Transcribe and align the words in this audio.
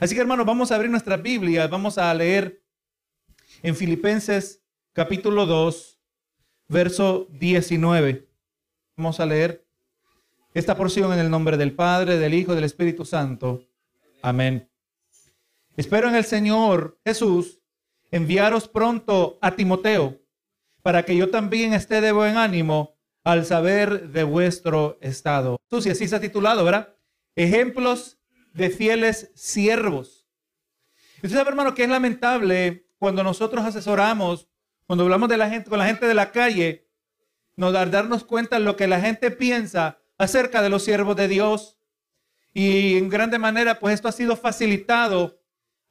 Así 0.00 0.14
que 0.14 0.22
hermanos, 0.22 0.46
vamos 0.46 0.72
a 0.72 0.76
abrir 0.76 0.90
nuestra 0.90 1.18
Biblia, 1.18 1.66
vamos 1.66 1.98
a 1.98 2.12
leer 2.14 2.64
en 3.62 3.76
Filipenses 3.76 4.64
capítulo 4.94 5.44
2, 5.44 6.00
verso 6.68 7.28
19. 7.32 8.26
Vamos 8.96 9.20
a 9.20 9.26
leer 9.26 9.68
esta 10.54 10.74
porción 10.74 11.12
en 11.12 11.18
el 11.18 11.28
nombre 11.28 11.58
del 11.58 11.74
Padre, 11.74 12.16
del 12.16 12.32
Hijo 12.32 12.52
y 12.52 12.54
del 12.54 12.64
Espíritu 12.64 13.04
Santo. 13.04 13.68
Amén. 14.22 14.70
Espero 15.76 16.08
en 16.08 16.14
el 16.14 16.24
Señor 16.24 16.98
Jesús 17.04 17.60
enviaros 18.10 18.68
pronto 18.68 19.38
a 19.42 19.54
Timoteo 19.54 20.18
para 20.80 21.04
que 21.04 21.14
yo 21.14 21.28
también 21.28 21.74
esté 21.74 22.00
de 22.00 22.12
buen 22.12 22.38
ánimo 22.38 22.94
al 23.22 23.44
saber 23.44 24.08
de 24.08 24.24
vuestro 24.24 24.96
estado. 25.02 25.58
Tú, 25.68 25.82
si 25.82 25.90
así 25.90 26.08
se 26.08 26.16
ha 26.16 26.20
titulado, 26.20 26.64
¿verdad? 26.64 26.94
Ejemplos 27.36 28.19
de 28.52 28.70
fieles 28.70 29.30
siervos. 29.34 30.26
Y 31.22 31.26
usted 31.26 31.38
sabe, 31.38 31.50
hermano, 31.50 31.74
que 31.74 31.84
es 31.84 31.88
lamentable 31.88 32.86
cuando 32.98 33.22
nosotros 33.22 33.64
asesoramos, 33.64 34.48
cuando 34.86 35.04
hablamos 35.04 35.28
de 35.28 35.36
la 35.36 35.48
gente, 35.48 35.70
con 35.70 35.78
la 35.78 35.86
gente 35.86 36.06
de 36.06 36.14
la 36.14 36.32
calle, 36.32 36.88
nos 37.56 37.72
dar, 37.72 37.90
darnos 37.90 38.24
cuenta 38.24 38.58
de 38.58 38.64
lo 38.64 38.76
que 38.76 38.86
la 38.86 39.00
gente 39.00 39.30
piensa 39.30 39.98
acerca 40.18 40.62
de 40.62 40.68
los 40.68 40.84
siervos 40.84 41.16
de 41.16 41.28
Dios. 41.28 41.78
Y 42.52 42.96
en 42.96 43.08
grande 43.08 43.38
manera, 43.38 43.78
pues 43.78 43.94
esto 43.94 44.08
ha 44.08 44.12
sido 44.12 44.36
facilitado 44.36 45.40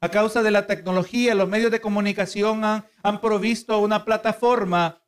a 0.02 0.09
causa 0.09 0.44
de 0.44 0.52
la 0.52 0.67
tecnología. 0.67 1.36
Los 1.36 1.50
medios 1.50 1.72
de 1.72 1.81
comunicación 1.81 2.64
han, 2.64 3.22
provisto 3.22 3.80
una 3.80 4.05
plataforma 4.05 5.02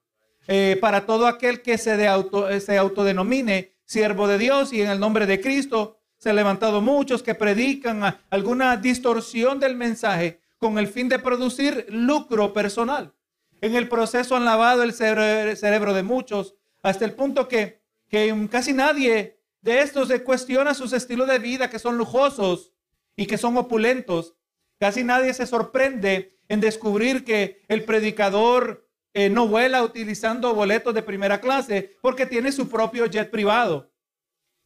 eh, 0.48 0.78
para 0.82 1.06
todo 1.06 1.28
aquel 1.28 1.62
que 1.62 1.78
se, 1.78 2.08
auto, 2.08 2.48
se 2.60 2.78
autodenomine 2.78 3.76
siervo 3.86 4.28
de 4.28 4.38
Dios 4.38 4.74
y 4.74 4.82
en 4.82 4.90
el 4.90 5.00
nombre 5.00 5.26
de 5.26 5.42
Cristo 5.42 6.01
se 6.22 6.30
han 6.30 6.36
levantado 6.36 6.82
muchos 6.82 7.24
que 7.24 7.34
predican 7.34 8.16
alguna 8.30 8.78
distorsión 8.78 9.60
del 9.60 9.76
mensaje 9.76 10.40
con 10.60 10.78
el 10.78 10.88
fin 10.88 11.10
de 11.10 11.18
producir 11.18 11.88
lucro 11.90 12.54
personal. 12.54 13.16
En 13.60 13.76
el 13.76 13.90
proceso 13.90 14.36
han 14.36 14.46
lavado 14.46 14.84
el 14.84 14.94
cerebro, 14.94 15.96
de 15.96 16.04
muchos 16.04 16.54
hasta 16.84 17.06
el 17.06 17.14
punto 17.14 17.48
que, 17.48 17.82
que 18.08 18.48
casi 18.52 18.72
nadie 18.72 19.40
de 19.62 19.82
estos 19.82 20.10
se 20.10 20.24
cuestiona 20.24 20.76
sus 20.76 20.94
estilos 20.94 21.28
de 21.28 21.40
vida 21.40 21.72
que 21.72 21.80
son 21.80 21.98
lujosos 21.98 22.72
y 23.16 23.26
que 23.26 23.40
son 23.40 23.58
opulentos. 23.58 24.36
Casi 24.80 25.04
nadie 25.04 25.34
se 25.34 25.48
sorprende 25.48 26.38
en 26.50 26.60
descubrir 26.60 27.26
que 27.26 27.64
el 27.68 27.84
predicador 27.84 28.88
eh, 29.16 29.32
no 29.32 29.48
vuela 29.48 29.82
utilizando 29.82 30.54
boletos 30.54 30.94
de 30.94 31.02
primera 31.02 31.42
clase 31.42 31.98
porque 32.00 32.28
tiene 32.28 32.52
su 32.52 32.70
propio 32.70 33.08
jet 33.08 33.32
privado. 33.32 33.91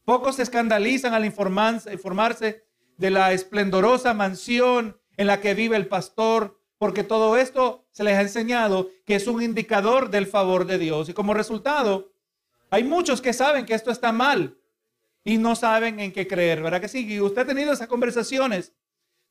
Pocos 0.06 0.36
se 0.36 0.44
escandalizan 0.44 1.14
al 1.14 1.24
informarse 1.24 2.64
de 2.96 3.10
la 3.10 3.32
esplendorosa 3.32 4.14
mansión 4.14 4.96
en 5.16 5.26
la 5.26 5.40
que 5.40 5.52
vive 5.52 5.76
el 5.76 5.88
pastor, 5.88 6.60
porque 6.78 7.02
todo 7.02 7.36
esto 7.36 7.88
se 7.90 8.04
les 8.04 8.14
ha 8.14 8.20
enseñado 8.20 8.88
que 9.04 9.16
es 9.16 9.26
un 9.26 9.42
indicador 9.42 10.08
del 10.08 10.28
favor 10.28 10.64
de 10.64 10.78
Dios. 10.78 11.08
Y 11.08 11.12
como 11.12 11.34
resultado, 11.34 12.12
hay 12.70 12.84
muchos 12.84 13.20
que 13.20 13.32
saben 13.32 13.66
que 13.66 13.74
esto 13.74 13.90
está 13.90 14.12
mal 14.12 14.56
y 15.24 15.38
no 15.38 15.56
saben 15.56 15.98
en 15.98 16.12
qué 16.12 16.28
creer, 16.28 16.62
¿verdad 16.62 16.80
que 16.80 16.86
sí? 16.86 17.04
Y 17.12 17.20
usted 17.20 17.42
ha 17.42 17.46
tenido 17.46 17.72
esas 17.72 17.88
conversaciones 17.88 18.74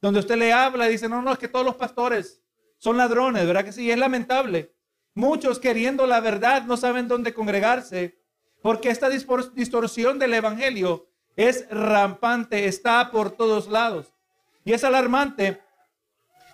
donde 0.01 0.19
usted 0.19 0.35
le 0.35 0.51
habla 0.51 0.89
y 0.89 0.91
dice, 0.91 1.07
no, 1.07 1.21
no, 1.21 1.31
es 1.31 1.39
que 1.39 1.47
todos 1.47 1.65
los 1.65 1.75
pastores 1.75 2.43
son 2.79 2.97
ladrones, 2.97 3.47
¿verdad 3.47 3.63
que 3.63 3.71
sí? 3.71 3.89
es 3.89 3.97
lamentable. 3.97 4.75
Muchos 5.13 5.57
queriendo 5.57 6.05
la 6.05 6.19
verdad 6.19 6.65
no 6.65 6.75
saben 6.75 7.07
dónde 7.07 7.33
congregarse 7.33 8.24
porque 8.66 8.89
esta 8.89 9.09
distorsión 9.09 10.17
del 10.17 10.33
Evangelio 10.33 11.08
es 11.35 11.69
rampante, 11.69 12.66
está 12.66 13.11
por 13.11 13.30
todos 13.30 13.67
lados. 13.67 14.11
Y 14.63 14.73
es 14.73 14.83
alarmante 14.83 15.61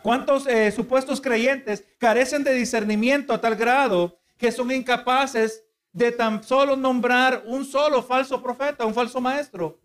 cuántos 0.04 0.46
eh, 0.46 0.74
supuestos 0.74 1.22
creyentes 1.22 1.86
carecen 2.00 2.44
de 2.44 2.54
discernimiento 2.54 3.32
a 3.32 3.40
tal 3.40 3.56
grado 3.56 4.20
que 4.38 4.52
son 4.52 4.72
incapaces 4.72 5.64
de 5.94 6.12
tan 6.12 6.44
solo 6.44 6.76
nombrar 6.76 7.44
un 7.46 7.64
solo 7.64 8.04
falso 8.04 8.44
profeta, 8.44 8.86
un 8.86 8.94
falso 8.94 9.22
maestro. 9.22 9.80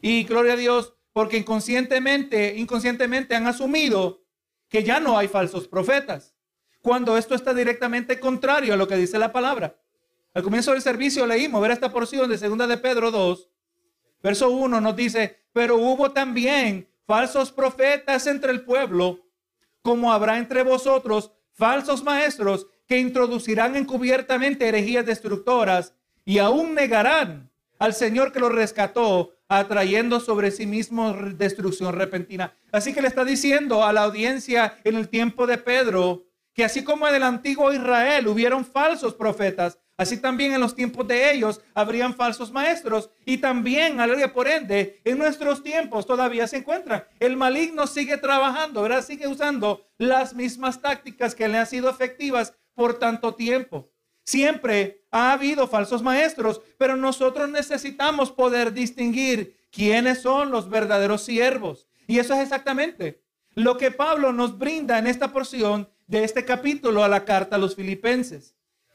Y 0.00 0.22
gloria 0.22 0.52
a 0.52 0.56
Dios, 0.56 0.94
porque 1.12 1.38
inconscientemente, 1.38 2.54
inconscientemente 2.56 3.34
han 3.34 3.48
asumido 3.48 4.22
que 4.68 4.84
ya 4.84 5.00
no 5.00 5.18
hay 5.18 5.26
falsos 5.26 5.66
profetas, 5.66 6.36
cuando 6.80 7.18
esto 7.18 7.34
está 7.34 7.52
directamente 7.52 8.20
contrario 8.20 8.74
a 8.74 8.76
lo 8.76 8.86
que 8.86 8.94
dice 8.94 9.18
la 9.18 9.32
palabra. 9.32 9.76
Al 10.34 10.42
comienzo 10.42 10.72
del 10.72 10.82
servicio 10.82 11.24
leímos, 11.26 11.62
ver 11.62 11.70
esta 11.70 11.92
porción 11.92 12.28
de 12.28 12.36
segunda 12.36 12.66
de 12.66 12.76
Pedro 12.76 13.12
2, 13.12 13.48
verso 14.20 14.50
1 14.50 14.80
nos 14.80 14.96
dice, 14.96 15.44
pero 15.52 15.76
hubo 15.76 16.10
también 16.10 16.88
falsos 17.06 17.52
profetas 17.52 18.26
entre 18.26 18.50
el 18.50 18.64
pueblo, 18.64 19.20
como 19.80 20.12
habrá 20.12 20.38
entre 20.38 20.64
vosotros 20.64 21.30
falsos 21.52 22.02
maestros 22.02 22.66
que 22.88 22.98
introducirán 22.98 23.76
encubiertamente 23.76 24.66
herejías 24.66 25.06
destructoras 25.06 25.94
y 26.24 26.38
aún 26.38 26.74
negarán 26.74 27.52
al 27.78 27.94
Señor 27.94 28.32
que 28.32 28.40
los 28.40 28.50
rescató, 28.50 29.30
atrayendo 29.46 30.18
sobre 30.18 30.50
sí 30.50 30.66
mismo 30.66 31.12
destrucción 31.12 31.94
repentina. 31.94 32.52
Así 32.72 32.92
que 32.92 33.02
le 33.02 33.08
está 33.08 33.24
diciendo 33.24 33.84
a 33.84 33.92
la 33.92 34.02
audiencia 34.02 34.78
en 34.82 34.96
el 34.96 35.08
tiempo 35.08 35.46
de 35.46 35.58
Pedro 35.58 36.24
que 36.54 36.64
así 36.64 36.82
como 36.82 37.06
en 37.06 37.14
el 37.14 37.22
antiguo 37.22 37.72
Israel 37.72 38.26
hubieron 38.26 38.64
falsos 38.64 39.14
profetas, 39.14 39.78
Así 39.96 40.16
también 40.16 40.52
en 40.52 40.60
los 40.60 40.74
tiempos 40.74 41.06
de 41.06 41.32
ellos 41.32 41.60
habrían 41.72 42.14
falsos 42.14 42.50
maestros 42.50 43.10
y 43.24 43.38
también, 43.38 43.98
por 44.32 44.48
ende, 44.48 45.00
en 45.04 45.18
nuestros 45.18 45.62
tiempos 45.62 46.06
todavía 46.06 46.48
se 46.48 46.58
encuentran. 46.58 47.04
El 47.20 47.36
maligno 47.36 47.86
sigue 47.86 48.16
trabajando, 48.16 48.82
¿verdad? 48.82 49.04
Sigue 49.04 49.28
usando 49.28 49.86
las 49.98 50.34
mismas 50.34 50.80
tácticas 50.80 51.34
que 51.34 51.46
le 51.48 51.58
han 51.58 51.66
sido 51.66 51.88
efectivas 51.88 52.54
por 52.74 52.98
tanto 52.98 53.34
tiempo. 53.34 53.88
Siempre 54.24 55.04
ha 55.12 55.32
habido 55.32 55.68
falsos 55.68 56.02
maestros, 56.02 56.60
pero 56.76 56.96
nosotros 56.96 57.48
necesitamos 57.48 58.32
poder 58.32 58.72
distinguir 58.72 59.60
quiénes 59.70 60.22
son 60.22 60.50
los 60.50 60.68
verdaderos 60.68 61.22
siervos. 61.22 61.86
Y 62.06 62.18
eso 62.18 62.34
es 62.34 62.40
exactamente 62.40 63.22
lo 63.54 63.76
que 63.76 63.92
Pablo 63.92 64.32
nos 64.32 64.58
brinda 64.58 64.98
en 64.98 65.06
esta 65.06 65.32
porción 65.32 65.88
de 66.06 66.24
este 66.24 66.44
capítulo 66.44 67.04
a 67.04 67.08
la 67.08 67.24
carta 67.24 67.56
a 67.56 67.58
los 67.58 67.76
filipenses. 67.76 68.53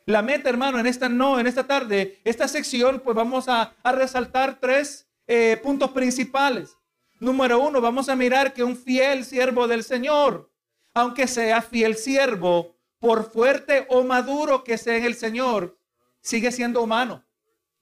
La 0.10 0.24
meta, 0.24 0.50
hermano, 0.50 0.80
en 0.80 0.88
esta 0.88 1.08
no, 1.08 1.40
en 1.40 1.46
esta 1.46 1.68
tarde, 1.68 2.20
esta 2.24 2.48
sección, 2.48 3.00
pues 3.00 3.16
vamos 3.16 3.48
a, 3.48 3.76
resaltar 3.84 4.60
tres 4.60 5.08
eh, 5.28 5.60
puntos 5.62 5.92
principales. 5.92 6.76
Número 7.20 7.60
uno, 7.60 7.80
vamos 7.80 8.10
a 8.10 8.16
mirar 8.16 8.52
que 8.52 8.64
un 8.64 8.76
fiel 8.76 9.24
siervo 9.24 9.68
del 9.68 9.84
Señor, 9.84 10.52
aunque 10.96 11.28
sea 11.28 11.62
fiel 11.62 11.96
siervo, 11.96 12.76
por 12.98 13.30
fuerte 13.32 13.86
o 13.88 14.04
maduro 14.04 14.64
que 14.64 14.80
sea 14.80 14.98
en 14.98 15.06
el 15.06 15.14
Señor, 15.14 15.78
sigue 16.22 16.52
siendo 16.52 16.82
humano. 16.82 17.24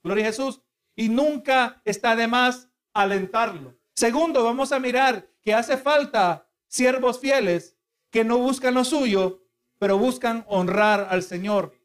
Gloria 0.04 0.26
a 0.26 0.28
Jesús. 0.28 0.60
Y 0.98 1.08
nunca 1.08 1.82
está 1.86 2.14
de 2.18 2.28
más 2.28 2.68
alentarlo. 2.92 3.74
Segundo, 3.96 4.44
vamos 4.44 4.74
a 4.74 4.80
mirar 4.80 5.30
que 5.42 5.54
hace 5.54 5.78
falta 5.78 6.46
siervos 6.68 7.22
fieles 7.22 7.78
que 8.12 8.26
no 8.26 8.38
buscan 8.38 8.74
lo 8.74 8.84
suyo, 8.84 9.46
pero 9.80 9.98
buscan 9.98 10.44
honrar 10.50 11.08
al 11.10 11.24
Señor. 11.24 11.77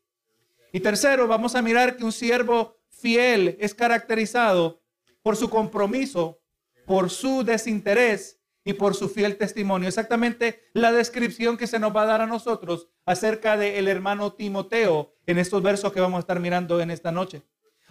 Y 0.72 0.80
tercero, 0.80 1.28
vamos 1.28 1.54
a 1.54 1.60
mirar 1.60 1.96
que 1.96 2.04
un 2.04 2.12
siervo 2.12 2.78
fiel 2.88 3.58
es 3.60 3.74
caracterizado 3.74 4.82
por 5.22 5.36
su 5.36 5.50
compromiso, 5.50 6.40
por 6.86 7.10
su 7.10 7.44
desinterés 7.44 8.40
y 8.64 8.72
por 8.72 8.94
su 8.94 9.10
fiel 9.10 9.36
testimonio. 9.36 9.86
Exactamente 9.86 10.70
la 10.72 10.90
descripción 10.90 11.58
que 11.58 11.66
se 11.66 11.78
nos 11.78 11.94
va 11.94 12.02
a 12.02 12.06
dar 12.06 12.20
a 12.22 12.26
nosotros 12.26 12.88
acerca 13.04 13.58
del 13.58 13.86
hermano 13.86 14.32
Timoteo 14.32 15.14
en 15.26 15.38
estos 15.38 15.62
versos 15.62 15.92
que 15.92 16.00
vamos 16.00 16.16
a 16.16 16.20
estar 16.20 16.40
mirando 16.40 16.80
en 16.80 16.90
esta 16.90 17.12
noche. 17.12 17.42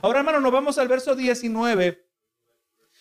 Ahora, 0.02 0.20
hermano, 0.20 0.40
nos 0.40 0.52
vamos 0.52 0.80
al 0.80 0.88
verso 0.88 1.16
19, 1.16 2.04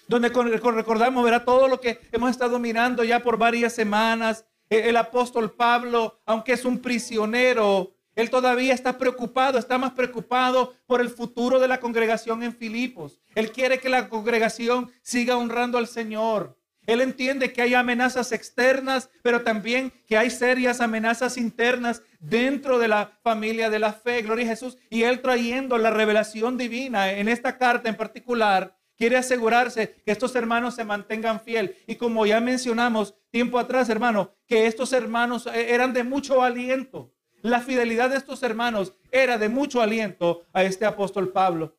donde 0.08 0.28
recordamos, 0.28 1.24
verá 1.24 1.44
todo 1.44 1.68
lo 1.68 1.80
que 1.80 2.00
hemos 2.12 2.30
estado 2.30 2.58
mirando 2.58 3.02
ya 3.02 3.20
por 3.22 3.38
varias 3.38 3.72
semanas. 3.72 4.44
El 4.68 4.96
apóstol 4.98 5.52
Pablo, 5.52 6.20
aunque 6.26 6.52
es 6.52 6.66
un 6.66 6.80
prisionero, 6.80 7.96
él 8.16 8.30
todavía 8.30 8.74
está 8.74 8.98
preocupado, 8.98 9.58
está 9.58 9.78
más 9.78 9.92
preocupado 9.92 10.74
por 10.86 11.00
el 11.00 11.10
futuro 11.10 11.58
de 11.58 11.68
la 11.68 11.80
congregación 11.80 12.42
en 12.42 12.54
Filipos. 12.54 13.20
Él 13.34 13.52
quiere 13.52 13.78
que 13.78 13.88
la 13.88 14.08
congregación 14.08 14.90
siga 15.02 15.36
honrando 15.36 15.78
al 15.78 15.86
Señor. 15.86 16.56
Él 16.86 17.00
entiende 17.00 17.52
que 17.52 17.62
hay 17.62 17.74
amenazas 17.74 18.32
externas, 18.32 19.10
pero 19.22 19.42
también 19.42 19.92
que 20.08 20.16
hay 20.16 20.30
serias 20.30 20.80
amenazas 20.80 21.36
internas 21.36 22.02
dentro 22.18 22.78
de 22.78 22.88
la 22.88 23.18
familia 23.22 23.70
de 23.70 23.78
la 23.78 23.92
fe. 23.92 24.22
Gloria 24.22 24.46
a 24.46 24.48
Jesús. 24.48 24.76
Y 24.88 25.04
él 25.04 25.20
trayendo 25.20 25.78
la 25.78 25.90
revelación 25.90 26.56
divina 26.56 27.12
en 27.12 27.28
esta 27.28 27.58
carta 27.58 27.88
en 27.88 27.96
particular, 27.96 28.76
quiere 28.96 29.16
asegurarse 29.16 30.02
que 30.04 30.10
estos 30.10 30.34
hermanos 30.34 30.74
se 30.74 30.84
mantengan 30.84 31.40
fiel. 31.40 31.76
Y 31.86 31.94
como 31.94 32.26
ya 32.26 32.40
mencionamos 32.40 33.14
tiempo 33.30 33.58
atrás, 33.58 33.88
hermano, 33.88 34.34
que 34.46 34.66
estos 34.66 34.92
hermanos 34.92 35.46
eh, 35.46 35.72
eran 35.72 35.92
de 35.92 36.02
mucho 36.02 36.42
aliento. 36.42 37.12
La 37.42 37.60
fidelidad 37.60 38.10
de 38.10 38.16
estos 38.16 38.42
hermanos 38.42 38.92
era 39.10 39.38
de 39.38 39.48
mucho 39.48 39.80
aliento 39.80 40.42
a 40.52 40.62
este 40.62 40.84
apóstol 40.84 41.32
Pablo. 41.32 41.76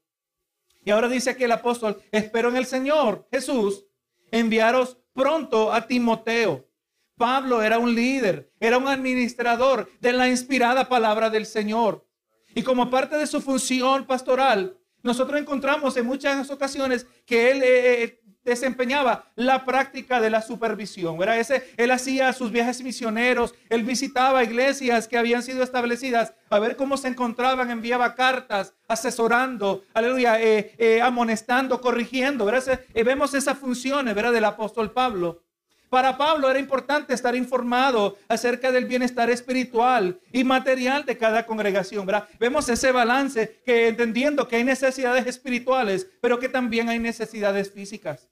Y 0.84 0.90
ahora 0.90 1.08
dice 1.08 1.36
que 1.36 1.46
el 1.46 1.52
apóstol, 1.52 2.02
espero 2.12 2.50
en 2.50 2.58
el 2.58 2.66
Señor 2.66 3.28
Jesús 3.32 3.86
enviaros 4.32 4.98
pronto 5.14 5.72
a 5.72 5.86
Timoteo. 5.88 6.68
Pablo 7.16 7.62
era 7.62 7.78
un 7.78 7.94
líder, 7.94 8.52
era 8.60 8.80
un 8.80 8.88
administrador 8.88 9.88
de 10.00 10.14
la 10.14 10.28
inspirada 10.28 10.90
palabra 10.90 11.30
del 11.30 11.46
Señor. 11.46 12.08
Y 12.56 12.64
como 12.64 12.90
parte 12.90 13.18
de 13.18 13.28
su 13.28 13.42
función 13.42 14.08
pastoral, 14.08 14.78
nosotros 15.04 15.40
encontramos 15.40 15.96
en 15.98 16.06
muchas 16.06 16.50
ocasiones 16.50 17.06
que 17.26 17.52
él 17.52 17.62
eh, 17.64 18.04
eh, 18.04 18.21
desempeñaba 18.44 19.26
la 19.36 19.66
práctica 19.66 20.20
de 20.20 20.30
la 20.30 20.42
supervisión. 20.42 21.18
¿verdad? 21.18 21.40
Ese, 21.40 21.70
él 21.78 21.92
hacía 21.92 22.34
sus 22.34 22.52
viajes 22.52 22.82
misioneros, 22.84 23.54
él 23.70 23.84
visitaba 23.84 24.44
iglesias 24.44 25.08
que 25.08 25.18
habían 25.18 25.44
sido 25.44 25.64
establecidas 25.64 26.34
a 26.50 26.60
ver 26.60 26.76
cómo 26.76 26.98
se 26.98 27.08
encontraban, 27.08 27.72
enviaba 27.72 28.16
cartas, 28.16 28.74
asesorando, 28.88 29.84
aleluya, 29.94 30.42
eh, 30.42 30.76
eh, 30.78 31.02
amonestando, 31.02 31.80
corrigiendo. 31.82 32.46
¿verdad? 32.46 32.82
Eh, 32.94 33.04
vemos 33.04 33.34
esas 33.34 33.58
funciones 33.58 34.14
¿verdad? 34.16 34.32
del 34.34 34.46
apóstol 34.46 34.92
Pablo. 34.92 35.44
Para 35.92 36.18
Pablo 36.18 36.50
era 36.50 36.58
importante 36.58 37.14
estar 37.14 37.36
informado 37.36 38.18
acerca 38.30 38.72
del 38.72 38.86
bienestar 38.86 39.30
espiritual 39.30 40.22
y 40.32 40.46
material 40.46 41.04
de 41.04 41.18
cada 41.18 41.46
congregación. 41.46 42.06
¿verdad? 42.06 42.30
Vemos 42.40 42.70
ese 42.70 42.94
balance 42.94 43.62
que 43.66 43.90
entendiendo 43.90 44.48
que 44.48 44.56
hay 44.56 44.64
necesidades 44.64 45.28
espirituales, 45.28 46.08
pero 46.22 46.40
que 46.40 46.48
también 46.48 46.88
hay 46.88 47.00
necesidades 47.00 47.74
físicas. 47.74 48.31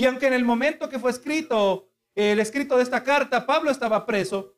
Y 0.00 0.06
aunque 0.06 0.28
en 0.28 0.32
el 0.32 0.46
momento 0.46 0.88
que 0.88 0.98
fue 0.98 1.10
escrito 1.10 1.90
el 2.14 2.40
escrito 2.40 2.78
de 2.78 2.84
esta 2.84 3.04
carta, 3.04 3.44
Pablo 3.44 3.70
estaba 3.70 4.06
preso, 4.06 4.54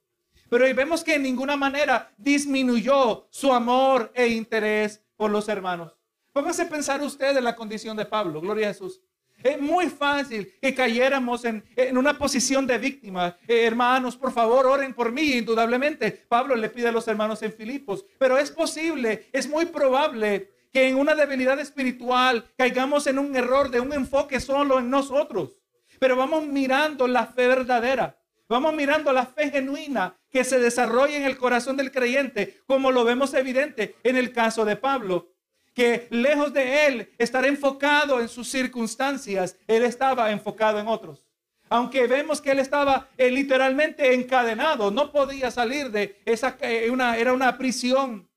pero 0.49 0.73
vemos 0.73 1.03
que 1.03 1.17
en 1.17 1.25
ninguna 1.25 1.57
manera 1.57 2.15
disminuyó 2.17 3.27
su 3.29 3.53
amor 3.53 4.13
e 4.15 4.29
interés 4.29 5.03
por 5.17 5.33
los 5.33 5.49
hermanos. 5.49 5.99
Póngase 6.33 6.63
a 6.63 6.69
pensar 6.69 7.03
usted 7.03 7.37
en 7.37 7.43
la 7.43 7.57
condición 7.57 7.97
de 7.97 8.07
Pablo, 8.07 8.41
gloria 8.41 8.69
a 8.69 8.73
Jesús. 8.73 9.01
Es 9.43 9.61
muy 9.61 9.91
fácil 9.91 10.55
que 10.63 10.73
cayéramos 10.73 11.45
en, 11.45 11.65
una 11.97 12.17
posición 12.17 12.65
de 12.65 12.79
víctima. 12.79 13.37
Eh, 13.49 13.65
hermanos, 13.65 14.17
por 14.17 14.31
favor, 14.31 14.67
oren 14.67 14.95
por 14.95 15.11
mí. 15.11 15.33
Indudablemente, 15.33 16.25
Pablo 16.29 16.55
le 16.55 16.71
pide 16.71 16.87
a 16.87 16.93
los 16.93 17.09
hermanos 17.09 17.43
en 17.43 17.53
Filipos. 17.53 18.07
Pero 18.17 18.39
es 18.39 18.53
posible, 18.53 19.29
es 19.33 19.49
muy 19.49 19.67
probable 19.67 20.52
que 20.73 20.89
en 20.89 20.97
una 20.97 21.15
debilidad 21.15 21.59
espiritual 21.61 22.45
caigamos 22.57 23.07
en 23.07 23.19
un 23.19 23.37
error 23.37 23.71
de 23.71 23.81
un 23.81 23.93
enfoque 23.93 24.41
solo 24.41 24.79
en 24.79 24.91
nosotros. 24.91 25.51
Pero 25.99 26.17
vamos 26.17 26.47
mirando 26.47 27.07
la 27.07 27.27
fe 27.27 27.47
verdadera. 27.47 28.19
Vamos 28.49 28.75
mirando 28.75 29.13
la 29.13 29.27
fe 29.27 29.51
genuina 29.51 30.17
que 30.31 30.45
se 30.45 30.59
desarrolla 30.59 31.17
en 31.17 31.25
el 31.25 31.39
corazón 31.39 31.77
del 31.77 31.93
creyente, 31.93 32.61
como 32.67 32.91
lo 32.91 33.05
vemos 33.05 33.35
evidente 33.35 33.97
en 34.03 34.17
el 34.17 34.33
caso 34.33 34.65
de 34.65 34.77
Pablo 34.77 35.33
que 35.75 36.07
lejos 36.11 36.53
de 36.53 36.87
él 36.87 37.13
estar 37.19 37.45
enfocado 37.45 38.21
en 38.21 38.29
sus 38.29 38.49
circunstancias, 38.49 39.57
él 39.67 39.85
estaba 39.85 40.31
enfocado 40.31 40.79
en 40.79 40.89
otros. 40.89 41.27
Aunque 41.69 42.07
vemos 42.07 42.41
que 42.43 42.51
él 42.51 42.59
estaba 42.59 43.09
eh, 43.17 43.31
literalmente 43.31 44.13
encadenado, 44.13 44.91
no 44.91 45.11
podía 45.11 45.51
salir 45.51 45.91
de 45.91 46.21
esa, 46.27 46.59
eh, 46.61 46.91
una, 46.91 47.17
era 47.17 47.33
una 47.33 47.57
prisión 47.57 48.29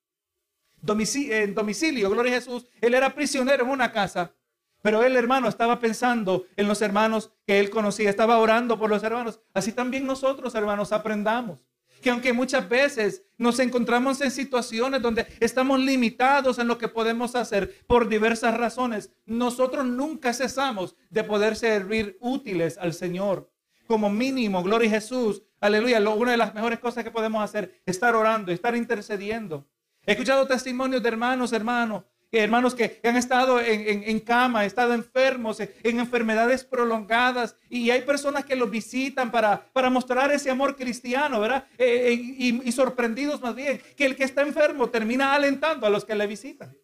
en 0.87 1.55
domicilio, 1.55 2.09
gloria 2.09 2.33
a 2.33 2.35
Jesús. 2.35 2.65
Él 2.81 2.93
era 2.93 3.13
prisionero 3.13 3.63
en 3.63 3.71
una 3.71 3.91
casa, 3.91 4.33
pero 4.81 5.03
él, 5.03 5.15
hermano, 5.15 5.47
estaba 5.47 5.79
pensando 5.79 6.45
en 6.55 6.67
los 6.67 6.81
hermanos 6.81 7.31
que 7.45 7.59
él 7.59 7.69
conocía, 7.69 8.09
estaba 8.09 8.37
orando 8.37 8.77
por 8.77 8.89
los 8.89 9.03
hermanos. 9.03 9.39
Así 9.53 9.71
también 9.71 10.05
nosotros, 10.05 10.53
hermanos, 10.55 10.91
aprendamos 10.91 11.59
que 12.05 12.11
aunque 12.11 12.33
muchas 12.33 12.69
veces 12.69 13.23
nos 13.35 13.57
encontramos 13.59 14.21
en 14.21 14.29
situaciones 14.29 15.01
donde 15.01 15.25
estamos 15.39 15.79
limitados 15.79 16.59
en 16.59 16.67
lo 16.67 16.77
que 16.77 16.87
podemos 16.87 17.35
hacer 17.35 17.83
por 17.87 18.07
diversas 18.07 18.55
razones, 18.55 19.09
nosotros 19.25 19.87
nunca 19.87 20.31
cesamos 20.31 20.95
de 21.09 21.23
poder 21.23 21.55
servir 21.55 22.15
útiles 22.21 22.77
al 22.77 22.93
Señor. 22.93 23.49
Como 23.87 24.11
mínimo, 24.11 24.61
gloria 24.61 24.87
a 24.87 24.93
Jesús, 24.93 25.41
aleluya, 25.59 25.99
una 26.11 26.31
de 26.31 26.37
las 26.37 26.53
mejores 26.53 26.77
cosas 26.77 27.03
que 27.03 27.09
podemos 27.09 27.43
hacer 27.43 27.81
es 27.87 27.95
estar 27.95 28.15
orando, 28.15 28.51
estar 28.51 28.75
intercediendo. 28.75 29.67
He 30.05 30.11
escuchado 30.11 30.45
testimonios 30.45 31.01
de 31.01 31.09
hermanos, 31.09 31.51
hermanos, 31.53 32.03
hermanos 32.43 32.75
que 32.75 32.99
han 33.03 33.15
estado 33.15 33.59
en, 33.61 34.19
cama, 34.19 34.59
han 34.59 34.65
estado 34.65 34.93
enfermos, 34.93 35.59
en 35.59 35.99
enfermedades 35.99 36.63
prolongadas, 36.63 37.55
y 37.69 37.89
hay 37.89 38.01
personas 38.01 38.45
que 38.45 38.55
los 38.55 38.69
visitan 38.69 39.31
para, 39.31 39.65
para 39.73 39.89
mostrar 39.89 40.31
ese 40.31 40.49
amor 40.49 40.75
cristiano, 40.75 41.39
¿verdad? 41.39 41.65
Eh, 41.77 42.13
eh, 42.13 42.61
y, 42.63 42.71
sorprendidos 42.71 43.41
más 43.41 43.55
bien, 43.55 43.81
que 43.95 44.05
el 44.05 44.15
que 44.15 44.23
está 44.23 44.41
enfermo 44.41 44.89
termina 44.89 45.33
alentando 45.33 45.87
a 45.87 45.89
los 45.89 46.05
que 46.05 46.15
le 46.15 46.27
visitan. 46.27 46.75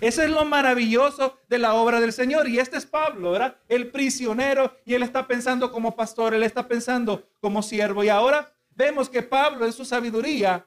Eso 0.00 0.22
es 0.22 0.30
lo 0.30 0.44
maravilloso 0.44 1.38
de 1.48 1.58
la 1.58 1.74
obra 1.74 2.00
del 2.00 2.12
Señor. 2.12 2.48
Y 2.48 2.60
este 2.60 2.76
es 2.76 2.86
Pablo, 2.86 3.32
¿verdad? 3.32 3.56
El 3.68 3.88
prisionero, 3.90 4.76
y 4.84 4.94
él 4.94 5.02
está 5.02 5.26
pensando 5.26 5.72
como 5.72 5.96
pastor, 5.96 6.34
él 6.34 6.44
está 6.44 6.68
pensando 6.68 7.28
como 7.40 7.62
siervo. 7.62 8.04
Y 8.04 8.08
ahora 8.08 8.52
vemos 8.76 9.08
que 9.08 9.22
Pablo 9.22 9.66
en 9.66 9.72
su 9.72 9.84
sabiduría 9.84 10.64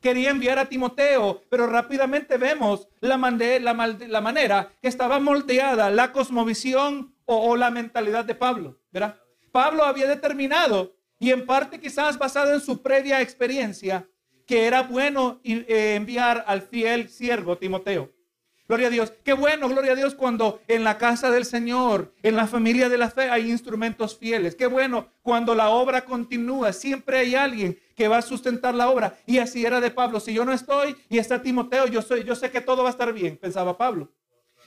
quería 0.00 0.30
enviar 0.30 0.58
a 0.58 0.68
Timoteo, 0.68 1.42
pero 1.48 1.66
rápidamente 1.66 2.36
vemos 2.36 2.88
la, 3.00 3.16
la, 3.16 4.20
manera 4.20 4.72
que 4.80 4.88
estaba 4.88 5.20
moldeada 5.20 5.90
la 5.90 6.12
cosmovisión 6.12 7.14
o, 7.26 7.56
la 7.56 7.70
mentalidad 7.70 8.24
de 8.24 8.34
Pablo. 8.34 8.80
¿verdad? 8.90 9.16
Pablo 9.52 9.84
había 9.84 10.08
determinado, 10.08 10.96
y 11.18 11.30
en 11.30 11.44
parte 11.44 11.78
quizás 11.78 12.18
basado 12.18 12.54
en 12.54 12.60
su 12.60 12.82
previa 12.82 13.20
experiencia, 13.20 14.08
que 14.46 14.66
era 14.66 14.82
bueno 14.82 15.40
eh, 15.44 15.94
enviar 15.94 16.44
al 16.46 16.62
fiel 16.62 17.08
siervo 17.08 17.58
Timoteo. 17.58 18.10
Gloria 18.70 18.86
a 18.86 18.90
Dios. 18.90 19.12
Qué 19.24 19.32
bueno, 19.32 19.68
gloria 19.68 19.92
a 19.92 19.96
Dios, 19.96 20.14
cuando 20.14 20.60
en 20.68 20.84
la 20.84 20.96
casa 20.96 21.28
del 21.32 21.44
Señor, 21.44 22.14
en 22.22 22.36
la 22.36 22.46
familia 22.46 22.88
de 22.88 22.98
la 22.98 23.10
fe, 23.10 23.22
hay 23.28 23.50
instrumentos 23.50 24.16
fieles. 24.16 24.54
Qué 24.54 24.66
bueno 24.66 25.08
cuando 25.22 25.56
la 25.56 25.70
obra 25.70 26.04
continúa. 26.04 26.72
Siempre 26.72 27.18
hay 27.18 27.34
alguien 27.34 27.80
que 28.00 28.08
va 28.08 28.16
a 28.16 28.22
sustentar 28.22 28.74
la 28.74 28.88
obra. 28.88 29.18
Y 29.26 29.36
así 29.40 29.66
era 29.66 29.78
de 29.78 29.90
Pablo. 29.90 30.20
Si 30.20 30.32
yo 30.32 30.42
no 30.46 30.54
estoy 30.54 30.96
y 31.10 31.18
está 31.18 31.42
Timoteo, 31.42 31.86
yo, 31.86 32.00
soy, 32.00 32.24
yo 32.24 32.34
sé 32.34 32.50
que 32.50 32.62
todo 32.62 32.82
va 32.82 32.88
a 32.88 32.92
estar 32.92 33.12
bien, 33.12 33.36
pensaba 33.36 33.76
Pablo. 33.76 34.10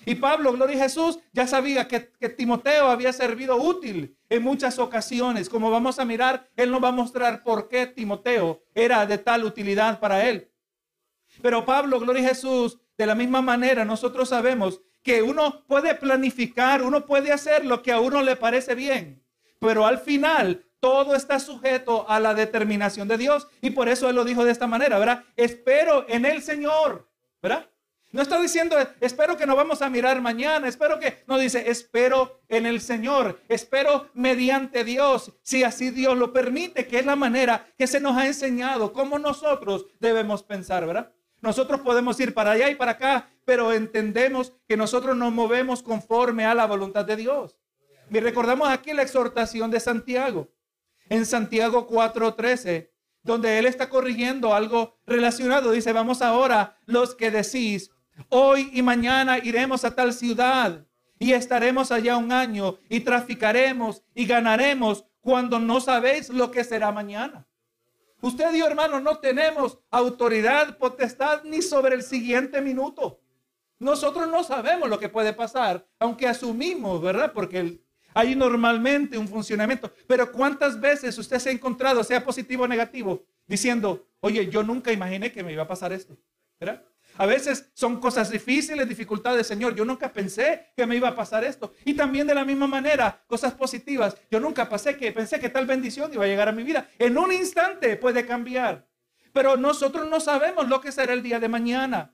Y 0.06 0.14
Pablo, 0.14 0.54
gloria 0.54 0.76
a 0.76 0.84
Jesús, 0.84 1.18
ya 1.32 1.48
sabía 1.48 1.88
que, 1.88 2.12
que, 2.20 2.30
Timoteo 2.30 2.90
había 2.90 3.12
servido 3.12 3.56
útil 3.56 4.16
en 4.30 4.44
muchas 4.44 4.78
ocasiones. 4.78 5.50
Como 5.50 5.72
vamos 5.72 5.98
a 5.98 6.06
mirar, 6.06 6.48
él 6.56 6.70
nos 6.70 6.84
va 6.84 6.90
a 6.90 6.92
mostrar 6.92 7.42
por 7.42 7.70
qué 7.70 7.88
Timoteo 7.88 8.62
era 8.76 9.04
de 9.08 9.18
tal 9.18 9.46
utilidad 9.46 10.00
para 10.00 10.30
él. 10.30 10.52
Pero 11.42 11.66
Pablo, 11.66 12.00
gloria 12.00 12.24
a 12.24 12.30
Jesús, 12.30 12.78
de 13.00 13.08
la 13.08 13.16
misma 13.16 13.42
manera, 13.42 13.84
nosotros 13.84 14.30
sabemos 14.30 14.80
que 15.02 15.24
uno 15.24 15.66
puede 15.66 15.96
planificar, 15.96 16.84
uno 16.84 17.08
puede 17.08 17.32
hacer 17.32 17.66
lo 17.66 17.82
que 17.82 17.94
a 17.94 18.00
uno 18.00 18.22
le 18.22 18.36
parece 18.36 18.76
bien, 18.76 19.24
pero 19.58 19.88
al 19.88 19.98
final 19.98 20.68
todo 20.84 21.16
está 21.16 21.40
sujeto 21.40 22.06
a 22.10 22.20
la 22.20 22.34
determinación 22.34 23.08
de 23.08 23.18
Dios 23.18 23.48
y 23.62 23.70
por 23.70 23.88
eso 23.88 24.10
él 24.10 24.18
lo 24.18 24.26
dijo 24.26 24.44
de 24.44 24.52
esta 24.52 24.68
manera, 24.68 25.00
¿verdad? 25.00 25.24
Espero 25.38 26.06
en 26.10 26.26
el 26.26 26.42
Señor, 26.42 27.08
¿verdad? 27.42 27.70
No 28.12 28.22
está 28.22 28.38
diciendo, 28.38 28.76
espero 29.00 29.38
que 29.38 29.46
nos 29.46 29.56
vamos 29.56 29.82
a 29.82 29.90
mirar 29.90 30.20
mañana, 30.20 30.68
espero 30.68 31.00
que, 31.00 31.24
no 31.26 31.38
dice, 31.38 31.70
espero 31.70 32.42
en 32.50 32.66
el 32.66 32.82
Señor, 32.82 33.40
espero 33.48 34.10
mediante 34.14 34.84
Dios, 34.84 35.32
si 35.42 35.64
así 35.64 35.90
Dios 35.90 36.18
lo 36.18 36.34
permite, 36.34 36.86
que 36.86 37.00
es 37.00 37.06
la 37.06 37.16
manera 37.16 37.66
que 37.78 37.88
se 37.88 38.02
nos 38.02 38.18
ha 38.18 38.28
enseñado, 38.28 38.92
cómo 38.92 39.18
nosotros 39.18 39.86
debemos 40.02 40.44
pensar, 40.44 40.86
¿verdad? 40.86 41.14
Nosotros 41.40 41.80
podemos 41.80 42.20
ir 42.20 42.34
para 42.34 42.52
allá 42.52 42.70
y 42.70 42.76
para 42.76 42.92
acá, 42.92 43.30
pero 43.46 43.72
entendemos 43.72 44.52
que 44.68 44.76
nosotros 44.76 45.16
nos 45.16 45.32
movemos 45.32 45.82
conforme 45.82 46.44
a 46.44 46.54
la 46.54 46.66
voluntad 46.66 47.06
de 47.06 47.16
Dios. 47.16 47.58
Y 48.12 48.20
recordamos 48.20 48.68
aquí 48.68 48.92
la 48.92 49.02
exhortación 49.02 49.72
de 49.72 49.80
Santiago, 49.80 50.50
en 51.10 51.26
Santiago 51.26 51.88
4:13, 51.88 52.92
donde 53.24 53.60
él 53.60 53.66
está 53.66 53.90
corrigiendo 53.90 54.54
algo 54.54 54.98
relacionado. 55.06 55.72
Dice, 55.72 55.94
vamos 55.94 56.22
ahora 56.22 56.78
los 56.86 57.16
que 57.16 57.32
decís, 57.32 57.92
hoy 58.30 58.70
y 58.74 58.82
mañana 58.82 59.38
iremos 59.38 59.86
a 59.86 59.96
tal 59.96 60.14
ciudad 60.14 60.86
y 61.20 61.34
estaremos 61.34 61.92
allá 61.92 62.18
un 62.18 62.32
año 62.32 62.80
y 62.90 63.00
traficaremos 63.00 64.04
y 64.14 64.26
ganaremos 64.26 65.06
cuando 65.22 65.58
no 65.60 65.80
sabéis 65.80 66.30
lo 66.30 66.52
que 66.52 66.64
será 66.64 66.92
mañana. 66.92 67.48
Usted 68.22 68.54
y 68.54 68.62
hermano, 68.62 69.00
no 69.00 69.20
tenemos 69.20 69.80
autoridad, 69.92 70.78
potestad 70.78 71.44
ni 71.44 71.62
sobre 71.62 71.96
el 71.96 72.04
siguiente 72.04 72.62
minuto. 72.62 73.20
Nosotros 73.80 74.30
no 74.30 74.44
sabemos 74.44 74.90
lo 74.90 74.98
que 74.98 75.10
puede 75.10 75.34
pasar, 75.34 75.86
aunque 76.00 76.28
asumimos, 76.28 77.02
¿verdad? 77.02 77.34
Porque 77.34 77.83
hay 78.14 78.36
normalmente 78.36 79.18
un 79.18 79.28
funcionamiento. 79.28 79.92
Pero 80.08 80.32
¿cuántas 80.32 80.80
veces 80.80 81.18
usted 81.18 81.40
se 81.40 81.50
ha 81.50 81.54
encontrado, 81.54 82.04
sea 82.04 82.24
positivo 82.24 82.64
o 82.64 82.68
negativo, 82.68 83.24
diciendo, 83.48 84.08
oye, 84.20 84.50
yo 84.50 84.64
nunca 84.64 84.92
imaginé 84.92 85.32
que 85.32 85.44
me 85.44 85.54
iba 85.54 85.64
a 85.64 85.68
pasar 85.68 85.94
esto? 85.94 86.18
A 87.18 87.26
veces 87.26 87.70
son 87.74 88.00
cosas 88.00 88.32
difíciles, 88.32 88.88
dificultades, 88.90 89.46
Señor. 89.46 89.76
Yo 89.76 89.86
nunca 89.86 90.12
pensé 90.12 90.68
que 90.76 90.86
me 90.88 90.96
iba 90.96 91.10
a 91.10 91.16
pasar 91.16 91.44
esto. 91.44 91.74
Y 91.86 91.94
también 91.94 92.26
de 92.26 92.34
la 92.34 92.44
misma 92.44 92.66
manera, 92.66 93.24
cosas 93.28 93.54
positivas. 93.54 94.18
Yo 94.32 94.40
nunca 94.40 94.68
pasé 94.68 94.98
que 94.98 95.12
pensé 95.12 95.40
que 95.40 95.50
tal 95.50 95.68
bendición 95.68 96.12
iba 96.12 96.24
a 96.24 96.28
llegar 96.28 96.50
a 96.50 96.54
mi 96.54 96.64
vida. 96.64 96.88
En 96.98 97.18
un 97.18 97.32
instante 97.32 97.98
puede 97.98 98.26
cambiar. 98.26 98.88
Pero 99.32 99.58
nosotros 99.58 100.10
no 100.10 100.20
sabemos 100.20 100.68
lo 100.68 100.82
que 100.82 100.92
será 100.92 101.14
el 101.14 101.22
día 101.22 101.40
de 101.40 101.50
mañana. 101.50 102.14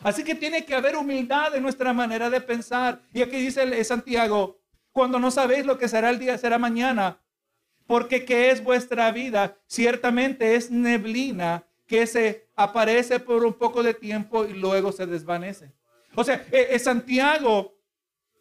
Así 0.00 0.22
que 0.22 0.34
tiene 0.34 0.66
que 0.66 0.74
haber 0.74 0.96
humildad 0.96 1.54
en 1.54 1.62
nuestra 1.62 1.94
manera 1.94 2.28
de 2.28 2.40
pensar. 2.42 3.00
Y 3.14 3.22
aquí 3.22 3.38
dice 3.38 3.82
Santiago, 3.84 4.60
cuando 4.96 5.18
no 5.18 5.30
sabéis 5.30 5.66
lo 5.66 5.76
que 5.76 5.88
será 5.88 6.08
el 6.08 6.18
día, 6.18 6.38
será 6.38 6.56
mañana. 6.58 7.20
Porque 7.86 8.24
¿qué 8.24 8.50
es 8.50 8.64
vuestra 8.64 9.12
vida? 9.12 9.58
Ciertamente 9.66 10.54
es 10.54 10.70
neblina 10.70 11.64
que 11.86 12.06
se 12.06 12.48
aparece 12.56 13.20
por 13.20 13.44
un 13.44 13.52
poco 13.52 13.82
de 13.82 13.92
tiempo 13.92 14.46
y 14.46 14.54
luego 14.54 14.92
se 14.92 15.04
desvanece. 15.04 15.70
O 16.14 16.24
sea, 16.24 16.46
eh, 16.50 16.68
eh, 16.70 16.78
Santiago, 16.78 17.76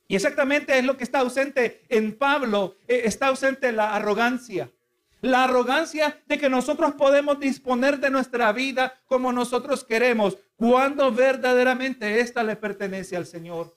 y 0.08 0.16
exactamente 0.16 0.80
es 0.80 0.86
lo 0.86 0.96
que 0.96 1.04
está 1.04 1.20
ausente 1.20 1.84
en 1.90 2.18
Pablo, 2.18 2.78
eh, 2.88 3.02
está 3.04 3.28
ausente 3.28 3.74
la 3.74 3.94
arrogancia. 3.94 4.72
La 5.20 5.44
arrogancia 5.44 6.24
de 6.26 6.38
que 6.38 6.48
nosotros 6.48 6.94
podemos 6.94 7.38
disponer 7.38 8.00
de 8.00 8.12
nuestra 8.12 8.54
vida 8.54 8.98
como 9.08 9.34
nosotros 9.34 9.84
queremos, 9.84 10.38
cuando 10.56 11.12
verdaderamente 11.12 12.22
esta 12.22 12.44
le 12.44 12.56
pertenece 12.56 13.18
al 13.18 13.26
Señor. 13.26 13.76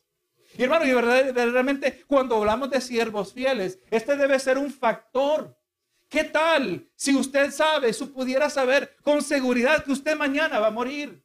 Y 0.58 0.64
hermano, 0.64 0.84
y 0.84 0.92
verdaderamente 0.92 2.02
cuando 2.08 2.34
hablamos 2.34 2.68
de 2.68 2.80
siervos 2.80 3.32
fieles, 3.32 3.78
este 3.92 4.16
debe 4.16 4.40
ser 4.40 4.58
un 4.58 4.72
factor. 4.72 5.56
¿Qué 6.08 6.24
tal 6.24 6.90
si 6.96 7.14
usted 7.14 7.52
sabe, 7.52 7.92
si 7.92 8.04
pudiera 8.06 8.50
saber 8.50 8.96
con 9.04 9.22
seguridad 9.22 9.84
que 9.84 9.92
usted 9.92 10.16
mañana 10.16 10.58
va 10.58 10.66
a 10.66 10.72
morir? 10.72 11.22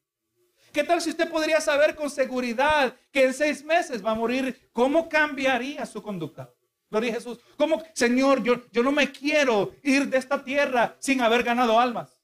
¿Qué 0.71 0.83
tal 0.83 1.01
si 1.01 1.09
usted 1.09 1.31
podría 1.31 1.59
saber 1.61 1.95
con 1.95 2.11
seguridad 2.11 2.95
que 3.11 3.23
en 3.23 3.33
seis 3.33 3.65
meses 3.65 4.05
va 4.05 4.11
a 4.11 4.15
morir? 4.15 4.69
¿Cómo 4.71 5.09
cambiaría 5.09 5.83
su 5.87 6.03
conducta? 6.03 6.53
Gloria 6.91 7.13
a 7.13 7.15
Jesús. 7.15 7.39
¿Cómo, 7.57 7.81
Señor, 7.93 8.43
yo, 8.43 8.61
yo 8.71 8.83
no 8.83 8.91
me 8.91 9.11
quiero 9.11 9.73
ir 9.81 10.09
de 10.09 10.19
esta 10.19 10.43
tierra 10.43 10.95
sin 10.99 11.21
haber 11.21 11.41
ganado 11.41 11.79
almas? 11.79 12.19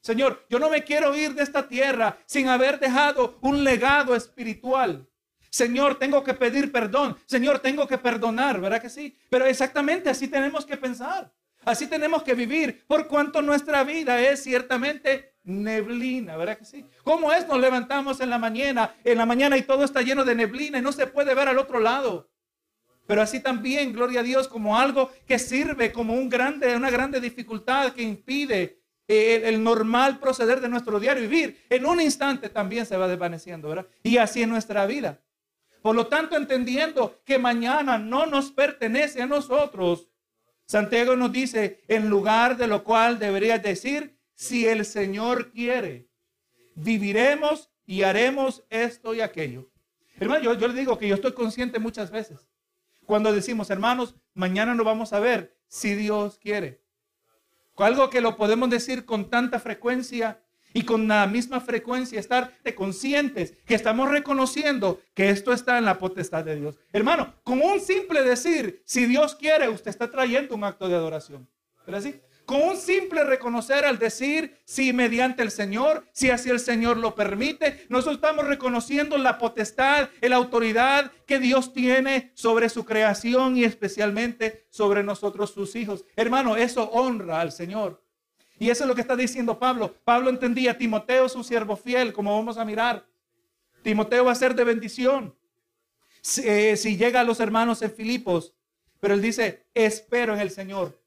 Señor, 0.00 0.46
yo 0.48 0.60
no 0.60 0.70
me 0.70 0.84
quiero 0.84 1.12
ir 1.16 1.34
de 1.34 1.42
esta 1.42 1.66
tierra 1.66 2.18
sin 2.24 2.46
haber 2.46 2.78
dejado 2.78 3.36
un 3.40 3.64
legado 3.64 4.14
espiritual. 4.14 5.08
Señor, 5.56 5.98
tengo 5.98 6.22
que 6.22 6.34
pedir 6.34 6.70
perdón. 6.70 7.16
Señor, 7.24 7.60
tengo 7.60 7.88
que 7.88 7.96
perdonar, 7.96 8.60
¿verdad 8.60 8.82
que 8.82 8.90
sí? 8.90 9.16
Pero 9.30 9.46
exactamente 9.46 10.10
así 10.10 10.28
tenemos 10.28 10.66
que 10.66 10.76
pensar. 10.76 11.32
Así 11.64 11.86
tenemos 11.86 12.22
que 12.22 12.34
vivir, 12.34 12.84
por 12.86 13.08
cuanto 13.08 13.40
nuestra 13.40 13.82
vida 13.82 14.20
es 14.20 14.42
ciertamente 14.42 15.32
neblina, 15.44 16.36
¿verdad 16.36 16.58
que 16.58 16.66
sí? 16.66 16.84
¿Cómo 17.02 17.32
es? 17.32 17.48
Nos 17.48 17.58
levantamos 17.58 18.20
en 18.20 18.28
la 18.28 18.38
mañana, 18.38 18.94
en 19.02 19.16
la 19.16 19.24
mañana 19.24 19.56
y 19.56 19.62
todo 19.62 19.82
está 19.82 20.02
lleno 20.02 20.24
de 20.24 20.34
neblina 20.34 20.78
y 20.78 20.82
no 20.82 20.92
se 20.92 21.06
puede 21.06 21.34
ver 21.34 21.48
al 21.48 21.58
otro 21.58 21.80
lado. 21.80 22.28
Pero 23.06 23.22
así 23.22 23.40
también, 23.40 23.94
gloria 23.94 24.20
a 24.20 24.24
Dios, 24.24 24.48
como 24.48 24.78
algo 24.78 25.10
que 25.26 25.38
sirve 25.38 25.90
como 25.90 26.12
un 26.12 26.28
grande, 26.28 26.76
una 26.76 26.90
grande 26.90 27.18
dificultad 27.18 27.94
que 27.94 28.02
impide 28.02 28.82
el, 29.08 29.62
normal 29.62 30.18
proceder 30.18 30.60
de 30.60 30.68
nuestro 30.68 31.00
diario 31.00 31.22
vivir. 31.22 31.64
En 31.70 31.86
un 31.86 32.00
instante 32.00 32.50
también 32.50 32.84
se 32.84 32.98
va 32.98 33.08
desvaneciendo, 33.08 33.68
¿verdad? 33.70 33.86
Y 34.02 34.18
así 34.18 34.42
en 34.42 34.50
nuestra 34.50 34.84
vida. 34.84 35.18
Por 35.86 35.94
lo 35.94 36.08
tanto, 36.08 36.36
entendiendo 36.36 37.22
que 37.24 37.38
mañana 37.38 37.96
no 37.96 38.26
nos 38.26 38.50
pertenece 38.50 39.22
a 39.22 39.26
nosotros, 39.26 40.08
Santiago 40.64 41.14
nos 41.14 41.30
dice, 41.30 41.84
en 41.86 42.10
lugar 42.10 42.56
de 42.56 42.66
lo 42.66 42.82
cual 42.82 43.20
deberías 43.20 43.62
decir, 43.62 44.18
si 44.34 44.66
el 44.66 44.84
Señor 44.84 45.52
quiere, 45.52 46.08
viviremos 46.74 47.70
y 47.84 48.02
haremos 48.02 48.64
esto 48.68 49.14
y 49.14 49.20
aquello. 49.20 49.70
Hermano, 50.18 50.52
yo, 50.54 50.66
le 50.66 50.74
digo 50.74 50.98
que 50.98 51.06
yo 51.06 51.14
estoy 51.14 51.34
consciente 51.34 51.78
muchas 51.78 52.10
veces. 52.10 52.48
Cuando 53.04 53.32
decimos, 53.32 53.70
hermanos, 53.70 54.16
mañana 54.34 54.74
nos 54.74 54.84
vamos 54.84 55.12
a 55.12 55.20
ver, 55.20 55.56
si 55.68 55.94
Dios 55.94 56.36
quiere. 56.38 56.82
Algo 57.76 58.10
que 58.10 58.20
lo 58.20 58.36
podemos 58.36 58.70
decir 58.70 59.04
con 59.04 59.30
tanta 59.30 59.60
frecuencia 59.60 60.42
y 60.76 60.82
con 60.82 61.08
la 61.08 61.26
misma 61.26 61.62
frecuencia 61.62 62.20
estar 62.20 62.52
conscientes 62.74 63.54
que 63.64 63.74
estamos 63.74 64.10
reconociendo 64.10 65.00
que 65.14 65.30
esto 65.30 65.54
está 65.54 65.78
en 65.78 65.86
la 65.86 65.98
potestad 65.98 66.44
de 66.44 66.54
Dios. 66.54 66.76
Hermano, 66.92 67.32
con 67.44 67.62
un 67.62 67.80
simple 67.80 68.22
decir, 68.22 68.82
si 68.84 69.06
Dios 69.06 69.34
quiere, 69.36 69.70
usted 69.70 69.88
está 69.88 70.10
trayendo 70.10 70.54
un 70.54 70.64
acto 70.64 70.86
de 70.86 70.94
adoración. 70.94 71.48
¿Pero 71.86 71.96
así? 71.96 72.20
Con 72.44 72.60
un 72.60 72.76
simple 72.76 73.24
reconocer 73.24 73.86
al 73.86 73.98
decir, 73.98 74.58
si 74.66 74.92
mediante 74.92 75.42
el 75.42 75.50
Señor, 75.50 76.04
si 76.12 76.28
así 76.28 76.50
el 76.50 76.60
Señor 76.60 76.98
lo 76.98 77.14
permite, 77.14 77.86
nosotros 77.88 78.16
estamos 78.16 78.46
reconociendo 78.46 79.16
la 79.16 79.38
potestad, 79.38 80.10
la 80.20 80.36
autoridad 80.36 81.10
que 81.26 81.38
Dios 81.38 81.72
tiene 81.72 82.32
sobre 82.34 82.68
su 82.68 82.84
creación 82.84 83.56
y 83.56 83.64
especialmente 83.64 84.66
sobre 84.68 85.02
nosotros 85.02 85.54
sus 85.54 85.74
hijos. 85.74 86.04
Hermano, 86.16 86.54
eso 86.54 86.90
honra 86.90 87.40
al 87.40 87.50
Señor. 87.50 88.05
Y 88.58 88.70
eso 88.70 88.84
es 88.84 88.88
lo 88.88 88.94
que 88.94 89.02
está 89.02 89.16
diciendo 89.16 89.58
Pablo. 89.58 89.94
Pablo 90.04 90.30
entendía, 90.30 90.76
Timoteo 90.78 91.26
es 91.26 91.34
un 91.34 91.44
siervo 91.44 91.76
fiel, 91.76 92.12
como 92.12 92.34
vamos 92.34 92.56
a 92.56 92.64
mirar. 92.64 93.06
Timoteo 93.82 94.24
va 94.24 94.32
a 94.32 94.36
ser 94.36 94.54
de 94.54 94.64
bendición 94.64 95.34
si, 96.26 96.42
eh, 96.44 96.76
llega 96.96 97.20
a 97.20 97.24
los 97.24 97.38
hermanos 97.40 97.82
en 97.82 97.92
Filipos. 97.92 98.54
Pero 98.98 99.14
él 99.14 99.22
dice, 99.22 99.66
espero 99.74 100.34
en 100.34 100.40
el 100.40 100.50
Señor. 100.50 100.98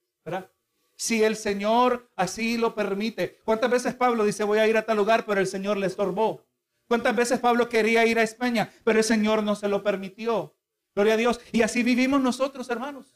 Si 0.96 1.24
el 1.24 1.36
Señor 1.36 2.10
así 2.16 2.58
lo 2.58 2.76
permite. 2.76 3.40
¿Cuántas 3.44 3.72
veces 3.72 3.96
Pablo 3.96 4.24
dice, 4.26 4.44
voy 4.44 4.60
a 4.60 4.68
ir 4.68 4.78
a 4.78 4.86
tal 4.86 4.98
lugar, 4.98 5.26
pero 5.26 5.42
el 5.42 5.48
Señor 5.48 5.78
le 5.78 5.88
estorbó? 5.88 6.46
¿Cuántas 6.88 7.16
veces 7.16 7.40
Pablo 7.40 7.70
quería 7.70 8.06
ir 8.06 8.20
a 8.20 8.24
España, 8.24 8.72
pero 8.84 9.00
el 9.00 9.06
Señor 9.06 9.44
no 9.44 9.56
se 9.56 9.68
lo 9.68 9.84
permitió? 9.84 10.56
Gloria 10.96 11.14
a 11.14 11.18
Dios. 11.18 11.40
Y 11.52 11.62
así 11.62 11.84
vivimos 11.84 12.22
nosotros, 12.22 12.70
hermanos. 12.70 13.16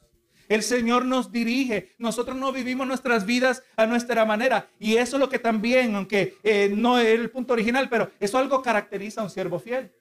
El 0.54 0.62
Señor 0.62 1.04
nos 1.04 1.32
dirige. 1.32 1.96
Nosotros 1.98 2.38
no 2.38 2.52
vivimos 2.52 2.86
nuestras 2.86 3.26
vidas 3.26 3.64
a 3.76 3.88
nuestra 3.88 4.24
manera. 4.24 4.70
Y 4.78 4.98
eso 4.98 5.16
es 5.16 5.20
lo 5.20 5.28
que 5.28 5.40
también, 5.40 5.96
aunque 5.96 6.38
eh, 6.44 6.72
no 6.72 7.00
es 7.00 7.08
el 7.08 7.32
punto 7.32 7.54
original, 7.54 7.90
pero 7.90 8.12
eso 8.20 8.38
algo 8.38 8.62
caracteriza 8.62 9.22
a 9.22 9.24
un 9.24 9.32
siervo 9.32 9.58
fiel. 9.58 9.92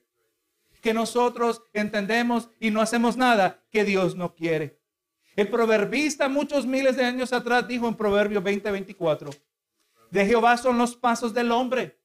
Que 0.79 0.93
nosotros 0.93 1.63
entendemos 1.73 2.51
y 2.59 2.69
no 2.69 2.81
hacemos 2.81 3.17
nada 3.17 3.63
que 3.71 3.83
Dios 3.83 4.15
no 4.15 4.35
quiere. 4.35 4.79
El 5.35 5.47
proverbista 5.47 6.29
muchos 6.29 6.67
miles 6.67 6.97
de 6.97 7.05
años 7.05 7.33
atrás 7.33 7.67
dijo 7.67 7.87
en 7.87 7.95
Proverbio 7.95 8.39
20:24, 8.43 9.35
de 10.11 10.25
Jehová 10.27 10.57
son 10.57 10.77
los 10.77 10.95
pasos 10.95 11.33
del 11.33 11.51
hombre. 11.51 11.97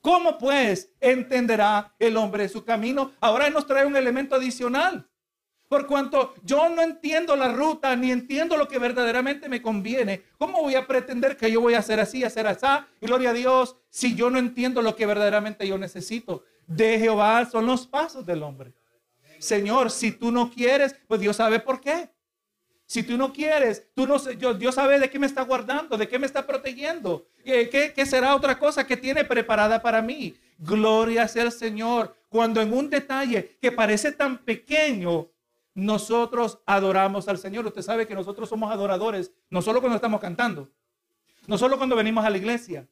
¿Cómo 0.00 0.38
pues 0.38 0.92
entenderá 1.00 1.92
el 1.98 2.16
hombre 2.16 2.48
su 2.48 2.64
camino? 2.64 3.10
Ahora 3.18 3.50
nos 3.50 3.66
trae 3.66 3.84
un 3.84 3.96
elemento 3.96 4.36
adicional. 4.36 5.09
Por 5.70 5.86
cuanto 5.86 6.34
yo 6.42 6.68
no 6.68 6.82
entiendo 6.82 7.36
la 7.36 7.52
ruta 7.52 7.94
ni 7.94 8.10
entiendo 8.10 8.56
lo 8.56 8.66
que 8.66 8.80
verdaderamente 8.80 9.48
me 9.48 9.62
conviene, 9.62 10.24
¿cómo 10.36 10.62
voy 10.62 10.74
a 10.74 10.84
pretender 10.84 11.36
que 11.36 11.48
yo 11.48 11.60
voy 11.60 11.74
a 11.74 11.78
hacer 11.78 12.00
así, 12.00 12.24
hacer 12.24 12.48
así? 12.48 12.66
Gloria 13.00 13.30
a 13.30 13.32
Dios, 13.32 13.76
si 13.88 14.16
yo 14.16 14.30
no 14.30 14.40
entiendo 14.40 14.82
lo 14.82 14.96
que 14.96 15.06
verdaderamente 15.06 15.68
yo 15.68 15.78
necesito. 15.78 16.42
De 16.66 16.98
Jehová 16.98 17.44
son 17.44 17.66
los 17.66 17.86
pasos 17.86 18.26
del 18.26 18.42
hombre. 18.42 18.72
Señor, 19.38 19.92
si 19.92 20.10
tú 20.10 20.32
no 20.32 20.50
quieres, 20.50 20.96
pues 21.06 21.20
Dios 21.20 21.36
sabe 21.36 21.60
por 21.60 21.80
qué. 21.80 22.10
Si 22.86 23.04
tú 23.04 23.16
no 23.16 23.32
quieres, 23.32 23.86
tú 23.94 24.08
no 24.08 24.18
Dios, 24.18 24.58
Dios 24.58 24.74
sabe 24.74 24.98
de 24.98 25.08
qué 25.08 25.20
me 25.20 25.28
está 25.28 25.42
guardando, 25.42 25.96
de 25.96 26.08
qué 26.08 26.18
me 26.18 26.26
está 26.26 26.48
protegiendo. 26.48 27.28
¿Qué, 27.44 27.92
¿Qué 27.94 28.06
será 28.06 28.34
otra 28.34 28.58
cosa 28.58 28.84
que 28.84 28.96
tiene 28.96 29.24
preparada 29.24 29.80
para 29.80 30.02
mí? 30.02 30.34
Gloria 30.58 31.28
sea 31.28 31.44
el 31.44 31.52
Señor. 31.52 32.16
Cuando 32.28 32.60
en 32.60 32.72
un 32.72 32.90
detalle 32.90 33.56
que 33.62 33.70
parece 33.70 34.10
tan 34.10 34.38
pequeño, 34.38 35.28
nosotros 35.74 36.60
adoramos 36.66 37.28
al 37.28 37.38
Señor. 37.38 37.66
Usted 37.66 37.82
sabe 37.82 38.06
que 38.06 38.14
nosotros 38.14 38.48
somos 38.48 38.72
adoradores, 38.72 39.32
no 39.50 39.62
solo 39.62 39.80
cuando 39.80 39.96
estamos 39.96 40.20
cantando, 40.20 40.70
no 41.46 41.58
solo 41.58 41.78
cuando 41.78 41.96
venimos 41.96 42.24
a 42.24 42.30
la 42.30 42.38
iglesia. 42.38 42.88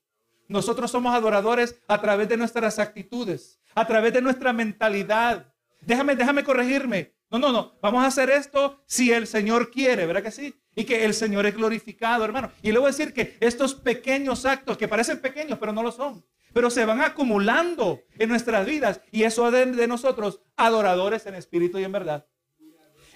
Nosotros 0.49 0.91
somos 0.91 1.15
adoradores 1.15 1.79
a 1.89 2.01
través 2.01 2.29
de 2.29 2.39
nuestras 2.39 2.79
actitudes, 2.79 3.61
a 3.75 3.87
través 3.87 4.15
de 4.15 4.23
nuestra 4.23 4.53
mentalidad. 4.53 5.53
Déjame, 5.83 6.17
déjame 6.17 6.43
corregirme. 6.43 7.15
No, 7.31 7.39
no, 7.39 7.53
no. 7.53 7.75
Vamos 7.83 8.03
a 8.03 8.07
hacer 8.07 8.31
esto 8.31 8.83
si 8.87 9.13
el 9.13 9.27
Señor 9.27 9.71
quiere, 9.71 10.07
¿verdad 10.07 10.23
que 10.23 10.31
sí? 10.31 10.55
Y 10.75 10.85
que 10.85 11.05
el 11.05 11.13
Señor 11.13 11.45
es 11.45 11.55
glorificado, 11.55 12.25
hermano. 12.25 12.51
Y 12.63 12.75
a 12.75 12.81
decir 12.81 13.13
que 13.13 13.37
estos 13.41 13.75
pequeños 13.75 14.47
actos, 14.47 14.79
que 14.79 14.89
parecen 14.89 15.21
pequeños, 15.21 15.59
pero 15.59 15.73
no 15.73 15.83
lo 15.83 15.93
son, 15.93 16.25
pero 16.55 16.71
se 16.71 16.87
van 16.87 17.03
acumulando 17.03 18.01
en 18.19 18.31
nuestras 18.31 18.65
vidas. 18.67 19.03
Y 19.13 19.25
eso 19.25 19.51
de, 19.51 19.67
de 19.67 19.87
nosotros, 19.87 20.41
adoradores 20.57 21.27
en 21.27 21.35
espíritu 21.35 21.79
y 21.79 21.85
en 21.85 21.93
verdad. 21.93 22.27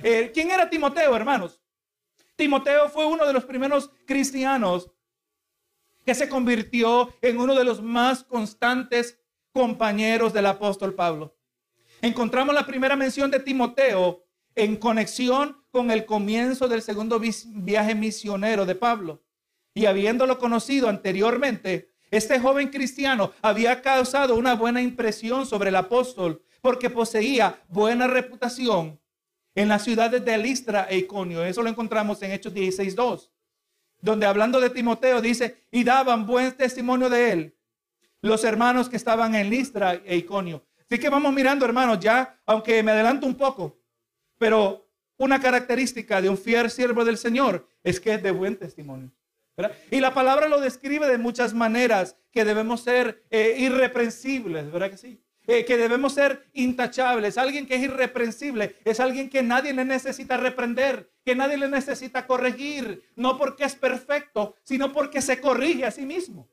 Eh, 0.02 0.30
¿Quién 0.32 0.50
era 0.50 0.70
Timoteo, 0.70 1.14
hermanos? 1.16 1.60
Timoteo 2.36 2.88
fue 2.88 3.06
uno 3.06 3.26
de 3.26 3.32
los 3.32 3.44
primeros 3.44 3.90
cristianos 4.06 4.90
que 6.04 6.14
se 6.14 6.28
convirtió 6.28 7.14
en 7.20 7.38
uno 7.38 7.54
de 7.54 7.64
los 7.64 7.82
más 7.82 8.24
constantes 8.24 9.20
compañeros 9.52 10.32
del 10.32 10.46
apóstol 10.46 10.94
Pablo. 10.94 11.36
Encontramos 12.00 12.54
la 12.54 12.66
primera 12.66 12.96
mención 12.96 13.30
de 13.30 13.38
Timoteo 13.38 14.24
en 14.54 14.76
conexión 14.76 15.64
con 15.70 15.90
el 15.90 16.04
comienzo 16.04 16.68
del 16.68 16.82
segundo 16.82 17.20
viaje 17.20 17.94
misionero 17.94 18.66
de 18.66 18.74
Pablo. 18.74 19.22
Y 19.74 19.86
habiéndolo 19.86 20.38
conocido 20.38 20.88
anteriormente, 20.88 21.92
este 22.10 22.38
joven 22.38 22.68
cristiano 22.68 23.32
había 23.40 23.80
causado 23.80 24.34
una 24.34 24.54
buena 24.54 24.82
impresión 24.82 25.46
sobre 25.46 25.70
el 25.70 25.76
apóstol 25.76 26.42
porque 26.60 26.90
poseía 26.90 27.62
buena 27.68 28.06
reputación 28.06 29.00
en 29.54 29.68
las 29.68 29.84
ciudades 29.84 30.24
de 30.24 30.38
Listra 30.38 30.86
e 30.88 30.98
Iconio. 30.98 31.44
Eso 31.44 31.62
lo 31.62 31.68
encontramos 31.68 32.22
en 32.22 32.32
Hechos 32.32 32.54
16.2, 32.54 33.30
donde 34.00 34.26
hablando 34.26 34.60
de 34.60 34.70
Timoteo 34.70 35.20
dice, 35.20 35.66
y 35.70 35.84
daban 35.84 36.26
buen 36.26 36.52
testimonio 36.52 37.08
de 37.08 37.32
él 37.32 37.56
los 38.22 38.44
hermanos 38.44 38.88
que 38.88 38.96
estaban 38.96 39.34
en 39.34 39.50
Listra 39.50 40.00
e 40.04 40.16
Iconio. 40.16 40.64
Así 40.78 40.98
que 40.98 41.08
vamos 41.08 41.32
mirando, 41.32 41.64
hermanos, 41.64 41.98
ya, 42.00 42.40
aunque 42.46 42.82
me 42.82 42.92
adelanto 42.92 43.26
un 43.26 43.34
poco, 43.34 43.78
pero 44.38 44.88
una 45.16 45.40
característica 45.40 46.22
de 46.22 46.28
un 46.28 46.38
fiel 46.38 46.70
siervo 46.70 47.04
del 47.04 47.18
Señor 47.18 47.68
es 47.82 48.00
que 48.00 48.14
es 48.14 48.22
de 48.22 48.30
buen 48.30 48.56
testimonio. 48.56 49.10
Y 49.90 50.00
la 50.00 50.14
palabra 50.14 50.48
lo 50.48 50.60
describe 50.60 51.06
de 51.06 51.18
muchas 51.18 51.52
maneras, 51.52 52.16
que 52.30 52.44
debemos 52.44 52.80
ser 52.80 53.24
eh, 53.30 53.56
irreprensibles, 53.58 54.70
¿verdad 54.72 54.90
que 54.90 54.96
sí? 54.96 55.22
Eh, 55.46 55.64
que 55.64 55.76
debemos 55.76 56.14
ser 56.14 56.46
intachables. 56.52 57.36
Alguien 57.36 57.66
que 57.66 57.74
es 57.74 57.82
irreprensible 57.82 58.76
es 58.84 59.00
alguien 59.00 59.28
que 59.28 59.42
nadie 59.42 59.72
le 59.72 59.84
necesita 59.84 60.36
reprender, 60.36 61.10
que 61.24 61.34
nadie 61.34 61.56
le 61.56 61.68
necesita 61.68 62.26
corregir, 62.28 63.02
no 63.16 63.36
porque 63.38 63.64
es 63.64 63.74
perfecto, 63.74 64.54
sino 64.62 64.92
porque 64.92 65.20
se 65.20 65.40
corrige 65.40 65.84
a 65.84 65.90
sí 65.90 66.06
mismo. 66.06 66.48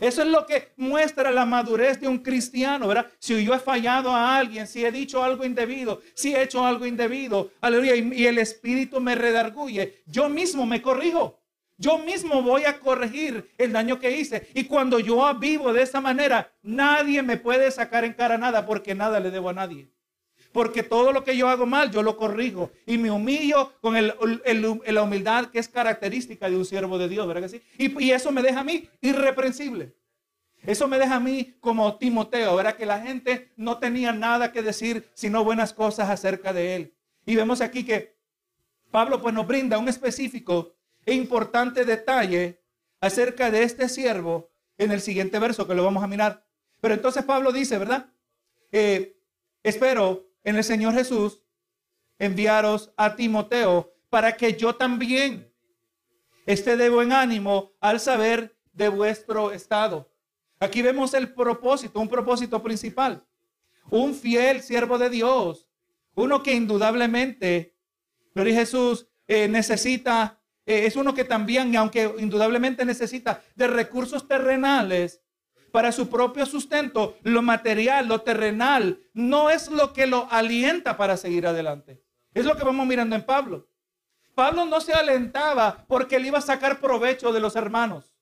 Eso 0.00 0.22
es 0.22 0.28
lo 0.28 0.46
que 0.46 0.72
muestra 0.76 1.30
la 1.30 1.44
madurez 1.44 2.00
de 2.00 2.08
un 2.08 2.18
cristiano, 2.18 2.88
¿verdad? 2.88 3.06
Si 3.18 3.44
yo 3.44 3.54
he 3.54 3.58
fallado 3.58 4.10
a 4.10 4.38
alguien, 4.38 4.66
si 4.66 4.84
he 4.84 4.90
dicho 4.90 5.22
algo 5.22 5.44
indebido, 5.44 6.00
si 6.14 6.34
he 6.34 6.42
hecho 6.42 6.64
algo 6.64 6.86
indebido, 6.86 7.50
aleluya, 7.60 7.96
y, 7.96 8.26
el 8.26 8.38
Espíritu 8.38 9.00
me 9.00 9.14
redarguye, 9.14 10.02
yo 10.06 10.28
mismo 10.28 10.64
me 10.64 10.80
corrijo. 10.80 11.39
Yo 11.80 11.96
mismo 11.96 12.42
voy 12.42 12.66
a 12.66 12.78
corregir 12.78 13.50
el 13.56 13.72
daño 13.72 13.98
que 13.98 14.18
hice. 14.18 14.48
Y 14.52 14.64
cuando 14.64 15.00
yo 15.00 15.34
vivo 15.36 15.72
de 15.72 15.80
esa 15.80 15.98
manera, 16.02 16.52
nadie 16.62 17.22
me 17.22 17.38
puede 17.38 17.70
sacar 17.70 18.04
en 18.04 18.12
cara 18.12 18.36
nada 18.36 18.66
porque 18.66 18.94
nada 18.94 19.18
le 19.18 19.30
debo 19.30 19.48
a 19.48 19.54
nadie. 19.54 19.88
Porque 20.52 20.82
todo 20.82 21.10
lo 21.10 21.24
que 21.24 21.38
yo 21.38 21.48
hago 21.48 21.64
mal, 21.64 21.90
yo 21.90 22.02
lo 22.02 22.18
corrijo. 22.18 22.70
Y 22.84 22.98
me 22.98 23.10
humillo 23.10 23.72
con 23.80 23.94
la 23.96 25.02
humildad 25.02 25.46
que 25.46 25.58
es 25.58 25.68
característica 25.68 26.50
de 26.50 26.56
un 26.56 26.66
siervo 26.66 26.98
de 26.98 27.08
Dios, 27.08 27.26
¿verdad 27.26 27.48
que 27.48 27.48
sí? 27.48 27.62
Y, 27.78 28.10
eso 28.10 28.30
me 28.30 28.42
deja 28.42 28.60
a 28.60 28.64
mí 28.64 28.86
irreprensible. 29.00 29.94
Eso 30.62 30.86
me 30.86 30.98
deja 30.98 31.16
a 31.16 31.20
mí 31.20 31.54
como 31.60 31.96
Timoteo, 31.96 32.56
¿verdad? 32.56 32.76
Que 32.76 32.84
la 32.84 33.00
gente 33.00 33.52
no 33.56 33.78
tenía 33.78 34.12
nada 34.12 34.52
que 34.52 34.60
decir, 34.60 35.08
sino 35.14 35.44
buenas 35.44 35.72
cosas 35.72 36.10
acerca 36.10 36.52
de 36.52 36.76
él. 36.76 36.94
Y 37.24 37.36
vemos 37.36 37.62
aquí 37.62 37.84
que 37.84 38.16
Pablo 38.90 39.22
pues 39.22 39.32
nos 39.32 39.46
brinda 39.46 39.78
un 39.78 39.88
específico 39.88 40.74
e 41.06 41.14
importante 41.14 41.84
detalle 41.84 42.62
acerca 43.00 43.50
de 43.50 43.62
este 43.62 43.88
siervo 43.88 44.50
en 44.78 44.92
el 44.92 45.00
siguiente 45.00 45.38
verso 45.38 45.66
que 45.66 45.74
lo 45.74 45.84
vamos 45.84 46.02
a 46.02 46.06
mirar. 46.06 46.46
Pero 46.80 46.94
entonces 46.94 47.24
Pablo 47.24 47.52
dice, 47.52 47.78
¿verdad? 47.78 48.12
Eh, 48.72 49.18
espero 49.62 50.30
en 50.44 50.56
el 50.56 50.64
Señor 50.64 50.94
Jesús 50.94 51.42
enviaros 52.18 52.92
a 52.96 53.16
Timoteo 53.16 53.94
para 54.08 54.36
que 54.36 54.54
yo 54.54 54.74
también 54.74 55.52
esté 56.46 56.76
de 56.76 56.88
buen 56.88 57.12
ánimo 57.12 57.72
al 57.80 58.00
saber 58.00 58.56
de 58.72 58.88
vuestro 58.88 59.52
estado. 59.52 60.10
Aquí 60.58 60.82
vemos 60.82 61.14
el 61.14 61.32
propósito, 61.32 62.00
un 62.00 62.08
propósito 62.08 62.62
principal. 62.62 63.24
Un 63.90 64.14
fiel 64.14 64.62
siervo 64.62 64.98
de 64.98 65.10
Dios, 65.10 65.68
uno 66.14 66.42
que 66.42 66.54
indudablemente, 66.54 67.76
pero 68.32 68.50
Jesús 68.50 69.08
eh, 69.26 69.48
necesita 69.48 70.39
eh, 70.70 70.86
es 70.86 70.94
uno 70.94 71.14
que 71.14 71.24
también, 71.24 71.74
aunque 71.76 72.14
indudablemente 72.18 72.84
necesita 72.84 73.42
de 73.56 73.66
recursos 73.66 74.28
terrenales 74.28 75.20
para 75.72 75.90
su 75.90 76.08
propio 76.08 76.46
sustento, 76.46 77.16
lo 77.22 77.42
material, 77.42 78.06
lo 78.06 78.20
terrenal, 78.20 79.00
no 79.12 79.50
es 79.50 79.68
lo 79.68 79.92
que 79.92 80.06
lo 80.06 80.28
alienta 80.30 80.96
para 80.96 81.16
seguir 81.16 81.48
adelante. 81.48 82.04
Es 82.34 82.44
lo 82.44 82.56
que 82.56 82.62
vamos 82.62 82.86
mirando 82.86 83.16
en 83.16 83.26
Pablo. 83.26 83.68
Pablo 84.36 84.64
no 84.64 84.80
se 84.80 84.92
alentaba 84.92 85.84
porque 85.88 86.16
él 86.16 86.26
iba 86.26 86.38
a 86.38 86.42
sacar 86.42 86.80
provecho 86.80 87.32
de 87.32 87.40
los 87.40 87.56
hermanos. 87.56 88.14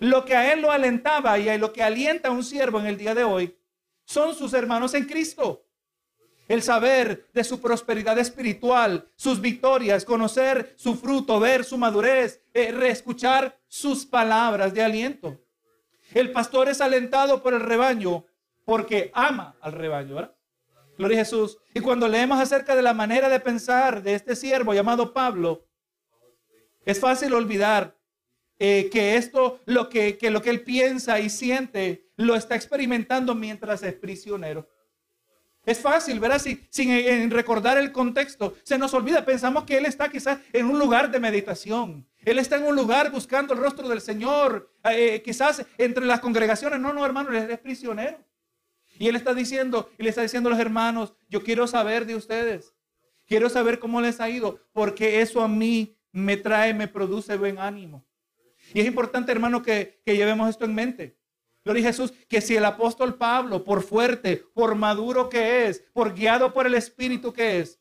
Lo 0.00 0.24
que 0.24 0.34
a 0.34 0.52
él 0.52 0.62
lo 0.62 0.72
alentaba 0.72 1.38
y 1.38 1.48
a 1.48 1.56
lo 1.58 1.72
que 1.72 1.84
alienta 1.84 2.28
a 2.28 2.32
un 2.32 2.42
siervo 2.42 2.80
en 2.80 2.86
el 2.86 2.98
día 2.98 3.14
de 3.14 3.22
hoy 3.22 3.56
son 4.04 4.34
sus 4.34 4.52
hermanos 4.52 4.94
en 4.94 5.04
Cristo 5.04 5.63
el 6.48 6.62
saber 6.62 7.26
de 7.32 7.44
su 7.44 7.60
prosperidad 7.60 8.18
espiritual, 8.18 9.08
sus 9.16 9.40
victorias, 9.40 10.04
conocer 10.04 10.74
su 10.76 10.96
fruto, 10.96 11.40
ver 11.40 11.64
su 11.64 11.78
madurez, 11.78 12.42
eh, 12.52 12.70
reescuchar 12.72 13.58
sus 13.66 14.04
palabras 14.04 14.74
de 14.74 14.82
aliento. 14.82 15.40
El 16.12 16.32
pastor 16.32 16.68
es 16.68 16.80
alentado 16.80 17.42
por 17.42 17.54
el 17.54 17.60
rebaño 17.60 18.24
porque 18.64 19.10
ama 19.14 19.56
al 19.60 19.72
rebaño. 19.72 20.30
Gloria 20.96 21.16
a 21.16 21.24
Jesús. 21.24 21.58
Y 21.72 21.80
cuando 21.80 22.06
leemos 22.06 22.38
acerca 22.38 22.76
de 22.76 22.82
la 22.82 22.94
manera 22.94 23.28
de 23.28 23.40
pensar 23.40 24.02
de 24.02 24.14
este 24.14 24.36
siervo 24.36 24.74
llamado 24.74 25.12
Pablo, 25.12 25.66
es 26.84 27.00
fácil 27.00 27.32
olvidar 27.32 27.96
eh, 28.58 28.88
que 28.92 29.16
esto, 29.16 29.60
lo 29.64 29.88
que, 29.88 30.16
que 30.18 30.30
lo 30.30 30.40
que 30.40 30.50
él 30.50 30.62
piensa 30.62 31.18
y 31.18 31.30
siente, 31.30 32.10
lo 32.16 32.36
está 32.36 32.54
experimentando 32.54 33.34
mientras 33.34 33.82
es 33.82 33.94
prisionero. 33.94 34.68
Es 35.66 35.80
fácil, 35.80 36.20
¿verdad? 36.20 36.42
sin 36.70 37.30
recordar 37.30 37.78
el 37.78 37.90
contexto, 37.90 38.54
se 38.62 38.76
nos 38.76 38.92
olvida, 38.92 39.24
pensamos 39.24 39.64
que 39.64 39.78
Él 39.78 39.86
está 39.86 40.10
quizás 40.10 40.38
en 40.52 40.66
un 40.66 40.78
lugar 40.78 41.10
de 41.10 41.20
meditación. 41.20 42.06
Él 42.22 42.38
está 42.38 42.56
en 42.56 42.64
un 42.64 42.76
lugar 42.76 43.10
buscando 43.10 43.54
el 43.54 43.60
rostro 43.60 43.88
del 43.88 44.00
Señor, 44.00 44.70
eh, 44.84 45.22
quizás 45.24 45.64
entre 45.78 46.04
las 46.04 46.20
congregaciones. 46.20 46.80
No, 46.80 46.92
no, 46.92 47.04
hermano, 47.04 47.30
Él 47.30 47.50
es 47.50 47.58
prisionero. 47.58 48.18
Y 48.98 49.08
Él 49.08 49.16
está 49.16 49.34
diciendo, 49.34 49.90
y 49.98 50.02
le 50.02 50.10
está 50.10 50.22
diciendo 50.22 50.48
a 50.48 50.52
los 50.52 50.60
hermanos, 50.60 51.14
yo 51.28 51.42
quiero 51.42 51.66
saber 51.66 52.06
de 52.06 52.14
ustedes. 52.14 52.74
Quiero 53.26 53.48
saber 53.48 53.78
cómo 53.78 54.00
les 54.00 54.20
ha 54.20 54.28
ido, 54.28 54.60
porque 54.72 55.22
eso 55.22 55.42
a 55.42 55.48
mí 55.48 55.96
me 56.12 56.36
trae, 56.36 56.74
me 56.74 56.88
produce 56.88 57.36
buen 57.36 57.58
ánimo. 57.58 58.04
Y 58.74 58.80
es 58.80 58.86
importante, 58.86 59.32
hermano, 59.32 59.62
que 59.62 60.00
llevemos 60.04 60.48
esto 60.50 60.64
en 60.66 60.74
mente. 60.74 61.16
Gloria 61.64 61.82
a 61.82 61.92
Jesús, 61.92 62.12
que 62.28 62.42
si 62.42 62.56
el 62.56 62.64
apóstol 62.64 63.14
Pablo, 63.14 63.64
por 63.64 63.82
fuerte, 63.82 64.44
por 64.52 64.74
maduro 64.74 65.30
que 65.30 65.66
es, 65.66 65.82
por 65.94 66.14
guiado 66.14 66.52
por 66.52 66.66
el 66.66 66.74
Espíritu 66.74 67.32
que 67.32 67.60
es, 67.60 67.80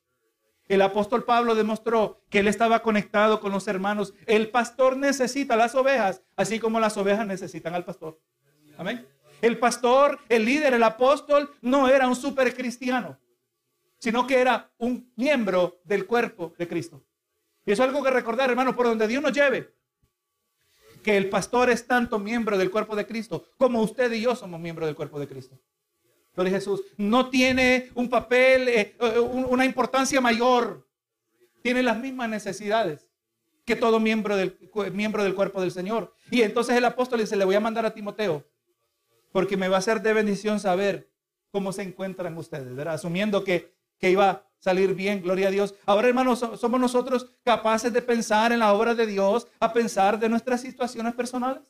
el 0.69 0.81
apóstol 0.81 1.25
Pablo 1.25 1.53
demostró 1.53 2.21
que 2.29 2.39
él 2.39 2.47
estaba 2.47 2.81
conectado 2.81 3.41
con 3.41 3.51
los 3.51 3.67
hermanos. 3.67 4.13
El 4.25 4.49
pastor 4.49 4.95
necesita 4.95 5.57
las 5.57 5.75
ovejas, 5.75 6.21
así 6.37 6.59
como 6.59 6.79
las 6.79 6.95
ovejas 6.95 7.27
necesitan 7.27 7.75
al 7.75 7.83
pastor. 7.83 8.17
Amén. 8.77 9.05
El 9.41 9.59
pastor, 9.59 10.17
el 10.29 10.45
líder, 10.45 10.73
el 10.73 10.83
apóstol, 10.83 11.53
no 11.61 11.89
era 11.89 12.07
un 12.07 12.15
super 12.15 12.55
cristiano, 12.55 13.19
sino 13.99 14.25
que 14.25 14.39
era 14.39 14.71
un 14.77 15.11
miembro 15.17 15.81
del 15.83 16.05
cuerpo 16.05 16.53
de 16.57 16.69
Cristo. 16.69 17.03
Y 17.65 17.73
eso 17.73 17.83
es 17.83 17.89
algo 17.89 18.01
que 18.01 18.11
recordar, 18.11 18.49
hermano, 18.49 18.73
por 18.73 18.85
donde 18.85 19.07
Dios 19.07 19.21
nos 19.21 19.33
lleve 19.33 19.73
que 21.03 21.17
el 21.17 21.29
pastor 21.29 21.69
es 21.69 21.85
tanto 21.85 22.17
miembro 22.17 22.57
del 22.57 22.71
cuerpo 22.71 22.95
de 22.95 23.05
Cristo 23.05 23.45
como 23.57 23.81
usted 23.81 24.11
y 24.13 24.21
yo 24.21 24.35
somos 24.35 24.59
miembros 24.59 24.87
del 24.87 24.95
cuerpo 24.95 25.19
de 25.19 25.27
Cristo. 25.27 25.59
Gloria 26.35 26.53
Jesús. 26.53 26.81
No 26.97 27.29
tiene 27.29 27.89
un 27.93 28.09
papel, 28.09 28.67
eh, 28.67 28.95
eh, 28.99 29.19
una 29.19 29.65
importancia 29.65 30.19
mayor. 30.19 30.87
Tiene 31.61 31.83
las 31.83 31.99
mismas 31.99 32.29
necesidades 32.29 33.07
que 33.65 33.75
todo 33.75 33.99
miembro 33.99 34.35
del, 34.35 34.57
miembro 34.93 35.23
del 35.23 35.35
cuerpo 35.35 35.61
del 35.61 35.71
Señor. 35.71 36.13
Y 36.31 36.41
entonces 36.41 36.75
el 36.75 36.85
apóstol 36.85 37.19
dice, 37.19 37.35
le 37.35 37.45
voy 37.45 37.55
a 37.55 37.59
mandar 37.59 37.85
a 37.85 37.93
Timoteo, 37.93 38.45
porque 39.31 39.55
me 39.55 39.69
va 39.69 39.77
a 39.77 39.81
ser 39.81 40.01
de 40.01 40.13
bendición 40.13 40.59
saber 40.59 41.09
cómo 41.51 41.71
se 41.71 41.83
encuentran 41.83 42.37
ustedes. 42.37 42.77
Asumiendo 42.87 43.43
que, 43.43 43.73
que 43.99 44.09
iba 44.09 44.49
salir 44.63 44.95
bien, 44.95 45.21
gloria 45.21 45.49
a 45.49 45.51
Dios. 45.51 45.75
Ahora, 45.85 46.07
hermanos, 46.07 46.39
somos 46.39 46.79
nosotros 46.79 47.29
capaces 47.43 47.91
de 47.91 48.01
pensar 48.01 48.53
en 48.53 48.59
la 48.59 48.71
obra 48.71 48.95
de 48.95 49.05
Dios, 49.05 49.45
a 49.59 49.73
pensar 49.73 50.17
de 50.17 50.29
nuestras 50.29 50.61
situaciones 50.61 51.13
personales. 51.13 51.61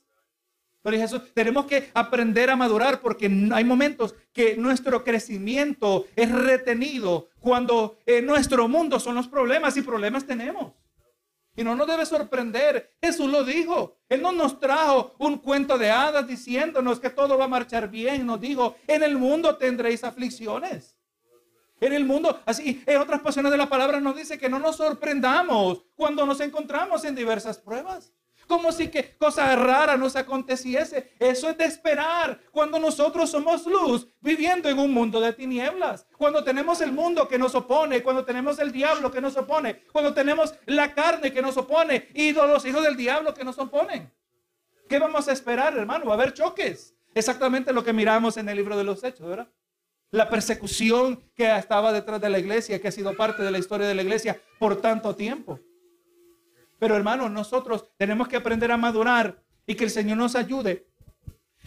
A 0.84 0.92
Jesús. 0.92 1.22
Tenemos 1.34 1.66
que 1.66 1.90
aprender 1.94 2.50
a 2.52 2.58
madurar 2.58 3.00
porque 3.00 3.26
hay 3.54 3.64
momentos 3.64 4.14
que 4.34 4.58
nuestro 4.58 5.04
crecimiento 5.04 6.06
es 6.16 6.30
retenido 6.30 7.30
cuando 7.40 7.98
en 8.06 8.26
nuestro 8.26 8.68
mundo 8.68 9.00
son 9.00 9.16
los 9.16 9.28
problemas 9.28 9.76
y 9.78 9.82
problemas 9.82 10.28
tenemos. 10.28 10.74
Y 11.56 11.64
no 11.64 11.74
nos 11.76 11.88
debe 11.88 12.06
sorprender. 12.06 12.92
Jesús 13.02 13.32
lo 13.32 13.44
dijo. 13.44 13.96
Él 14.10 14.22
no 14.22 14.34
nos 14.34 14.60
trajo 14.60 15.16
un 15.20 15.38
cuento 15.38 15.78
de 15.78 15.90
hadas 15.90 16.28
diciéndonos 16.28 17.00
que 17.00 17.10
todo 17.10 17.38
va 17.38 17.46
a 17.46 17.48
marchar 17.48 17.90
bien. 17.90 18.26
Nos 18.28 18.42
dijo, 18.42 18.76
en 18.86 19.04
el 19.04 19.18
mundo 19.18 19.56
tendréis 19.56 20.04
aflicciones 20.04 20.98
en 21.86 21.93
el 21.93 22.06
mundo. 22.06 22.41
Así, 22.46 22.84
en 22.86 23.02
otras 23.02 23.22
pasiones 23.22 23.52
de 23.52 23.58
la 23.58 23.69
palabra 23.69 24.00
nos 24.00 24.15
dice 24.15 24.38
que 24.38 24.50
no 24.50 24.60
nos 24.60 24.78
sorprendamos 24.78 25.84
cuando 25.96 26.26
nos 26.26 26.39
encontramos 26.39 27.04
en 27.04 27.15
diversas 27.15 27.58
pruebas. 27.58 28.13
Como 28.48 28.72
si 28.72 28.89
que 28.89 29.15
cosa 29.17 29.56
rara 29.56 29.96
nos 29.98 30.15
aconteciese. 30.15 31.13
Eso 31.19 31.50
es 31.50 31.58
de 31.58 31.65
esperar 31.65 32.39
cuando 32.52 32.78
nosotros 32.78 33.30
somos 33.30 33.65
luz 33.65 34.08
viviendo 34.19 34.69
en 34.69 34.80
un 34.80 34.93
mundo 34.93 35.22
de 35.22 35.34
tinieblas. 35.34 36.08
Cuando 36.17 36.43
tenemos 36.43 36.82
el 36.82 36.91
mundo 36.91 37.28
que 37.28 37.38
nos 37.38 37.56
opone, 37.56 38.04
cuando 38.04 38.26
tenemos 38.26 38.60
el 38.60 38.72
diablo 38.72 39.12
que 39.12 39.22
nos 39.22 39.38
opone, 39.38 39.84
cuando 39.91 40.13
tenemos 40.13 40.54
la 40.65 40.93
carne 40.93 41.32
que 41.32 41.41
nos 41.41 41.58
opone 41.58 42.10
y 42.13 42.34
los 42.34 42.65
hijos 42.65 42.84
del 42.84 42.98
diablo 42.98 43.34
que 43.34 43.46
nos 43.46 43.58
oponen. 43.58 44.12
¿Qué 44.89 45.00
vamos 45.00 45.28
a 45.28 45.32
esperar, 45.32 45.78
hermano? 45.78 46.06
Va 46.06 46.12
a 46.12 46.15
haber 46.15 46.34
choques. 46.34 46.93
Exactamente 47.15 47.72
lo 47.72 47.84
que 47.84 47.93
miramos 47.93 48.38
en 48.38 48.50
el 48.50 48.58
libro 48.58 48.76
de 48.76 48.84
los 48.84 49.04
Hechos, 49.04 49.28
¿verdad? 49.28 49.48
La 50.13 50.30
persecución 50.30 51.23
que 51.36 51.58
estaba 51.58 51.91
detrás 51.91 52.21
de 52.21 52.30
la 52.30 52.38
iglesia, 52.38 52.80
que 52.80 52.88
ha 52.88 52.91
sido 52.91 53.17
parte 53.17 53.41
de 53.41 53.49
la 53.49 53.58
historia 53.58 53.88
de 53.88 53.95
la 53.95 54.04
iglesia 54.04 54.39
por 54.60 54.80
tanto 54.80 55.15
tiempo. 55.15 55.60
Pero 56.78 56.95
hermanos, 56.95 57.32
nosotros 57.32 57.89
tenemos 57.97 58.28
que 58.28 58.36
aprender 58.36 58.71
a 58.71 58.78
madurar 58.78 59.41
y 59.65 59.73
que 59.73 59.86
el 59.86 59.89
Señor 59.89 60.19
nos 60.19 60.36
ayude, 60.36 60.86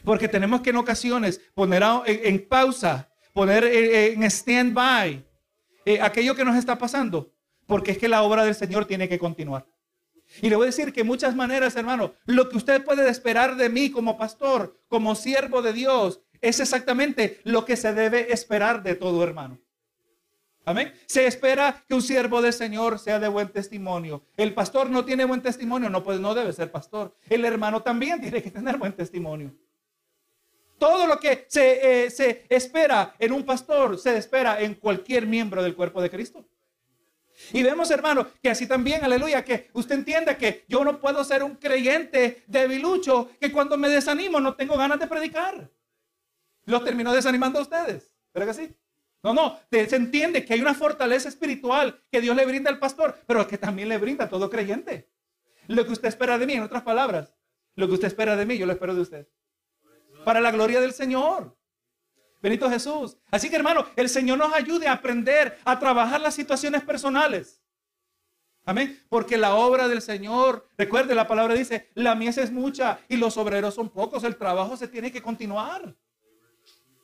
porque 0.05 0.29
tenemos 0.29 0.61
que 0.61 0.71
en 0.71 0.77
ocasiones 0.77 1.41
poner 1.55 1.83
en, 2.07 2.47
pausa, 2.47 3.11
poner 3.33 3.65
en 3.65 4.23
stand-by 4.23 5.27
eh, 5.85 6.01
aquello 6.01 6.37
que 6.37 6.45
nos 6.45 6.55
está 6.55 6.79
pasando, 6.79 7.33
Porque 7.67 7.91
es 7.91 7.99
que 7.99 8.07
la 8.07 8.23
obra 8.23 8.45
del 8.45 8.55
Señor 8.55 8.85
tiene 8.85 9.09
que 9.09 9.19
continuar. 9.19 9.67
Y 10.41 10.51
le 10.51 10.55
voy 10.55 10.67
a 10.67 10.67
decir 10.67 10.93
que 10.93 11.03
muchas 11.03 11.35
maneras, 11.35 11.75
hermano, 11.75 12.15
lo 12.27 12.49
que 12.49 12.59
usted 12.59 12.85
puede 12.85 13.09
esperar 13.11 13.57
de 13.57 13.69
mí 13.69 13.91
como 13.91 14.17
pastor, 14.17 14.81
como 14.87 15.17
siervo 15.17 15.63
de 15.63 15.73
Dios, 15.73 16.21
es 16.41 16.61
exactamente 16.61 17.41
lo 17.45 17.65
que 17.65 17.77
se 17.77 17.93
debe 17.93 18.33
esperar 18.33 18.83
de 18.83 18.95
todo 18.95 19.23
hermano. 19.23 19.59
Amén. 20.65 20.93
Se 21.07 21.27
espera 21.27 21.85
que 21.87 21.95
un 21.95 22.03
siervo 22.03 22.43
del 22.43 22.53
Señor 22.53 22.99
sea 22.99 23.21
de 23.21 23.29
buen 23.29 23.49
testimonio. 23.51 24.25
El 24.37 24.53
pastor 24.53 24.91
no 24.91 25.05
tiene 25.05 25.25
buen 25.25 25.41
testimonio, 25.41 25.89
no, 25.89 26.03
pues 26.03 26.19
no 26.19 26.35
debe 26.35 26.53
ser 26.53 26.73
pastor. 26.73 27.17
El 27.29 27.45
hermano 27.45 27.83
también 27.83 28.21
tiene 28.21 28.43
que 28.43 28.51
tener 28.51 28.77
buen 28.77 28.93
testimonio. 28.93 29.55
Todo 30.77 31.07
lo 31.07 31.21
que 31.21 31.47
se, 31.49 32.07
eh, 32.07 32.11
se 32.11 32.45
espera 32.49 33.15
en 33.19 33.33
un 33.33 33.45
pastor 33.45 33.97
se 33.97 34.17
espera 34.17 34.61
en 34.61 34.75
cualquier 34.75 35.25
miembro 35.25 35.63
del 35.63 35.77
cuerpo 35.77 36.03
de 36.03 36.11
Cristo. 36.11 36.45
Y 37.53 37.63
vemos, 37.63 37.91
hermano, 37.91 38.27
que 38.43 38.51
así 38.51 38.67
también, 38.67 39.05
aleluya, 39.05 39.45
que 39.45 39.69
usted 39.75 39.95
entiende 39.95 40.37
que 40.37 40.65
yo 40.69 40.85
no 40.85 41.01
puedo 41.01 41.23
ser 41.23 41.43
un 41.43 41.55
creyente 41.57 42.43
debilucho, 42.47 43.31
que 43.39 43.53
cuando 43.53 43.77
me 43.77 43.89
desanimo 43.89 44.41
no 44.41 44.55
tengo 44.55 44.77
ganas 44.77 44.99
de 44.99 45.07
predicar. 45.07 45.71
Lo 46.67 46.83
termino 46.83 47.13
desanimando 47.13 47.59
a 47.59 47.63
ustedes. 47.63 48.15
¿Pero 48.33 48.47
que 48.47 48.55
sí? 48.55 48.77
No, 49.23 49.35
no, 49.35 49.59
se 49.71 49.97
entiende 49.97 50.45
que 50.45 50.55
hay 50.55 50.61
una 50.61 50.75
fortaleza 50.75 51.29
espiritual 51.29 52.01
que 52.13 52.21
Dios 52.21 52.37
le 52.37 52.45
brinda 52.45 52.71
al 52.71 52.79
pastor, 52.79 53.19
pero 53.27 53.47
que 53.49 53.59
también 53.59 53.89
le 53.89 53.99
brinda 53.99 54.27
a 54.27 54.29
todo 54.29 54.51
creyente. 54.51 55.11
Lo 55.69 55.85
que 55.85 55.93
usted 55.93 56.09
espera 56.09 56.39
de 56.39 56.47
mí, 56.47 56.53
en 56.53 56.63
otras 56.63 56.83
palabras, 56.83 57.35
lo 57.75 57.89
que 57.89 57.95
usted 57.95 58.09
espera 58.09 58.37
de 58.37 58.47
mí, 58.47 58.57
yo 58.57 58.67
lo 58.67 58.73
espero 58.73 58.95
de 58.95 59.01
usted. 59.01 59.29
Para 60.25 60.41
la 60.41 60.51
gloria 60.51 60.81
del 60.81 60.93
Señor. 60.93 61.57
Benito 62.43 62.71
Jesús. 62.71 63.17
Así 63.31 63.51
que 63.51 63.57
hermano, 63.57 63.87
el 63.97 64.09
Señor 64.09 64.39
nos 64.39 64.53
ayude 64.53 64.87
a 64.87 64.93
aprender 64.93 65.59
a 65.65 65.79
trabajar 65.79 66.21
las 66.21 66.35
situaciones 66.35 66.83
personales. 66.83 67.61
Amén. 68.65 69.01
Porque 69.09 69.37
la 69.37 69.55
obra 69.55 69.89
del 69.89 70.03
Señor, 70.03 70.69
recuerde, 70.77 71.15
la 71.15 71.27
palabra 71.27 71.55
dice, 71.55 71.91
la 71.95 72.15
mies 72.15 72.39
es 72.39 72.53
mucha 72.53 73.01
y 73.09 73.17
los 73.17 73.37
obreros 73.37 73.75
son 73.75 73.89
pocos. 73.89 74.25
El 74.25 74.37
trabajo 74.37 74.77
se 74.77 74.89
tiene 74.89 75.11
que 75.11 75.23
continuar. 75.23 75.97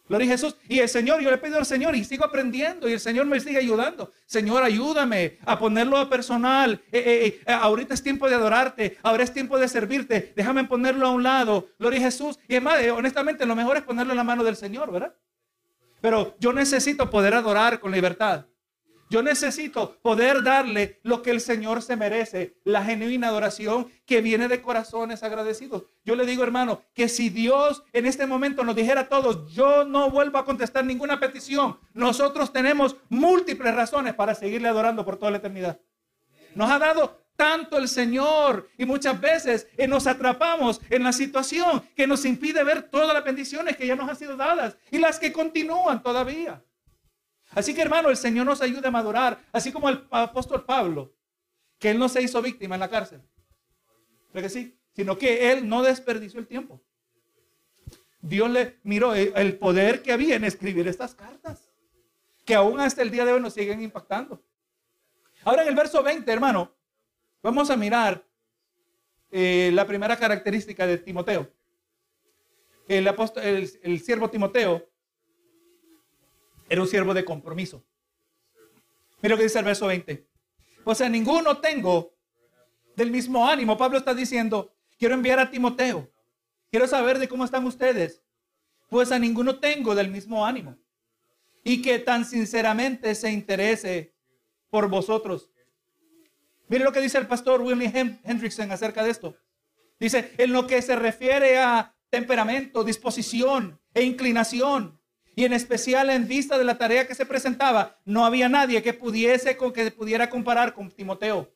Gloria 0.09 0.27
a 0.27 0.31
Jesús. 0.33 0.57
Y 0.69 0.81
el 0.81 0.88
Señor, 0.88 1.21
yo 1.21 1.31
le 1.31 1.38
pido 1.38 1.59
al 1.59 1.67
Señor 1.67 1.95
y 1.95 2.05
sigo 2.05 2.25
aprendiendo 2.25 2.88
y 2.88 2.93
el 2.93 3.01
Señor 3.01 3.27
me 3.27 3.41
sigue 3.41 3.59
ayudando. 3.59 4.12
Señor, 4.27 4.62
ayúdame 4.62 5.38
a 5.45 5.59
ponerlo 5.59 5.97
a 5.97 6.09
personal. 6.09 6.83
Eh, 6.91 7.03
eh, 7.05 7.41
eh, 7.47 7.53
ahorita 7.53 7.95
es 7.95 8.03
tiempo 8.03 8.29
de 8.29 8.35
adorarte, 8.35 8.99
ahora 9.03 9.23
es 9.23 9.33
tiempo 9.33 9.59
de 9.59 9.69
servirte. 9.69 10.33
Déjame 10.37 10.65
ponerlo 10.65 11.07
a 11.07 11.11
un 11.11 11.23
lado. 11.23 11.69
Gloria 11.79 12.01
a 12.01 12.03
Jesús. 12.03 12.38
Y 12.49 12.55
además, 12.55 12.81
honestamente, 12.95 13.47
lo 13.47 13.57
mejor 13.57 13.77
es 13.77 13.85
ponerlo 13.85 14.12
en 14.12 14.19
la 14.19 14.25
mano 14.25 14.45
del 14.45 14.57
Señor, 14.57 14.91
¿verdad? 14.91 15.15
Pero 16.01 16.37
yo 16.41 16.53
necesito 16.53 17.09
poder 17.09 17.35
adorar 17.35 17.79
con 17.79 17.93
libertad. 17.93 18.47
Yo 19.12 19.22
necesito 19.22 19.98
poder 20.01 20.42
darle 20.42 20.98
lo 21.03 21.20
que 21.20 21.33
el 21.33 21.42
Señor 21.42 21.83
se 21.83 21.96
merece, 21.96 22.57
la 22.64 22.83
genuina 22.83 23.29
adoración 23.29 23.92
que 24.07 24.22
viene 24.22 24.48
de 24.48 24.62
corazones 24.62 25.22
agradecidos. 25.22 25.85
Yo 26.03 26.16
le 26.16 26.25
digo, 26.25 26.42
hermano, 26.42 26.81
que 26.94 27.11
si 27.11 27.29
Dios 27.29 27.83
en 27.92 28.07
este 28.07 28.27
momento 28.27 28.64
nos 28.64 28.75
dijera 28.75 29.03
a 29.03 29.09
todos, 29.11 29.53
yo 29.53 29.85
no 29.85 30.09
vuelvo 30.09 30.38
a 30.38 30.46
contestar 30.46 30.87
ninguna 30.87 31.20
petición, 31.20 31.79
nosotros 31.92 32.55
tenemos 32.55 32.96
múltiples 33.11 33.75
razones 33.75 34.14
para 34.14 34.35
seguirle 34.35 34.68
adorando 34.68 35.05
por 35.05 35.18
toda 35.18 35.31
la 35.31 35.37
eternidad. 35.37 35.79
Nos 36.55 36.70
ha 36.70 36.79
dado 36.79 37.20
tanto 37.37 37.77
el 37.77 37.88
Señor 37.88 38.70
y 38.79 38.87
muchas 38.87 39.20
veces 39.20 39.68
eh, 39.77 39.87
nos 39.87 40.07
atrapamos 40.07 40.81
en 40.88 41.05
la 41.05 41.12
situación 41.12 41.87
que 41.94 42.07
nos 42.07 42.25
impide 42.25 42.64
ver 42.64 42.85
todas 42.85 43.12
las 43.12 43.25
bendiciones 43.25 43.77
que 43.77 43.87
ya 43.87 43.94
nos 43.94 44.09
han 44.09 44.16
sido 44.16 44.38
dadas 44.38 44.79
y 44.90 44.96
las 44.96 45.18
que 45.18 45.35
continúan 45.35 46.03
todavía. 46.03 46.62
Así 47.55 47.75
que 47.75 47.83
hermano, 47.83 48.09
el 48.09 48.17
Señor 48.17 48.47
nos 48.47 48.62
ayuda 48.62 48.88
a 48.88 48.91
madurar, 48.91 49.43
así 49.53 49.73
como 49.73 49.88
el 49.88 50.07
apóstol 50.11 50.65
Pablo, 50.65 51.15
que 51.79 51.91
él 51.91 51.99
no 51.99 52.09
se 52.09 52.23
hizo 52.23 52.41
víctima 52.41 52.77
en 52.77 52.81
la 52.81 52.88
cárcel. 52.88 53.23
¿Pero 54.33 54.43
que 54.43 54.49
sí? 54.49 54.79
Sino 54.95 55.19
que 55.19 55.53
él 55.53 55.69
no 55.69 55.83
desperdició 55.83 56.41
el 56.41 56.47
tiempo. 56.47 56.83
Dios 58.21 58.49
le 58.51 58.79
miró 58.85 59.15
el 59.15 59.59
poder 59.59 60.03
que 60.03 60.12
había 60.12 60.37
en 60.37 60.45
escribir 60.45 60.87
estas 60.88 61.15
cartas, 61.15 61.71
que 62.45 62.55
aún 62.55 62.81
hasta 62.81 63.03
el 63.03 63.11
día 63.11 63.25
de 63.25 63.33
hoy 63.33 63.41
nos 63.41 63.55
siguen 63.55 63.83
impactando. 63.83 64.43
Ahora 65.45 65.62
en 65.62 65.69
el 65.69 65.75
verso 65.75 66.03
20, 66.03 66.31
hermano, 66.31 66.73
vamos 67.43 67.69
a 67.69 67.77
mirar 67.77 68.25
eh, 69.31 69.71
la 69.75 69.87
primera 69.87 70.17
característica 70.17 70.87
de 70.87 70.99
Timoteo. 70.99 71.53
El, 72.87 73.07
apóstol, 73.09 73.43
el 73.45 74.01
siervo 74.01 74.31
Timoteo 74.31 74.91
era 76.73 76.81
un 76.81 76.89
siervo 76.89 77.13
de 77.13 77.23
compromiso. 77.23 77.85
Mira 79.21 79.35
lo 79.35 79.37
que 79.37 79.43
dice 79.43 79.59
el 79.59 79.65
verso 79.67 79.89
20. 79.89 80.27
Pues 80.83 81.03
a 81.03 81.09
ninguno 81.11 81.61
tengo 81.61 82.15
del 82.97 83.11
mismo 83.11 83.47
ánimo. 83.47 83.77
Pablo 83.77 83.99
está 83.99 84.15
diciendo, 84.15 84.75
quiero 84.99 85.13
enviar 85.15 85.39
a 85.39 85.51
Timoteo. 85.51 86.11
Quiero 86.71 86.87
saber 86.87 87.19
de 87.19 87.29
cómo 87.29 87.45
están 87.45 87.67
ustedes. 87.67 88.23
Pues 88.89 89.13
a 89.13 89.19
ninguno 89.19 89.61
tengo 89.61 89.95
del 89.95 90.11
mismo 90.11 90.47
ánimo. 90.47 90.79
Y 91.63 91.83
que 91.83 91.99
tan 91.99 92.25
sinceramente 92.25 93.15
se 93.15 93.31
interese 93.31 94.15
por 94.71 94.89
vosotros. 94.89 95.51
Mire 96.69 96.85
lo 96.85 96.93
que 96.93 97.03
dice 97.03 97.19
el 97.19 97.27
pastor 97.27 97.61
William 97.61 98.19
Hendrickson 98.25 98.73
acerca 98.73 99.05
de 99.05 99.11
esto. 99.11 99.37
Dice, 100.01 100.33
en 100.39 100.55
lo 100.55 100.67
que 100.67 100.81
se 100.81 100.97
refiere 100.97 101.59
a 101.59 101.95
temperamento, 102.09 102.83
disposición 102.83 103.79
e 103.93 104.05
inclinación, 104.05 105.02
y 105.35 105.45
en 105.45 105.53
especial 105.53 106.11
en 106.11 106.29
vista 106.29 106.59
de 106.59 106.64
la 106.64 106.79
tarea 106.79 107.07
que 107.07 107.14
se 107.14 107.27
presentaba, 107.27 107.99
no 108.05 108.25
había 108.25 108.49
nadie 108.49 108.83
que 108.83 108.92
pudiese 108.92 109.57
con 109.57 109.73
que 109.73 109.90
pudiera 109.90 110.29
comparar 110.29 110.75
con 110.75 110.90
Timoteo. 110.90 111.49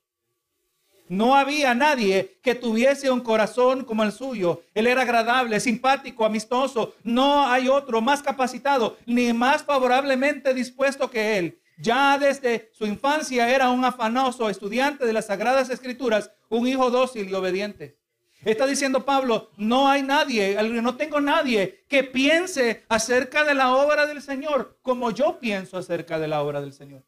No 1.09 1.37
había 1.37 1.73
nadie 1.75 2.39
que 2.43 2.57
tuviese 2.57 3.11
un 3.11 3.21
corazón 3.21 3.85
como 3.85 4.03
el 4.03 4.11
suyo. 4.11 4.63
Él 4.75 4.89
era 4.89 5.03
agradable, 5.03 5.61
simpático, 5.61 6.25
amistoso. 6.25 6.95
No 7.05 7.47
hay 7.47 7.69
otro 7.69 8.01
más 8.01 8.23
capacitado 8.23 8.97
ni 9.07 9.33
más 9.33 9.63
favorablemente 9.63 10.53
dispuesto 10.53 11.09
que 11.09 11.39
él. 11.39 11.61
Ya 11.79 12.19
desde 12.19 12.71
su 12.73 12.87
infancia 12.87 13.55
era 13.55 13.69
un 13.71 13.85
afanoso 13.85 14.49
estudiante 14.49 15.05
de 15.05 15.13
las 15.13 15.27
Sagradas 15.27 15.71
Escrituras, 15.71 16.33
un 16.49 16.67
hijo 16.67 16.91
dócil 16.91 17.29
y 17.29 17.35
obediente. 17.35 17.99
Está 18.45 18.67
diciendo 18.67 19.05
Pablo, 19.05 19.51
no 19.57 19.89
hay 19.89 20.03
nadie, 20.03 20.57
no 20.63 20.97
tengo 20.97 21.21
nadie 21.21 21.85
que 21.89 22.05
piense 22.05 22.85
acerca 22.89 23.45
de 23.45 23.55
la 23.55 23.75
obra 23.75 24.07
del 24.07 24.23
Señor 24.23 24.79
como 24.83 25.11
yo 25.11 25.39
pienso 25.41 25.79
acerca 25.79 26.19
de 26.19 26.29
la 26.29 26.43
obra 26.43 26.61
del 26.61 26.73
Señor. 26.73 27.03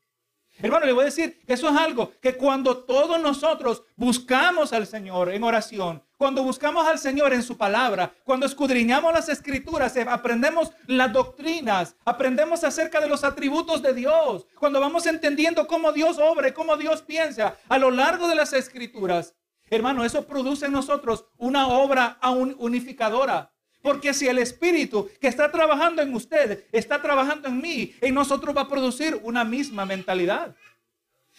Hermano, 0.60 0.86
le 0.86 0.92
voy 0.92 1.02
a 1.02 1.04
decir 1.04 1.40
que 1.46 1.52
eso 1.52 1.68
es 1.68 1.76
algo 1.76 2.12
que 2.20 2.36
cuando 2.36 2.78
todos 2.78 3.20
nosotros 3.20 3.84
buscamos 3.94 4.72
al 4.72 4.88
Señor 4.88 5.32
en 5.32 5.44
oración, 5.44 6.02
cuando 6.16 6.42
buscamos 6.42 6.84
al 6.84 6.98
Señor 6.98 7.32
en 7.32 7.44
su 7.44 7.56
palabra, 7.56 8.12
cuando 8.24 8.44
escudriñamos 8.44 9.12
las 9.12 9.28
escrituras, 9.28 9.96
eh, 9.96 10.04
aprendemos 10.08 10.72
las 10.88 11.12
doctrinas, 11.12 11.94
aprendemos 12.04 12.64
acerca 12.64 13.00
de 13.00 13.08
los 13.08 13.22
atributos 13.22 13.82
de 13.82 13.94
Dios, 13.94 14.48
cuando 14.58 14.80
vamos 14.80 15.06
entendiendo 15.06 15.68
cómo 15.68 15.92
Dios 15.92 16.18
obra, 16.18 16.52
cómo 16.52 16.76
Dios 16.76 17.02
piensa 17.02 17.56
a 17.68 17.78
lo 17.78 17.92
largo 17.92 18.26
de 18.26 18.34
las 18.34 18.52
escrituras, 18.52 19.36
Hermano, 19.70 20.04
eso 20.04 20.26
produce 20.26 20.66
en 20.66 20.72
nosotros 20.72 21.26
una 21.37 21.68
obra 21.68 22.18
unificadora. 22.59 23.52
Porque 23.83 24.12
si 24.12 24.26
el 24.26 24.38
Espíritu 24.38 25.09
que 25.20 25.28
está 25.28 25.50
trabajando 25.50 26.02
en 26.02 26.14
usted 26.14 26.64
está 26.72 27.00
trabajando 27.00 27.48
en 27.48 27.61
mí, 27.61 27.94
en 28.00 28.14
nosotros 28.14 28.57
va 28.57 28.62
a 28.62 28.68
producir 28.68 29.20
una 29.22 29.44
misma 29.44 29.87
mentalidad. 29.87 30.54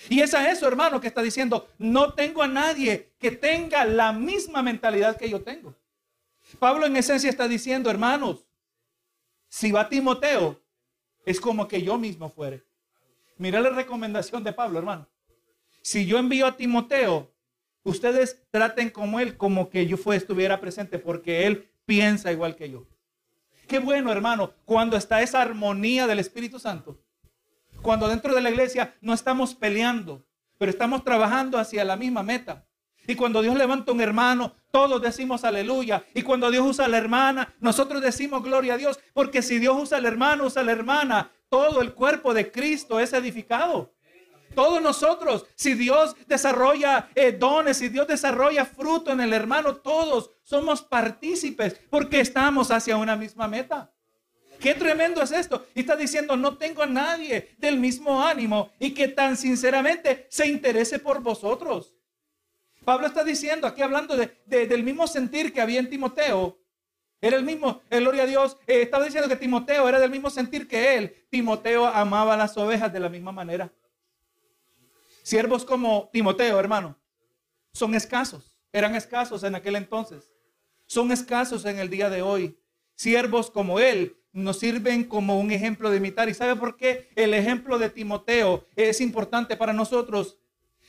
Y 0.08 0.22
es 0.22 0.34
a 0.34 0.50
eso, 0.50 0.68
hermano, 0.68 1.02
que 1.02 1.08
está 1.08 1.22
diciendo, 1.22 1.68
no 1.78 2.14
tengo 2.14 2.42
a 2.42 2.48
nadie 2.48 3.12
que 3.20 3.32
tenga 3.32 3.84
la 3.84 4.14
misma 4.14 4.62
mentalidad 4.62 5.18
que 5.18 5.30
yo 5.30 5.42
tengo. 5.42 5.76
Pablo 6.58 6.86
en 6.86 6.96
esencia 6.96 7.30
está 7.30 7.48
diciendo, 7.48 7.90
hermanos, 7.90 8.46
si 9.50 9.72
va 9.72 9.90
Timoteo, 9.90 10.62
es 11.26 11.42
como 11.42 11.68
que 11.68 11.82
yo 11.82 11.98
mismo 11.98 12.30
fuere. 12.30 12.64
Mira 13.38 13.60
la 13.60 13.70
recomendación 13.70 14.44
de 14.44 14.54
Pablo, 14.54 14.80
hermano. 14.80 15.08
Si 15.82 16.06
yo 16.06 16.18
envío 16.18 16.46
a 16.46 16.56
Timoteo, 16.56 17.32
Ustedes 17.90 18.44
traten 18.52 18.90
como 18.90 19.20
Él, 19.20 19.36
como 19.36 19.70
que 19.70 19.88
yo 19.88 19.98
fue, 19.98 20.16
estuviera 20.16 20.62
presente, 20.62 21.00
porque 21.00 21.48
Él 21.48 21.70
piensa 21.86 22.32
igual 22.32 22.56
que 22.56 22.70
yo. 22.70 22.86
Qué 23.68 23.80
bueno, 23.80 24.12
hermano, 24.12 24.54
cuando 24.66 24.96
está 24.96 25.22
esa 25.22 25.42
armonía 25.42 26.08
del 26.08 26.20
Espíritu 26.20 26.60
Santo. 26.60 27.00
Cuando 27.82 28.08
dentro 28.08 28.36
de 28.36 28.42
la 28.42 28.50
iglesia 28.50 28.96
no 29.02 29.14
estamos 29.14 29.56
peleando, 29.56 30.24
pero 30.58 30.70
estamos 30.70 31.04
trabajando 31.04 31.58
hacia 31.58 31.84
la 31.84 31.96
misma 31.96 32.24
meta. 32.24 32.66
Y 33.08 33.16
cuando 33.16 33.42
Dios 33.42 33.56
levanta 33.56 33.92
un 33.92 34.02
hermano, 34.02 34.54
todos 34.72 35.02
decimos 35.02 35.44
aleluya. 35.44 36.04
Y 36.14 36.22
cuando 36.22 36.52
Dios 36.52 36.66
usa 36.68 36.86
a 36.86 36.90
la 36.90 37.00
hermana, 37.00 37.56
nosotros 37.60 38.02
decimos 38.02 38.44
gloria 38.44 38.76
a 38.76 38.78
Dios. 38.78 39.00
Porque 39.14 39.42
si 39.42 39.58
Dios 39.58 39.76
usa 39.82 39.98
al 39.98 40.06
hermano, 40.06 40.46
usa 40.46 40.62
a 40.62 40.66
la 40.66 40.74
hermana, 40.74 41.32
todo 41.50 41.82
el 41.82 41.94
cuerpo 41.94 42.36
de 42.36 42.52
Cristo 42.52 43.00
es 43.00 43.14
edificado. 43.14 43.94
Todos 44.56 44.82
nosotros, 44.82 45.46
si 45.56 45.74
Dios 45.74 46.16
desarrolla 46.28 47.10
eh, 47.16 47.32
dones, 47.32 47.78
si 47.78 47.90
Dios 47.90 48.08
desarrolla 48.08 48.66
fruto 48.66 49.12
en 49.12 49.22
el 49.22 49.34
hermano, 49.34 49.78
todos 49.78 50.32
somos 50.44 50.82
partícipes 50.82 51.80
porque 51.90 52.20
estamos 52.20 52.72
hacia 52.72 52.98
una 52.98 53.16
misma 53.16 53.48
meta. 53.48 53.92
Qué 54.60 54.74
tremendo 54.74 55.22
es 55.22 55.32
esto. 55.32 55.66
Y 55.74 55.82
está 55.82 55.96
diciendo, 55.96 56.36
no 56.36 56.58
tengo 56.58 56.84
a 56.84 56.88
nadie 56.88 57.56
del 57.58 57.78
mismo 57.78 58.22
ánimo 58.22 58.72
y 58.80 58.94
que 58.94 59.08
tan 59.08 59.38
sinceramente 59.38 60.28
se 60.30 60.48
interese 60.48 61.00
por 61.00 61.22
vosotros. 61.22 61.96
Pablo 62.84 63.08
está 63.08 63.24
diciendo, 63.24 63.68
aquí 63.68 63.82
hablando 63.82 64.18
de, 64.18 64.36
del 64.46 64.84
mismo 64.84 65.08
sentir 65.08 65.54
que 65.54 65.62
había 65.62 65.80
en 65.80 65.90
Timoteo. 65.90 66.60
Era 67.22 67.38
el 67.38 67.44
mismo, 67.44 67.82
el 67.90 68.02
gloria 68.02 68.24
a 68.24 68.26
Dios, 68.26 68.58
eh, 68.66 68.82
estaba 68.82 69.04
diciendo 69.04 69.28
que 69.28 69.36
Timoteo 69.36 69.88
era 69.88 70.00
del 70.00 70.10
mismo 70.10 70.30
sentir 70.30 70.68
que 70.68 70.98
él. 70.98 71.26
Timoteo 71.30 71.86
amaba 71.86 72.38
las 72.38 72.58
ovejas 72.58 72.92
de 72.92 73.00
la 73.00 73.10
misma 73.10 73.32
manera. 73.32 73.72
Siervos 75.30 75.64
como 75.64 76.10
Timoteo, 76.12 76.60
hermano, 76.60 76.98
son 77.72 77.94
escasos. 77.94 78.58
Eran 78.74 78.96
escasos 78.96 79.44
en 79.44 79.54
aquel 79.54 79.76
entonces. 79.76 80.34
Son 80.88 81.12
escasos 81.12 81.66
en 81.66 81.78
el 81.78 81.92
día 81.92 82.10
de 82.10 82.24
hoy. 82.24 82.60
Siervos 82.96 83.52
como 83.52 83.80
él 83.80 84.18
nos 84.32 84.58
sirven 84.58 85.04
como 85.04 85.40
un 85.40 85.52
ejemplo 85.52 85.92
de 85.92 85.98
imitar. 85.98 86.30
¿Y 86.30 86.34
sabe 86.34 86.56
por 86.56 86.78
qué 86.78 87.12
el 87.16 87.36
ejemplo 87.36 87.78
de 87.78 87.92
Timoteo 87.92 88.66
es 88.76 89.02
importante 89.02 89.56
para 89.56 89.72
nosotros? 89.72 90.40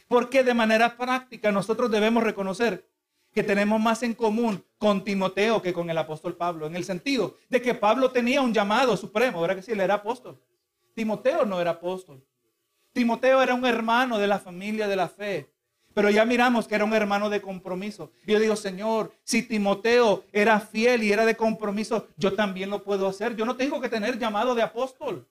Porque 0.09 0.42
de 0.42 0.55
manera 0.55 0.96
práctica 0.96 1.53
nosotros 1.53 1.90
debemos 1.90 2.24
reconocer 2.24 2.88
que 3.35 3.42
tenemos 3.42 3.79
más 3.79 4.03
en 4.03 4.14
común 4.14 4.64
con 4.79 5.05
Timoteo 5.05 5.61
que 5.61 5.74
con 5.74 5.90
el 5.90 5.98
apóstol 5.98 6.35
Pablo, 6.38 6.66
en 6.66 6.76
el 6.76 6.85
sentido 6.85 7.37
de 7.50 7.61
que 7.61 7.74
Pablo 7.74 8.11
tenía 8.11 8.40
un 8.40 8.55
llamado 8.55 8.96
supremo, 8.96 9.42
¿verdad 9.42 9.57
que 9.57 9.62
sí? 9.62 9.72
Él 9.72 9.81
era 9.81 9.96
apóstol. 9.96 10.40
Timoteo 10.94 11.44
no 11.44 11.61
era 11.61 11.72
apóstol. 11.72 12.24
Timoteo 12.92 13.42
era 13.42 13.55
un 13.55 13.64
hermano 13.66 14.18
de 14.18 14.26
la 14.26 14.38
familia 14.38 14.88
de 14.88 14.96
la 14.96 15.09
fe. 15.09 15.50
Pero 15.92 16.09
ya 16.11 16.24
miramos 16.24 16.68
que 16.68 16.76
era 16.76 16.85
un 16.85 16.94
hermano 16.94 17.31
de 17.31 17.40
compromiso. 17.40 18.12
Y 18.26 18.33
yo 18.33 18.38
digo, 18.38 18.55
Señor, 18.55 19.12
si 19.24 19.42
Timoteo 19.42 20.24
era 20.33 20.61
fiel 20.61 21.03
y 21.03 21.12
era 21.12 21.24
de 21.24 21.37
compromiso, 21.37 22.09
yo 22.16 22.35
también 22.35 22.70
lo 22.70 22.85
puedo 22.85 23.09
hacer. 23.09 23.35
Yo 23.35 23.44
no 23.44 23.57
tengo 23.57 23.81
que 23.81 23.88
tener 23.88 24.18
llamado 24.18 24.55
de 24.55 24.62
apóstol. 24.62 25.26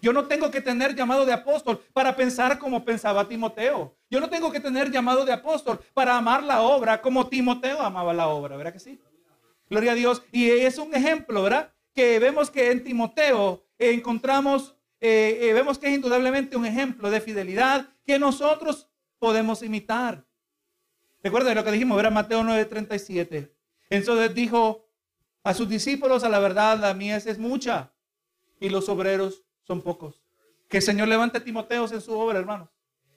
Yo 0.00 0.12
no 0.12 0.26
tengo 0.26 0.50
que 0.50 0.60
tener 0.60 0.94
llamado 0.94 1.24
de 1.24 1.32
apóstol 1.32 1.82
para 1.92 2.14
pensar 2.14 2.58
como 2.58 2.84
pensaba 2.84 3.26
Timoteo. 3.26 3.96
Yo 4.10 4.20
no 4.20 4.28
tengo 4.28 4.52
que 4.52 4.60
tener 4.60 4.90
llamado 4.90 5.24
de 5.24 5.32
apóstol 5.32 5.80
para 5.94 6.16
amar 6.16 6.42
la 6.42 6.60
obra 6.60 7.00
como 7.00 7.26
Timoteo 7.26 7.80
amaba 7.80 8.12
la 8.12 8.28
obra, 8.28 8.56
¿verdad 8.56 8.72
que 8.72 8.80
sí? 8.80 9.00
Gloria 9.70 9.92
a 9.92 9.94
Dios. 9.94 10.22
Y 10.30 10.50
es 10.50 10.78
un 10.78 10.94
ejemplo, 10.94 11.42
¿verdad? 11.42 11.72
Que 11.94 12.18
vemos 12.18 12.50
que 12.50 12.70
en 12.70 12.84
Timoteo 12.84 13.64
encontramos, 13.78 14.76
eh, 15.00 15.38
eh, 15.40 15.52
vemos 15.52 15.78
que 15.78 15.88
es 15.88 15.94
indudablemente 15.94 16.56
un 16.56 16.66
ejemplo 16.66 17.10
de 17.10 17.20
fidelidad 17.20 17.88
que 18.06 18.18
nosotros 18.18 18.88
podemos 19.18 19.62
imitar. 19.62 20.24
Recuerda 21.22 21.54
lo 21.54 21.64
que 21.64 21.72
dijimos, 21.72 21.98
era 21.98 22.10
Mateo 22.10 22.42
9:37. 22.42 23.50
Entonces 23.90 24.34
dijo 24.34 24.86
a 25.42 25.54
sus 25.54 25.68
discípulos, 25.68 26.24
a 26.24 26.28
la 26.28 26.38
verdad, 26.38 26.78
la 26.78 26.94
mies 26.94 27.26
es 27.26 27.38
mucha 27.38 27.92
y 28.60 28.68
los 28.68 28.88
obreros 28.88 29.44
son 29.62 29.82
pocos. 29.82 30.22
Que 30.68 30.78
el 30.78 30.82
Señor 30.82 31.08
levante 31.08 31.40
Timoteos 31.40 31.92
en 31.92 32.00
su 32.00 32.12
obra, 32.12 32.38
hermanos. 32.38 32.68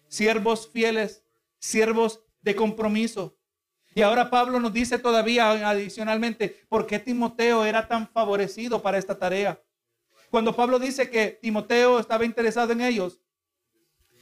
Siervos 0.08 0.70
fieles, 0.70 1.24
siervos 1.60 2.22
de 2.42 2.56
compromiso. 2.56 3.38
Y 3.96 4.02
ahora 4.02 4.30
Pablo 4.30 4.60
nos 4.60 4.74
dice 4.74 5.00
todavía 5.00 5.70
adicionalmente 5.70 6.66
por 6.70 6.86
qué 6.86 7.00
Timoteo 7.00 7.66
era 7.66 7.88
tan 7.88 8.08
favorecido 8.08 8.82
para 8.82 8.98
esta 8.98 9.18
tarea. 9.18 9.60
Cuando 10.30 10.56
Pablo 10.56 10.80
dice 10.80 11.10
que 11.10 11.40
Timoteo 11.42 12.00
estaba 12.00 12.26
interesado 12.26 12.74
en 12.74 12.82
ellos, 12.82 13.22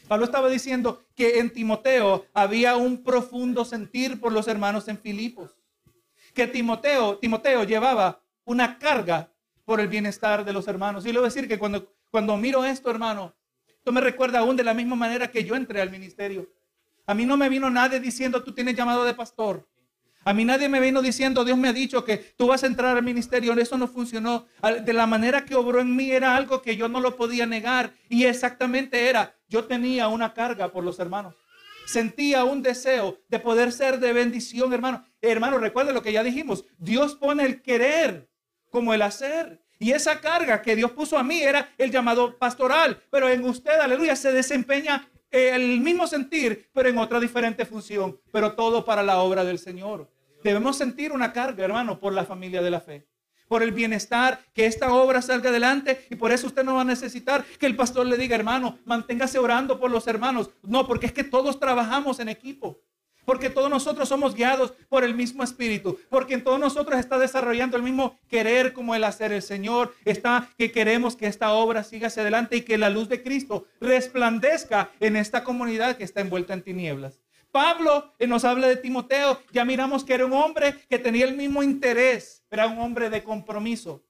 Pablo 0.08 0.26
estaba 0.26 0.50
diciendo 0.50 1.04
que 1.16 1.40
en 1.40 1.52
Timoteo 1.52 2.28
había 2.34 2.76
un 2.76 3.04
profundo 3.04 3.66
sentir 3.66 4.20
por 4.20 4.32
los 4.32 4.48
hermanos 4.48 4.88
en 4.88 5.00
Filipos. 5.00 5.58
Que 6.34 6.48
Timoteo, 6.48 7.18
Timoteo 7.18 7.64
llevaba 7.64 8.22
una 8.44 8.78
carga 8.78 9.32
por 9.64 9.80
el 9.80 9.88
bienestar 9.88 10.46
de 10.46 10.54
los 10.54 10.68
hermanos. 10.68 11.06
Y 11.06 11.12
le 11.12 11.20
voy 11.20 11.26
a 11.26 11.30
decir 11.30 11.48
que 11.48 11.58
cuando, 11.58 11.92
cuando 12.12 12.38
miro 12.38 12.64
esto, 12.64 12.92
hermano, 12.92 13.34
esto 13.68 13.92
me 13.92 14.02
recuerda 14.02 14.40
aún 14.40 14.56
de 14.56 14.64
la 14.64 14.76
misma 14.76 14.96
manera 14.96 15.32
que 15.32 15.44
yo 15.44 15.56
entré 15.56 15.82
al 15.82 15.90
ministerio. 15.90 16.48
A 17.08 17.14
mí 17.14 17.26
no 17.26 17.36
me 17.38 17.50
vino 17.50 17.70
nadie 17.70 18.00
diciendo, 18.00 18.44
tú 18.44 18.54
tienes 18.54 18.76
llamado 18.76 19.04
de 19.06 19.14
pastor. 19.16 19.68
A 20.28 20.34
mí 20.34 20.44
nadie 20.44 20.68
me 20.70 20.80
vino 20.80 21.04
diciendo, 21.04 21.46
Dios 21.46 21.56
me 21.56 21.68
ha 21.68 21.74
dicho 21.74 22.04
que 22.04 22.18
tú 22.18 22.48
vas 22.48 22.64
a 22.64 22.68
entrar 22.68 22.98
al 22.98 23.04
ministerio. 23.04 23.54
Eso 23.54 23.78
no 23.78 23.88
funcionó. 23.88 24.48
De 24.84 24.92
la 24.92 25.06
manera 25.06 25.46
que 25.46 25.54
obró 25.54 25.80
en 25.80 25.96
mí 25.96 26.10
era 26.10 26.36
algo 26.36 26.64
que 26.64 26.76
yo 26.76 26.90
no 26.90 27.00
lo 27.00 27.16
podía 27.16 27.46
negar. 27.46 27.94
Y 28.10 28.26
exactamente 28.26 29.08
era, 29.08 29.36
yo 29.48 29.66
tenía 29.66 30.08
una 30.08 30.34
carga 30.34 30.72
por 30.72 30.84
los 30.84 30.98
hermanos. 30.98 31.36
Sentía 31.86 32.44
un 32.44 32.64
deseo 32.64 33.20
de 33.28 33.38
poder 33.38 33.72
ser 33.72 34.00
de 34.00 34.14
bendición, 34.14 34.74
hermano. 34.74 35.06
Hermano, 35.22 35.60
recuerde 35.60 35.94
lo 35.94 36.02
que 36.02 36.12
ya 36.12 36.24
dijimos. 36.24 36.66
Dios 36.80 37.14
pone 37.14 37.46
el 37.46 37.62
querer 37.62 38.28
como 38.72 38.96
el 38.96 39.04
hacer. 39.04 39.62
Y 39.78 39.92
esa 39.92 40.22
carga 40.22 40.64
que 40.64 40.76
Dios 40.76 40.90
puso 40.90 41.20
a 41.20 41.24
mí 41.24 41.40
era 41.40 41.70
el 41.78 41.92
llamado 41.92 42.36
pastoral. 42.40 43.00
Pero 43.12 43.30
en 43.30 43.44
usted, 43.46 43.80
aleluya, 43.80 44.16
se 44.16 44.32
desempeña 44.32 45.08
el 45.30 45.82
mismo 45.82 46.08
sentir, 46.08 46.68
pero 46.74 46.90
en 46.90 46.98
otra 46.98 47.20
diferente 47.20 47.64
función. 47.64 48.20
Pero 48.32 48.54
todo 48.54 48.84
para 48.84 49.04
la 49.04 49.20
obra 49.20 49.44
del 49.44 49.60
Señor. 49.60 50.15
Debemos 50.46 50.78
sentir 50.78 51.12
una 51.12 51.34
carga, 51.34 51.66
hermano, 51.66 52.00
por 52.00 52.14
la 52.14 52.24
familia 52.24 52.62
de 52.62 52.70
la 52.70 52.80
fe. 52.80 53.08
Por 53.48 53.64
el 53.64 53.72
bienestar, 53.72 54.42
que 54.54 54.68
esta 54.68 54.94
obra 54.94 55.24
salga 55.24 55.50
adelante. 55.50 56.06
Y 56.12 56.18
por 56.18 56.32
eso 56.32 56.46
usted 56.46 56.64
no 56.64 56.76
va 56.76 56.82
a 56.82 56.86
necesitar 56.86 57.44
que 57.44 57.66
el 57.66 57.76
pastor 57.76 58.06
le 58.06 58.16
diga, 58.16 58.36
hermano, 58.36 58.78
manténgase 58.86 59.40
orando 59.40 59.80
por 59.80 59.90
los 59.90 60.06
hermanos. 60.06 60.52
No, 60.62 60.86
porque 60.86 61.08
es 61.08 61.14
que 61.14 61.24
todos 61.24 61.60
trabajamos 61.60 62.20
en 62.20 62.30
equipo. 62.30 62.80
Porque 63.26 63.50
todos 63.50 63.72
nosotros 63.72 64.08
somos 64.08 64.36
guiados 64.36 64.74
por 64.88 65.04
el 65.04 65.16
mismo 65.16 65.42
espíritu. 65.42 65.98
Porque 66.12 66.36
en 66.36 66.44
todos 66.44 66.60
nosotros 66.60 67.00
está 67.00 67.18
desarrollando 67.18 67.76
el 67.76 67.82
mismo 67.82 68.20
querer 68.28 68.72
como 68.72 68.94
el 68.94 69.04
hacer. 69.04 69.32
El 69.32 69.42
Señor 69.42 69.96
está 70.06 70.48
que 70.60 70.72
queremos 70.72 71.16
que 71.16 71.26
esta 71.26 71.54
obra 71.54 71.84
siga 71.84 72.10
hacia 72.10 72.22
adelante 72.22 72.58
y 72.58 72.62
que 72.62 72.78
la 72.78 72.92
luz 72.92 73.10
de 73.10 73.24
Cristo 73.24 73.66
resplandezca 73.82 74.92
en 75.00 75.16
esta 75.16 75.44
comunidad 75.44 75.98
que 75.98 76.04
está 76.04 76.22
envuelta 76.22 76.54
en 76.54 76.62
tinieblas. 76.62 77.25
Pablo 77.56 78.12
nos 78.28 78.44
habla 78.44 78.68
de 78.68 78.76
Timoteo, 78.76 79.40
ya 79.54 79.64
miramos 79.64 80.04
que 80.04 80.14
era 80.14 80.26
un 80.26 80.34
hombre 80.34 80.76
que 80.90 81.00
tenía 81.00 81.24
el 81.24 81.38
mismo 81.38 81.64
interés, 81.64 82.44
era 82.52 82.68
un 82.68 82.78
hombre 82.80 83.10
de 83.10 83.24
compromiso. 83.24 84.04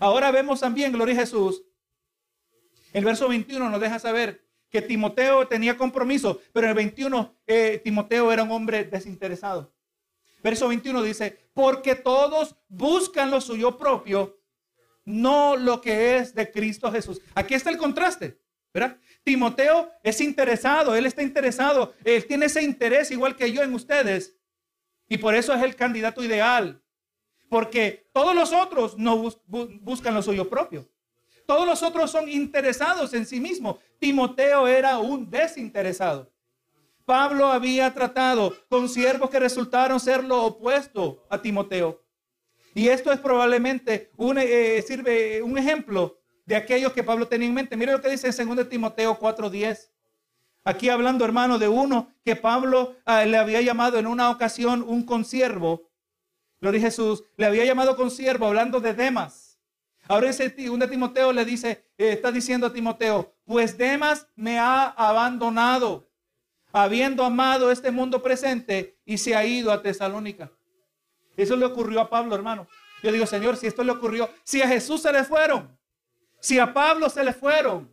Ahora 0.00 0.30
vemos 0.30 0.60
también, 0.60 0.92
gloria 0.92 1.14
a 1.14 1.18
Jesús, 1.18 1.62
el 2.94 3.04
verso 3.04 3.28
21 3.28 3.68
nos 3.68 3.80
deja 3.82 3.98
saber 3.98 4.48
que 4.70 4.80
Timoteo 4.80 5.46
tenía 5.46 5.76
compromiso, 5.76 6.40
pero 6.54 6.68
en 6.68 6.70
el 6.70 6.76
21 6.76 7.36
eh, 7.46 7.82
Timoteo 7.84 8.32
era 8.32 8.44
un 8.44 8.50
hombre 8.52 8.84
desinteresado. 8.84 9.74
Verso 10.42 10.66
21 10.66 11.02
dice, 11.02 11.50
porque 11.52 11.96
todos 11.96 12.56
buscan 12.66 13.30
lo 13.30 13.42
suyo 13.42 13.76
propio, 13.76 14.40
no 15.04 15.54
lo 15.54 15.82
que 15.82 16.16
es 16.16 16.34
de 16.34 16.50
Cristo 16.50 16.90
Jesús. 16.90 17.20
Aquí 17.34 17.52
está 17.52 17.68
el 17.68 17.76
contraste, 17.76 18.40
¿verdad? 18.72 18.96
Timoteo 19.26 19.90
es 20.04 20.20
interesado, 20.20 20.94
él 20.94 21.04
está 21.04 21.20
interesado, 21.20 21.92
él 22.04 22.24
tiene 22.28 22.46
ese 22.46 22.62
interés 22.62 23.10
igual 23.10 23.34
que 23.34 23.50
yo 23.50 23.60
en 23.64 23.74
ustedes. 23.74 24.36
Y 25.08 25.18
por 25.18 25.34
eso 25.34 25.52
es 25.52 25.64
el 25.64 25.74
candidato 25.74 26.22
ideal. 26.22 26.80
Porque 27.48 28.08
todos 28.12 28.36
los 28.36 28.52
otros 28.52 28.96
no 28.96 29.34
buscan 29.48 30.14
lo 30.14 30.22
suyo 30.22 30.48
propio. 30.48 30.88
Todos 31.44 31.66
los 31.66 31.82
otros 31.82 32.08
son 32.08 32.28
interesados 32.28 33.14
en 33.14 33.26
sí 33.26 33.40
mismos. 33.40 33.78
Timoteo 33.98 34.68
era 34.68 34.98
un 34.98 35.28
desinteresado. 35.28 36.30
Pablo 37.04 37.46
había 37.46 37.92
tratado 37.92 38.56
con 38.68 38.88
siervos 38.88 39.28
que 39.28 39.40
resultaron 39.40 39.98
ser 39.98 40.22
lo 40.22 40.44
opuesto 40.44 41.26
a 41.28 41.42
Timoteo. 41.42 42.00
Y 42.76 42.90
esto 42.90 43.10
es 43.10 43.18
probablemente 43.18 44.12
un, 44.16 44.38
eh, 44.38 44.84
sirve 44.86 45.42
un 45.42 45.58
ejemplo 45.58 46.15
de 46.46 46.56
aquellos 46.56 46.92
que 46.92 47.02
Pablo 47.02 47.28
tenía 47.28 47.48
en 47.48 47.54
mente. 47.54 47.76
Mire 47.76 47.92
lo 47.92 48.00
que 48.00 48.08
dice 48.08 48.28
en 48.40 48.56
2 48.56 48.68
Timoteo 48.68 49.18
4:10. 49.18 49.90
Aquí 50.64 50.88
hablando, 50.88 51.24
hermano, 51.24 51.58
de 51.58 51.68
uno 51.68 52.12
que 52.24 52.34
Pablo 52.34 52.96
ah, 53.04 53.24
le 53.24 53.36
había 53.36 53.60
llamado 53.60 53.98
en 53.98 54.06
una 54.06 54.30
ocasión 54.30 54.82
un 54.86 55.04
consiervo. 55.04 55.90
Gloria 56.60 56.80
a 56.80 56.84
Jesús. 56.84 57.24
Le 57.36 57.46
había 57.46 57.64
llamado 57.64 57.96
consiervo 57.96 58.46
hablando 58.46 58.80
de 58.80 58.94
Demas. 58.94 59.60
Ahora 60.08 60.30
ese 60.30 60.48
de 60.48 60.88
Timoteo 60.88 61.32
le 61.32 61.44
dice, 61.44 61.84
eh, 61.98 62.12
está 62.12 62.30
diciendo 62.30 62.68
a 62.68 62.72
Timoteo, 62.72 63.34
pues 63.44 63.76
Demas 63.76 64.28
me 64.36 64.58
ha 64.58 64.86
abandonado, 64.86 66.08
habiendo 66.72 67.24
amado 67.24 67.72
este 67.72 67.90
mundo 67.90 68.22
presente 68.22 68.98
y 69.04 69.18
se 69.18 69.34
ha 69.34 69.44
ido 69.44 69.72
a 69.72 69.82
Tesalónica. 69.82 70.52
Eso 71.36 71.56
le 71.56 71.64
ocurrió 71.64 72.00
a 72.00 72.08
Pablo, 72.08 72.36
hermano. 72.36 72.68
Yo 73.02 73.10
digo, 73.10 73.26
Señor, 73.26 73.56
si 73.56 73.66
esto 73.66 73.82
le 73.82 73.92
ocurrió, 73.92 74.30
si 74.44 74.62
a 74.62 74.68
Jesús 74.68 75.02
se 75.02 75.12
le 75.12 75.24
fueron, 75.24 75.75
si 76.46 76.60
a 76.60 76.72
Pablo 76.72 77.10
se 77.10 77.24
le 77.24 77.32
fueron, 77.32 77.92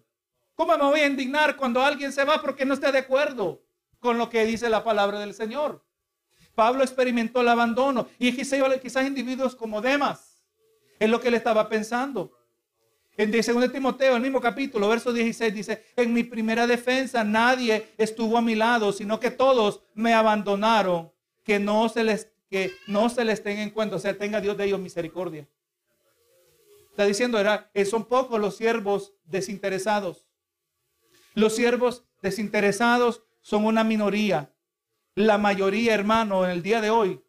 ¿cómo 0.54 0.78
me 0.78 0.84
voy 0.84 1.00
a 1.00 1.08
indignar 1.08 1.58
cuando 1.58 1.82
alguien 1.82 2.14
se 2.14 2.24
va 2.24 2.40
porque 2.40 2.66
no 2.66 2.76
esté 2.76 2.92
de 2.92 3.00
acuerdo 3.00 3.64
con 4.00 4.20
lo 4.20 4.30
que 4.30 4.46
dice 4.46 4.70
la 4.70 4.84
palabra 4.84 5.20
del 5.20 5.34
Señor? 5.34 5.84
Pablo 6.54 6.84
experimentó 6.84 7.42
el 7.42 7.48
abandono 7.48 8.08
y 8.20 8.32
quizás, 8.32 9.08
individuos 9.08 9.56
como 9.56 9.82
Demas 9.82 10.44
es 11.00 11.10
lo 11.10 11.20
que 11.20 11.30
él 11.30 11.34
estaba 11.34 11.68
pensando. 11.68 12.32
En 13.18 13.32
2 13.32 13.72
Timoteo, 13.72 14.18
el 14.18 14.22
mismo 14.22 14.40
capítulo, 14.40 14.88
verso 14.88 15.12
16, 15.12 15.52
dice, 15.52 15.86
en 15.96 16.14
mi 16.14 16.24
primera 16.24 16.68
defensa 16.68 17.24
nadie 17.24 17.88
estuvo 17.98 18.38
a 18.38 18.44
mi 18.44 18.54
lado, 18.54 18.94
sino 18.94 19.20
que 19.20 19.32
todos 19.32 19.82
me 19.96 20.14
abandonaron, 20.14 21.12
que 21.44 21.58
no 21.58 21.90
se 21.90 22.04
les, 22.04 22.32
que 22.52 22.72
no 22.86 23.10
se 23.10 23.26
les 23.26 23.42
tenga 23.42 23.64
en 23.64 23.72
cuenta, 23.72 23.96
o 23.96 24.00
sea, 24.00 24.16
tenga 24.16 24.40
Dios 24.42 24.56
de 24.58 24.66
ellos 24.66 24.80
misericordia. 24.80 25.48
Está 26.94 27.06
diciendo, 27.06 27.40
era, 27.40 27.72
eh, 27.74 27.86
son 27.86 28.06
pocos 28.06 28.40
los 28.40 28.56
siervos 28.56 29.16
desinteresados. 29.26 30.28
Los 31.34 31.56
siervos 31.56 32.06
desinteresados 32.22 33.24
son 33.42 33.66
una 33.66 33.84
minoría. 33.84 34.54
La 35.16 35.40
mayoría, 35.40 35.96
hermano, 35.96 36.46
en 36.46 36.52
el 36.52 36.62
día 36.62 36.82
de 36.82 36.92
hoy, 36.92 37.20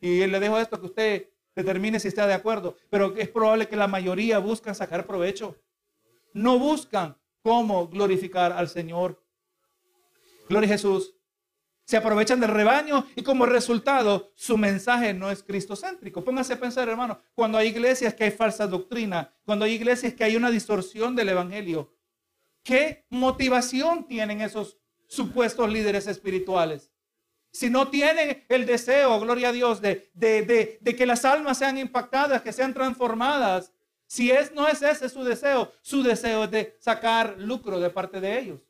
y 0.00 0.24
le 0.24 0.38
dejo 0.38 0.60
esto 0.60 0.78
que 0.78 0.86
usted 0.86 1.28
determine 1.56 1.98
si 1.98 2.06
está 2.06 2.28
de 2.28 2.34
acuerdo, 2.34 2.76
pero 2.88 3.16
es 3.16 3.28
probable 3.28 3.66
que 3.66 3.74
la 3.74 3.88
mayoría 3.88 4.38
buscan 4.38 4.76
sacar 4.76 5.04
provecho. 5.08 5.56
No 6.32 6.60
buscan 6.60 7.16
cómo 7.42 7.88
glorificar 7.88 8.52
al 8.52 8.68
Señor. 8.68 9.20
Gloria 10.48 10.68
a 10.68 10.72
Jesús. 10.74 11.16
Se 11.90 11.96
aprovechan 11.96 12.38
del 12.38 12.50
rebaño 12.50 13.04
y 13.16 13.24
como 13.24 13.46
resultado 13.46 14.30
su 14.36 14.56
mensaje 14.56 15.12
no 15.12 15.28
es 15.28 15.42
cristocéntrico. 15.42 16.22
Póngase 16.22 16.52
a 16.52 16.60
pensar, 16.60 16.88
hermano, 16.88 17.18
cuando 17.34 17.58
hay 17.58 17.66
iglesias 17.66 18.14
que 18.14 18.22
hay 18.22 18.30
falsa 18.30 18.68
doctrina, 18.68 19.34
cuando 19.44 19.64
hay 19.64 19.72
iglesias 19.72 20.14
que 20.14 20.22
hay 20.22 20.36
una 20.36 20.52
distorsión 20.52 21.16
del 21.16 21.30
evangelio, 21.30 21.92
¿qué 22.62 23.06
motivación 23.08 24.06
tienen 24.06 24.40
esos 24.40 24.78
supuestos 25.08 25.68
líderes 25.68 26.06
espirituales? 26.06 26.92
Si 27.50 27.70
no 27.70 27.88
tienen 27.88 28.44
el 28.48 28.66
deseo, 28.66 29.18
gloria 29.18 29.48
a 29.48 29.52
Dios, 29.52 29.80
de, 29.80 30.12
de, 30.14 30.78
de, 30.80 30.94
que 30.94 31.06
las 31.06 31.24
almas 31.24 31.58
sean 31.58 31.76
impactadas, 31.76 32.42
que 32.42 32.52
sean 32.52 32.72
transformadas, 32.72 33.72
si 34.06 34.30
es, 34.30 34.54
no 34.54 34.68
es 34.68 34.80
ese 34.80 35.08
su 35.08 35.24
deseo, 35.24 35.72
su 35.82 36.04
deseo 36.04 36.44
es 36.44 36.52
de 36.52 36.76
sacar 36.78 37.34
lucro 37.36 37.80
de 37.80 37.90
parte 37.90 38.20
de 38.20 38.38
ellos. 38.38 38.60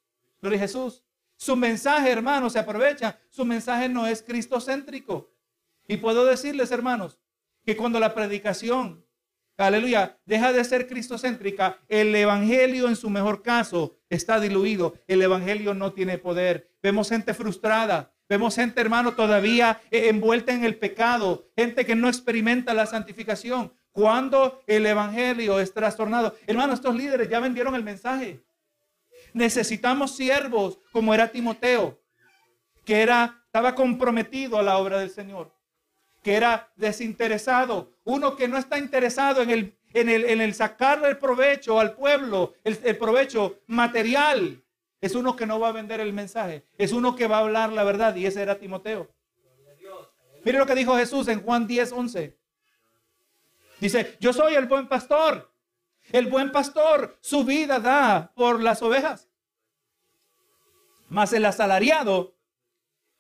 Gloria 0.41 0.57
a 0.57 0.63
Jesús. 0.63 1.05
Su 1.41 1.57
mensaje, 1.57 2.11
hermanos, 2.11 2.53
se 2.53 2.59
aprovecha. 2.59 3.19
Su 3.31 3.47
mensaje 3.47 3.89
no 3.89 4.07
es 4.07 4.23
cristocéntrico. 4.23 5.33
Y 5.89 5.97
puedo 5.97 6.27
decirles, 6.27 6.71
hermanos, 6.71 7.19
que 7.65 7.79
cuando 7.79 7.99
la 7.99 8.15
predicación, 8.15 9.07
aleluya, 9.57 10.19
deja 10.27 10.53
de 10.53 10.63
ser 10.65 10.87
cristocéntrica, 10.87 11.79
el 11.89 12.15
evangelio 12.15 12.89
en 12.89 12.97
su 12.97 13.09
mejor 13.09 13.43
caso 13.43 13.97
está 14.11 14.39
diluido. 14.39 14.97
El 15.07 15.23
evangelio 15.23 15.73
no 15.73 15.95
tiene 15.95 16.19
poder. 16.19 16.75
Vemos 16.83 17.09
gente 17.09 17.33
frustrada. 17.33 18.13
Vemos 18.29 18.55
gente, 18.55 18.79
hermano, 18.79 19.15
todavía 19.15 19.81
envuelta 19.91 20.53
en 20.53 20.65
el 20.65 20.77
pecado. 20.77 21.49
Gente 21.57 21.87
que 21.87 21.97
no 21.97 22.09
experimenta 22.09 22.75
la 22.75 22.85
santificación. 22.85 23.73
Cuando 23.93 24.63
el 24.67 24.85
evangelio 24.85 25.59
es 25.59 25.73
trastornado. 25.73 26.37
Hermano, 26.47 26.75
estos 26.75 26.95
líderes 26.95 27.31
ya 27.31 27.41
vendieron 27.41 27.75
el 27.75 27.83
mensaje. 27.83 28.45
Necesitamos 29.33 30.17
siervos 30.17 30.79
como 30.93 31.15
era 31.15 31.29
Timoteo, 31.29 32.01
que 32.85 33.03
era, 33.03 33.43
estaba 33.47 33.75
comprometido 33.75 34.59
a 34.59 34.63
la 34.63 34.79
obra 34.79 34.99
del 34.99 35.11
Señor, 35.11 35.53
que 36.23 36.35
era 36.35 36.73
desinteresado, 36.77 37.93
uno 38.05 38.37
que 38.37 38.49
no 38.49 38.59
está 38.59 38.79
interesado 38.79 39.43
en 39.43 39.51
el, 39.51 39.79
en 39.93 40.09
el, 40.09 40.25
en 40.25 40.41
el 40.41 40.55
sacarle 40.55 41.09
el 41.09 41.19
provecho 41.19 41.79
al 41.81 41.95
pueblo, 41.95 42.55
el, 42.65 42.79
el 42.85 42.97
provecho 42.99 43.61
material. 43.67 44.63
Es 45.01 45.15
uno 45.15 45.35
que 45.35 45.47
no 45.47 45.59
va 45.59 45.69
a 45.69 45.73
vender 45.73 46.01
el 46.01 46.13
mensaje, 46.13 46.65
es 46.77 46.93
uno 46.93 47.17
que 47.17 47.27
va 47.27 47.39
a 47.39 47.41
hablar 47.41 47.73
la 47.73 47.85
verdad 47.85 48.15
y 48.17 48.27
ese 48.27 48.43
era 48.43 48.59
Timoteo. 48.59 49.09
Mire 50.45 50.59
lo 50.59 50.67
que 50.67 50.75
dijo 50.75 50.97
Jesús 50.97 51.29
en 51.29 51.43
Juan 51.43 51.67
10, 51.67 51.93
11. 51.93 52.39
Dice, 53.81 54.17
yo 54.21 54.33
soy 54.33 54.55
el 54.55 54.67
buen 54.67 54.89
pastor. 54.89 55.51
El 56.13 56.27
buen 56.27 56.51
pastor 56.51 57.19
su 57.21 57.45
vida 57.45 57.79
da 57.79 58.33
por 58.35 58.63
las 58.63 58.83
ovejas. 58.83 59.29
Mas 61.09 61.33
el 61.33 61.45
asalariado, 61.45 62.37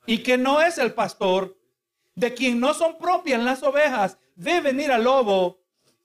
y 0.07 0.19
que 0.23 0.39
no 0.39 0.61
es 0.61 0.79
el 0.79 0.93
pastor, 0.95 1.57
de 2.15 2.35
quien 2.35 2.61
no 2.61 2.75
son 2.75 2.99
propias 2.99 3.43
las 3.43 3.63
ovejas, 3.63 4.19
ve 4.35 4.61
venir 4.61 4.91
al 4.91 5.05
lobo 5.05 5.63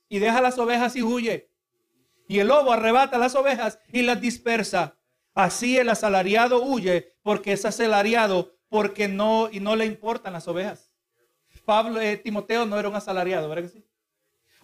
y 0.09 0.19
deja 0.19 0.41
las 0.41 0.57
ovejas 0.57 0.95
y 0.95 1.01
huye. 1.01 1.49
Y 2.27 2.39
el 2.39 2.47
lobo 2.47 2.71
arrebata 2.71 3.17
las 3.17 3.35
ovejas 3.35 3.79
y 3.91 4.01
las 4.01 4.21
dispersa. 4.21 4.97
Así 5.33 5.77
el 5.77 5.89
asalariado 5.89 6.63
huye 6.63 7.15
porque 7.23 7.53
es 7.53 7.65
asalariado 7.65 8.55
porque 8.69 9.07
no 9.07 9.49
y 9.51 9.59
no 9.59 9.75
le 9.75 9.85
importan 9.85 10.33
las 10.33 10.47
ovejas. 10.47 10.91
Pablo, 11.65 11.99
eh, 11.99 12.17
Timoteo 12.17 12.65
no 12.65 12.77
era 12.77 12.89
un 12.89 12.95
asalariado, 12.95 13.49
¿verdad 13.49 13.63
que 13.63 13.79
sí? 13.79 13.85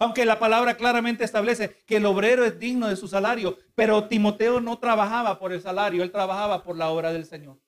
Aunque 0.01 0.25
la 0.25 0.39
palabra 0.39 0.77
claramente 0.77 1.23
establece 1.23 1.77
que 1.85 1.97
el 1.97 2.07
obrero 2.07 2.43
es 2.43 2.57
digno 2.57 2.87
de 2.87 2.95
su 2.95 3.07
salario, 3.07 3.59
pero 3.75 4.05
Timoteo 4.05 4.59
no 4.59 4.79
trabajaba 4.79 5.37
por 5.37 5.53
el 5.53 5.61
salario, 5.61 6.01
él 6.01 6.11
trabajaba 6.11 6.63
por 6.63 6.75
la 6.75 6.89
obra 6.89 7.13
del 7.13 7.27
Señor. 7.27 7.59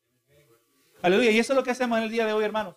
Aleluya. 1.03 1.29
Y 1.29 1.37
eso 1.37 1.53
es 1.53 1.57
lo 1.57 1.63
que 1.63 1.69
hacemos 1.69 1.95
en 1.99 2.05
el 2.05 2.09
día 2.09 2.25
de 2.25 2.33
hoy, 2.33 2.43
hermanos. 2.43 2.75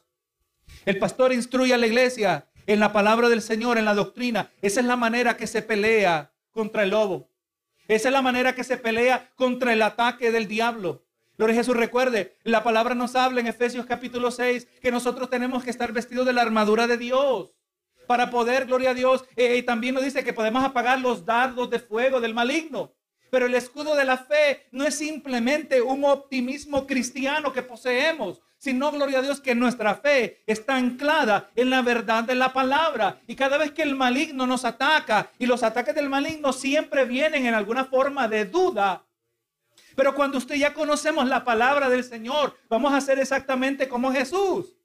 El 0.85 0.99
pastor 0.99 1.33
instruye 1.33 1.73
a 1.73 1.79
la 1.79 1.87
iglesia 1.87 2.51
en 2.66 2.81
la 2.81 2.92
palabra 2.92 3.31
del 3.31 3.40
Señor, 3.40 3.79
en 3.79 3.87
la 3.87 3.95
doctrina. 3.95 4.53
Esa 4.61 4.81
es 4.81 4.87
la 4.87 4.97
manera 4.97 5.38
que 5.38 5.47
se 5.47 5.62
pelea 5.62 6.35
contra 6.51 6.83
el 6.83 6.90
lobo. 6.90 7.31
Esa 7.88 8.09
es 8.09 8.12
la 8.12 8.21
manera 8.21 8.55
que 8.55 8.62
se 8.62 8.77
pelea 8.77 9.33
contra 9.37 9.73
el 9.73 9.81
ataque 9.81 10.33
del 10.33 10.49
diablo. 10.49 11.07
Gloria 11.38 11.57
Jesús, 11.57 11.79
recuerde, 11.79 12.37
la 12.42 12.62
palabra 12.62 12.95
nos 12.95 13.16
habla 13.16 13.40
en 13.40 13.47
Efesios 13.47 13.87
capítulo 13.87 14.31
6 14.31 14.69
que 14.83 14.90
nosotros 14.90 15.31
tenemos 15.31 15.64
que 15.64 15.71
estar 15.71 15.92
vestidos 15.92 16.27
de 16.27 16.35
la 16.35 16.42
armadura 16.42 16.87
de 16.87 16.99
Dios 16.99 17.56
para 18.07 18.31
poder, 18.31 18.66
gloria 18.66 18.90
a 18.90 18.95
Dios, 18.95 19.25
eh, 19.37 19.57
y 19.57 19.62
también 19.62 19.95
nos 19.95 20.05
dice 20.05 20.25
que 20.25 20.33
podemos 20.33 20.64
apagar 20.64 21.01
los 21.01 21.25
dardos 21.25 21.71
de 21.71 21.79
fuego 21.79 22.21
del 22.21 22.35
maligno. 22.35 22.92
Pero 23.31 23.47
el 23.47 23.55
escudo 23.55 23.95
de 23.97 24.05
la 24.05 24.19
fe 24.19 24.66
no 24.71 24.85
es 24.85 24.97
simplemente 24.97 25.83
un 25.83 26.05
optimismo 26.05 26.87
cristiano 26.87 27.53
que 27.53 27.62
poseemos, 27.62 28.40
sino, 28.59 28.90
gloria 28.90 29.19
a 29.19 29.23
Dios, 29.23 29.40
que 29.40 29.55
nuestra 29.55 29.97
fe 29.97 30.42
está 30.47 30.77
anclada 30.77 31.51
en 31.55 31.71
la 31.71 31.83
verdad 31.83 32.25
de 32.25 32.35
la 32.35 32.53
palabra. 32.53 33.21
Y 33.27 33.35
cada 33.35 33.59
vez 33.59 33.73
que 33.73 33.83
el 33.83 33.95
maligno 33.95 34.47
nos 34.47 34.64
ataca, 34.64 35.31
y 35.38 35.47
los 35.47 35.62
ataques 35.62 35.95
del 35.95 36.09
maligno 36.09 36.53
siempre 36.53 37.05
vienen 37.05 37.47
en 37.47 37.55
alguna 37.55 37.85
forma 37.85 38.29
de 38.29 38.45
duda, 38.45 39.07
pero 39.97 40.14
cuando 40.14 40.38
usted 40.38 40.57
ya 40.57 40.75
conocemos 40.75 41.27
la 41.27 41.42
palabra 41.42 41.88
del 41.88 42.05
Señor, 42.05 42.55
vamos 42.69 42.92
a 42.92 42.99
hacer 42.99 43.19
exactamente 43.19 43.88
como 43.88 44.12
Jesús. 44.12 44.76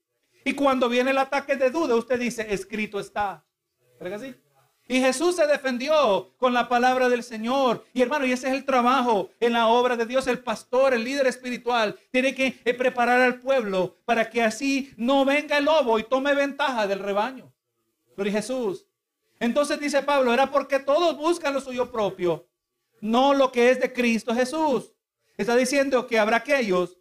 Y 0.44 0.54
cuando 0.54 0.90
viene 0.90 1.12
el 1.12 1.18
ataque 1.18 1.56
de 1.56 1.70
duda, 1.70 1.96
usted 1.96 2.20
dice, 2.20 2.54
escrito 2.54 3.00
está. 3.00 3.46
¿Verdad 4.00 4.20
que 4.20 4.28
sí? 4.28 4.36
Y 4.88 5.00
Jesús 5.00 5.38
se 5.38 5.48
defendió 5.48 6.34
con 6.38 6.54
la 6.54 6.68
palabra 6.68 7.08
del 7.08 7.24
Señor. 7.24 7.86
Y 7.94 8.02
hermano, 8.02 8.26
y 8.26 8.34
ese 8.34 8.48
es 8.50 8.54
el 8.54 8.66
trabajo 8.66 9.30
en 9.40 9.54
la 9.54 9.68
obra 9.68 9.96
de 9.96 10.06
Dios. 10.06 10.28
El 10.28 10.40
pastor, 10.40 10.94
el 10.94 11.04
líder 11.04 11.28
espiritual, 11.28 11.98
tiene 12.12 12.36
que 12.36 12.60
eh, 12.66 12.74
preparar 12.74 13.22
al 13.22 13.40
pueblo 13.40 13.96
para 14.04 14.30
que 14.30 14.42
así 14.42 14.92
no 14.98 15.24
venga 15.24 15.58
el 15.58 15.66
lobo 15.66 15.98
y 15.98 16.04
tome 16.04 16.34
ventaja 16.34 16.88
del 16.88 17.00
rebaño. 17.00 17.54
Pero 18.16 18.32
Jesús. 18.32 18.86
Entonces 19.40 19.80
dice 19.80 20.04
Pablo, 20.04 20.34
era 20.34 20.52
porque 20.52 20.80
todos 20.80 21.16
buscan 21.18 21.54
lo 21.54 21.62
suyo 21.62 21.92
propio, 21.92 22.48
no 23.00 23.34
lo 23.34 23.52
que 23.52 23.72
es 23.72 23.80
de 23.80 23.94
Cristo 23.94 24.36
Jesús. 24.36 24.94
Está 25.38 25.56
diciendo 25.56 26.06
que 26.06 26.20
habrá 26.20 26.38
aquellos 26.38 26.98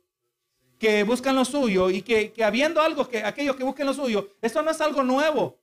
que 0.80 1.04
buscan 1.04 1.36
lo 1.36 1.44
suyo 1.44 1.90
y 1.90 2.00
que, 2.00 2.32
habiendo 2.42 2.80
algo 2.80 3.06
que 3.06 3.22
aquellos 3.22 3.54
que 3.54 3.64
busquen 3.64 3.86
lo 3.86 3.92
suyo, 3.92 4.30
esto 4.40 4.62
no 4.62 4.70
es 4.70 4.80
algo 4.80 5.04
nuevo. 5.04 5.60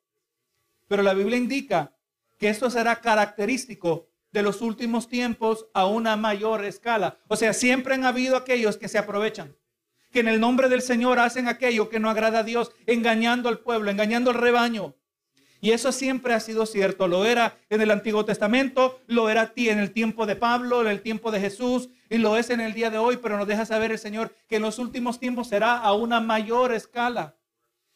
Pero 0.88 1.02
la 1.02 1.16
Biblia 1.16 1.38
indica 1.38 1.92
que 2.38 2.50
esto 2.50 2.70
será 2.70 3.02
característico 3.02 4.08
de 4.32 4.44
los 4.44 4.62
últimos 4.62 5.10
tiempos 5.10 5.66
a 5.74 5.88
una 5.88 6.16
mayor 6.16 6.64
escala. 6.66 7.18
O 7.28 7.36
sea, 7.36 7.54
siempre 7.54 7.96
han 7.96 8.06
habido 8.06 8.38
aquellos 8.38 8.78
que 8.78 8.88
se 8.88 9.00
aprovechan, 9.00 9.58
que 10.12 10.20
en 10.20 10.28
el 10.28 10.40
nombre 10.40 10.70
del 10.70 10.84
Señor 10.84 11.18
hacen 11.18 11.48
aquello 11.48 11.90
que 11.90 12.00
no 12.00 12.12
agrada 12.12 12.40
a 12.40 12.44
Dios, 12.44 12.72
engañando 12.86 13.50
al 13.50 13.58
pueblo, 13.58 13.90
engañando 13.90 14.30
al 14.30 14.38
rebaño. 14.38 14.94
Y 15.60 15.72
eso 15.72 15.92
siempre 15.92 16.36
ha 16.36 16.40
sido 16.40 16.68
cierto. 16.68 17.08
Lo 17.08 17.26
era 17.26 17.58
en 17.72 17.82
el 17.82 17.90
Antiguo 17.90 18.24
Testamento, 18.24 19.02
lo 19.08 19.32
era 19.32 19.52
en 19.56 19.80
el 19.80 19.92
tiempo 19.94 20.28
de 20.28 20.36
Pablo, 20.36 20.82
en 20.82 20.90
el 20.90 21.02
tiempo 21.02 21.32
de 21.32 21.40
Jesús, 21.40 21.90
y 22.10 22.18
lo 22.18 22.38
es 22.38 22.50
en 22.50 22.60
el 22.60 22.74
día 22.74 22.90
de 22.90 22.98
hoy, 22.98 23.18
pero 23.18 23.38
nos 23.38 23.48
deja 23.48 23.66
saber 23.66 23.92
el 23.92 24.00
Señor 24.00 24.36
que 24.48 24.58
en 24.58 24.62
los 24.62 24.80
últimos 24.80 25.20
tiempos 25.20 25.48
será 25.48 25.78
a 25.78 25.94
una 25.94 26.20
mayor 26.20 26.74
escala. 26.74 27.36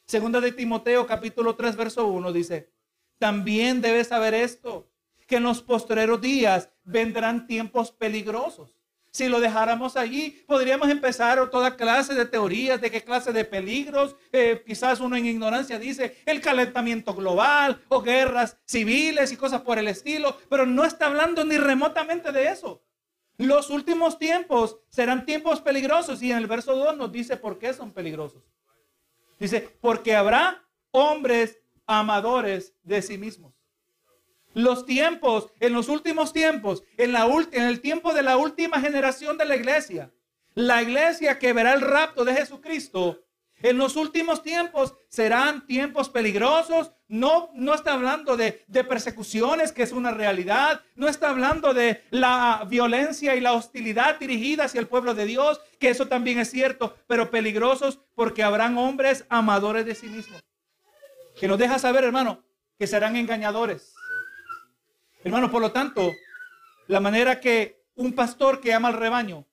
Segunda 0.06 0.41
de 0.41 0.52
Timoteo 0.52 1.08
capítulo 1.08 1.56
3, 1.56 1.76
verso 1.76 2.08
1 2.08 2.32
dice, 2.34 2.71
también 3.17 3.82
debes 3.82 4.08
saber 4.08 4.34
esto, 4.34 4.89
que 5.28 5.38
en 5.38 5.43
los 5.43 5.62
postreros 5.62 6.19
días 6.19 6.69
vendrán 6.84 7.47
tiempos 7.47 7.91
peligrosos 7.91 8.76
si 9.12 9.28
lo 9.28 9.41
dejáramos 9.41 9.98
allí, 9.98 10.42
podríamos 10.48 10.90
empezar 10.90 11.50
toda 11.50 11.75
clase 11.75 12.13
de 12.13 12.25
teorías 12.25 12.79
de 12.79 12.90
qué 12.90 13.04
clase 13.04 13.33
de 13.33 13.44
peligros. 13.44 14.15
Eh, 14.31 14.63
quizás 14.65 15.02
uno 15.02 15.17
en 15.17 15.25
ignorancia 15.25 15.77
dice 15.77 16.17
el 16.25 16.40
calentamiento 16.40 17.13
global 17.13 17.81
o 17.90 18.02
guerras 18.02 18.58
civiles 18.65 19.31
y 19.31 19.38
cosas 19.38 19.62
por 19.62 19.77
el 19.77 19.90
estilo, 19.90 20.38
pero 20.50 20.65
no 20.65 20.85
está 20.85 21.08
hablando 21.08 21.44
ni 21.44 21.58
remotamente 21.58 22.31
de 22.31 22.48
eso. 22.48 22.81
Los 23.38 23.69
últimos 23.69 24.19
tiempos 24.19 24.77
serán 24.90 25.25
tiempos 25.25 25.62
peligrosos 25.62 26.21
y 26.21 26.32
en 26.32 26.38
el 26.38 26.48
verso 26.48 26.75
2 26.75 26.98
nos 26.98 27.12
dice 27.12 27.38
por 27.38 27.58
qué 27.58 27.73
son 27.73 27.92
peligrosos. 27.92 28.44
Dice, 29.40 29.75
porque 29.82 30.15
habrá 30.15 30.63
hombres 30.92 31.60
amadores 31.88 32.75
de 32.84 33.02
sí 33.02 33.17
mismos 33.17 33.54
los 34.54 34.86
tiempos, 34.86 35.50
en 35.60 35.73
los 35.73 35.90
últimos 35.90 36.34
tiempos, 36.34 36.84
en, 36.98 37.13
la 37.13 37.25
en 37.52 37.63
el 37.63 37.82
tiempo 37.82 38.13
de 38.13 38.23
la 38.23 38.38
última 38.38 38.82
generación 38.82 39.38
de 39.38 39.46
la 39.46 39.56
iglesia, 39.56 40.12
la 40.54 40.82
iglesia 40.82 41.40
que 41.40 41.54
verá 41.54 41.73
el 41.73 41.82
rapto 41.82 42.25
de 42.25 42.34
Jesucristo, 42.34 43.23
En 43.63 43.77
los 43.77 43.95
últimos 43.95 44.41
tiempos 44.41 44.95
serán 45.07 45.65
tiempos 45.67 46.09
peligrosos. 46.09 46.91
No, 47.07 47.51
no 47.53 47.73
está 47.73 47.93
hablando 47.93 48.37
de, 48.37 48.63
de, 48.67 48.83
persecuciones, 48.83 49.71
que 49.71 49.83
es 49.83 49.91
una 49.91 50.12
realidad. 50.12 50.81
No 50.95 51.07
está 51.07 51.29
hablando 51.29 51.73
de 51.73 52.03
la 52.09 52.65
violencia 52.67 53.35
y 53.35 53.41
la 53.41 53.53
hostilidad 53.53 54.19
dirigida 54.19 54.65
hacia 54.65 54.79
el 54.79 54.87
pueblo 54.87 55.13
de 55.13 55.25
Dios, 55.25 55.59
que 55.79 55.89
eso 55.89 56.07
también 56.07 56.39
es 56.39 56.49
cierto, 56.49 56.95
pero 57.07 57.29
peligrosos 57.29 57.99
porque 58.15 58.43
habrán 58.43 58.77
hombres 58.77 59.25
amadores 59.29 59.85
de 59.85 59.95
sí 59.95 60.07
mismos. 60.07 60.41
Que 61.39 61.47
nos 61.47 61.57
deja 61.57 61.79
saber, 61.79 62.03
hermano, 62.03 62.43
que 62.79 62.87
serán 62.87 63.15
engañadores. 63.15 63.93
Hermano, 65.23 65.51
por 65.51 65.62
lo 65.62 65.71
tanto, 65.71 66.12
la 66.87 66.99
manera 66.99 67.39
que 67.39 67.83
un 67.95 68.13
pastor 68.13 68.59
que 68.59 68.73
ama 68.73 68.87
al 68.87 68.95
rebaño, 68.95 69.45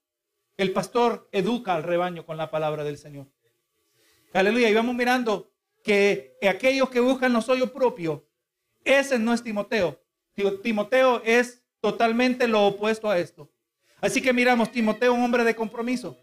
el 0.57 0.73
pastor 0.73 1.29
educa 1.31 1.75
al 1.75 1.83
rebaño 1.83 2.25
con 2.25 2.37
la 2.37 2.49
palabra 2.49 2.83
del 2.83 2.97
Señor. 2.97 3.27
Aleluya. 4.33 4.69
Y 4.69 4.73
vamos 4.73 4.95
mirando 4.95 5.51
que 5.83 6.37
aquellos 6.47 6.89
que 6.89 6.99
buscan 6.99 7.33
lo 7.33 7.41
suyo 7.41 7.71
propio, 7.73 8.27
ese 8.83 9.17
no 9.17 9.33
es 9.33 9.43
Timoteo. 9.43 9.99
Timoteo 10.63 11.21
es 11.25 11.63
totalmente 11.81 12.47
lo 12.47 12.67
opuesto 12.67 13.09
a 13.09 13.17
esto. 13.17 13.49
Así 14.01 14.21
que 14.21 14.31
miramos, 14.31 14.71
Timoteo, 14.71 15.13
un 15.13 15.23
hombre 15.23 15.43
de 15.43 15.55
compromiso. 15.55 16.17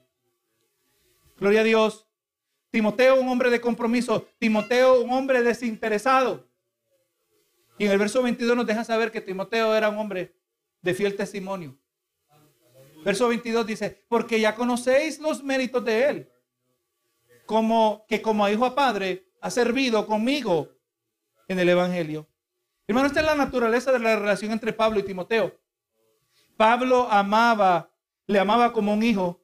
Gloria 1.39 1.61
a 1.61 1.65
Dios. 1.65 2.07
Timoteo, 2.71 3.21
un 3.21 3.29
hombre 3.29 3.51
de 3.51 3.61
compromiso. 3.61 4.27
Timoteo, 4.39 5.03
un 5.03 5.11
hombre 5.11 5.43
desinteresado. 5.43 6.49
Y 7.79 7.85
en 7.85 7.91
el 7.91 7.99
verso 7.99 8.23
22 8.23 8.57
nos 8.57 8.67
deja 8.67 8.85
saber 8.85 9.11
que 9.13 9.21
Timoteo 9.21 9.75
era 9.75 9.91
un 9.91 9.99
hombre 9.99 10.35
de 10.81 10.95
fiel 10.95 11.15
testimonio. 11.15 11.77
Verso 13.05 13.29
22 13.29 13.67
dice, 13.67 14.05
porque 14.09 14.41
ya 14.41 14.55
conocéis 14.55 15.19
los 15.19 15.43
méritos 15.43 15.85
de 15.85 16.09
él 16.09 16.33
como 17.47 18.05
que 18.09 18.21
como 18.21 18.49
hijo 18.49 18.67
a 18.67 18.75
padre 18.75 19.29
ha 19.41 19.51
servido 19.51 20.07
conmigo 20.07 20.69
en 21.49 21.59
el 21.59 21.69
Evangelio. 21.69 22.29
Hermano, 22.87 23.07
esta 23.07 23.21
es 23.21 23.27
la 23.27 23.35
naturaleza 23.35 23.93
de 23.93 23.99
la 23.99 24.17
relación 24.17 24.53
entre 24.53 24.73
Pablo 24.73 25.01
y 25.01 25.05
Timoteo. 25.05 25.59
Pablo 26.57 27.09
amaba, 27.11 27.91
le 28.27 28.39
amaba 28.39 28.73
como 28.73 28.93
un 28.93 29.03
hijo. 29.03 29.43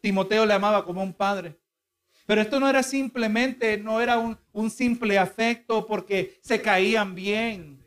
Timoteo 0.00 0.44
le 0.44 0.54
amaba 0.54 0.84
como 0.84 1.02
un 1.02 1.12
padre. 1.12 1.58
Pero 2.26 2.40
esto 2.40 2.58
no 2.58 2.68
era 2.68 2.82
simplemente, 2.82 3.76
no 3.78 4.00
era 4.00 4.18
un, 4.18 4.70
simple 4.70 5.18
afecto 5.18 5.86
porque 5.86 6.38
se 6.42 6.60
caían 6.62 7.14
bien, 7.14 7.84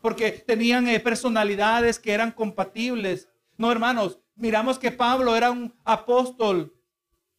porque 0.00 0.30
tenían 0.30 0.86
eh, 0.88 1.00
personalidades 1.00 1.98
que 1.98 2.12
eran 2.12 2.30
compatibles. 2.30 3.28
No, 3.56 3.70
hermanos, 3.72 4.20
miramos 4.36 4.78
que 4.78 4.92
Pablo 4.92 5.36
era 5.36 5.50
un 5.50 5.74
apóstol 5.84 6.72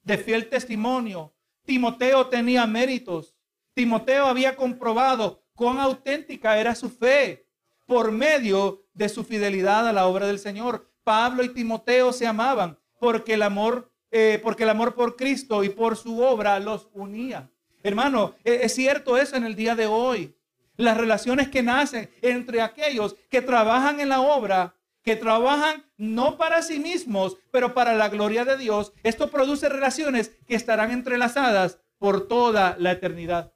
de 0.03 0.17
fiel 0.17 0.49
testimonio, 0.49 1.33
Timoteo 1.65 2.27
tenía 2.27 2.65
méritos. 2.65 3.35
Timoteo 3.73 4.25
había 4.25 4.55
comprobado 4.55 5.43
cuán 5.55 5.79
auténtica 5.79 6.57
era 6.57 6.75
su 6.75 6.89
fe 6.89 7.47
por 7.85 8.11
medio 8.11 8.85
de 8.93 9.09
su 9.09 9.23
fidelidad 9.23 9.87
a 9.87 9.93
la 9.93 10.07
obra 10.07 10.27
del 10.27 10.39
Señor. 10.39 10.91
Pablo 11.03 11.43
y 11.43 11.49
Timoteo 11.49 12.13
se 12.13 12.27
amaban 12.27 12.77
porque 12.99 13.33
el 13.33 13.41
amor, 13.41 13.91
eh, 14.11 14.39
porque 14.43 14.63
el 14.63 14.69
amor 14.69 14.95
por 14.95 15.15
Cristo 15.15 15.63
y 15.63 15.69
por 15.69 15.97
su 15.97 16.21
obra 16.21 16.59
los 16.59 16.89
unía. 16.93 17.49
Hermano, 17.83 18.35
e, 18.43 18.61
es 18.63 18.75
cierto 18.75 19.17
eso 19.17 19.35
en 19.35 19.43
el 19.43 19.55
día 19.55 19.75
de 19.75 19.87
hoy. 19.87 20.35
Las 20.77 20.97
relaciones 20.97 21.49
que 21.49 21.63
nacen 21.63 22.09
entre 22.21 22.61
aquellos 22.61 23.15
que 23.29 23.41
trabajan 23.41 23.99
en 23.99 24.09
la 24.09 24.21
obra 24.21 24.75
que 25.03 25.15
trabajan 25.15 25.85
no 25.97 26.37
para 26.37 26.61
sí 26.61 26.79
mismos, 26.79 27.37
pero 27.51 27.73
para 27.73 27.95
la 27.95 28.09
gloria 28.09 28.45
de 28.45 28.57
Dios, 28.57 28.93
esto 29.03 29.29
produce 29.31 29.69
relaciones 29.69 30.29
que 30.47 30.55
estarán 30.55 30.91
entrelazadas 30.91 31.79
por 31.97 32.27
toda 32.27 32.75
la 32.79 32.91
eternidad. 32.91 33.53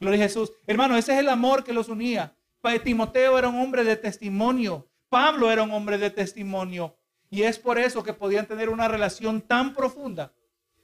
Gloria 0.00 0.24
a 0.24 0.28
Jesús. 0.28 0.52
Hermano, 0.66 0.96
ese 0.96 1.12
es 1.12 1.20
el 1.20 1.28
amor 1.28 1.64
que 1.64 1.72
los 1.72 1.88
unía. 1.88 2.36
Timoteo 2.82 3.38
era 3.38 3.48
un 3.48 3.60
hombre 3.60 3.84
de 3.84 3.96
testimonio. 3.96 4.90
Pablo 5.08 5.50
era 5.50 5.62
un 5.62 5.70
hombre 5.70 5.98
de 5.98 6.10
testimonio. 6.10 6.96
Y 7.30 7.42
es 7.42 7.58
por 7.58 7.78
eso 7.78 8.02
que 8.02 8.12
podían 8.12 8.46
tener 8.46 8.68
una 8.68 8.88
relación 8.88 9.40
tan 9.42 9.74
profunda. 9.74 10.32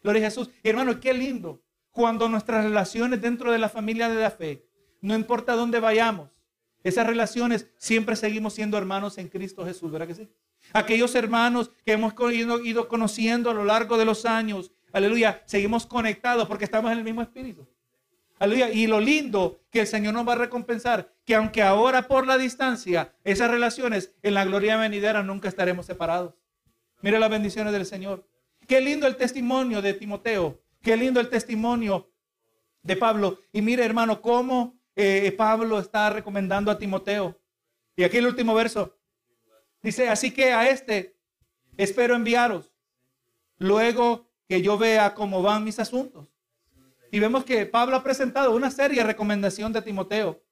Gloria 0.02 0.22
a 0.22 0.30
Jesús. 0.30 0.50
Hermano, 0.62 1.00
qué 1.00 1.12
lindo 1.12 1.62
cuando 1.90 2.28
nuestras 2.28 2.64
relaciones 2.64 3.20
dentro 3.20 3.50
de 3.50 3.58
la 3.58 3.68
familia 3.68 4.08
de 4.08 4.20
la 4.20 4.30
fe, 4.30 4.66
no 5.00 5.14
importa 5.14 5.54
dónde 5.54 5.80
vayamos, 5.80 6.30
esas 6.82 7.06
relaciones 7.06 7.66
siempre 7.76 8.16
seguimos 8.16 8.54
siendo 8.54 8.78
hermanos 8.78 9.18
en 9.18 9.28
Cristo 9.28 9.64
Jesús, 9.64 9.90
¿verdad 9.90 10.06
que 10.06 10.14
sí? 10.14 10.28
Aquellos 10.72 11.14
hermanos 11.14 11.70
que 11.84 11.92
hemos 11.92 12.14
ido, 12.32 12.88
conociendo 12.88 13.50
a 13.50 13.54
lo 13.54 13.64
largo 13.64 13.98
de 13.98 14.04
los 14.04 14.24
años, 14.24 14.72
aleluya, 14.92 15.42
seguimos 15.46 15.86
conectados 15.86 16.46
porque 16.48 16.64
estamos 16.64 16.92
en 16.92 16.98
el 16.98 17.04
mismo 17.04 17.22
espíritu. 17.22 17.66
Aleluya. 18.38 18.70
Y 18.70 18.86
lo 18.86 19.00
lindo 19.00 19.60
que 19.70 19.80
el 19.80 19.86
Señor 19.86 20.14
nos 20.14 20.26
va 20.26 20.32
a 20.32 20.36
recompensar, 20.36 21.12
que 21.26 21.34
aunque 21.34 21.62
ahora 21.62 22.08
por 22.08 22.26
la 22.26 22.38
distancia, 22.38 23.12
esas 23.24 23.50
relaciones 23.50 24.14
en 24.22 24.34
la 24.34 24.44
gloria 24.44 24.78
venidera 24.78 25.22
nunca 25.22 25.48
estaremos 25.48 25.86
separados. 25.86 26.34
Mire 27.02 27.18
las 27.18 27.30
bendiciones 27.30 27.72
del 27.72 27.84
Señor. 27.84 28.26
Qué 28.66 28.80
lindo 28.80 29.06
el 29.06 29.16
testimonio 29.16 29.82
de 29.82 29.92
Timoteo. 29.94 30.60
Qué 30.80 30.96
lindo 30.96 31.20
el 31.20 31.28
testimonio 31.28 32.10
de 32.82 32.96
Pablo. 32.96 33.40
Y 33.52 33.60
mire, 33.60 33.84
hermano, 33.84 34.22
cómo 34.22 34.79
eh, 35.00 35.32
Pablo 35.32 35.78
está 35.78 36.10
recomendando 36.10 36.70
a 36.70 36.78
Timoteo. 36.78 37.40
Y 37.96 38.04
aquí 38.04 38.18
el 38.18 38.26
último 38.26 38.54
verso. 38.54 38.98
Dice, 39.82 40.08
así 40.08 40.30
que 40.30 40.52
a 40.52 40.68
este 40.68 41.16
espero 41.76 42.14
enviaros 42.14 42.74
luego 43.58 44.30
que 44.48 44.62
yo 44.62 44.76
vea 44.76 45.14
cómo 45.14 45.42
van 45.42 45.64
mis 45.64 45.78
asuntos. 45.78 46.28
Y 47.12 47.18
vemos 47.18 47.44
que 47.44 47.66
Pablo 47.66 47.96
ha 47.96 48.02
presentado 48.02 48.54
una 48.54 48.70
seria 48.70 49.04
recomendación 49.04 49.72
de 49.72 49.82
Timoteo. 49.82 50.42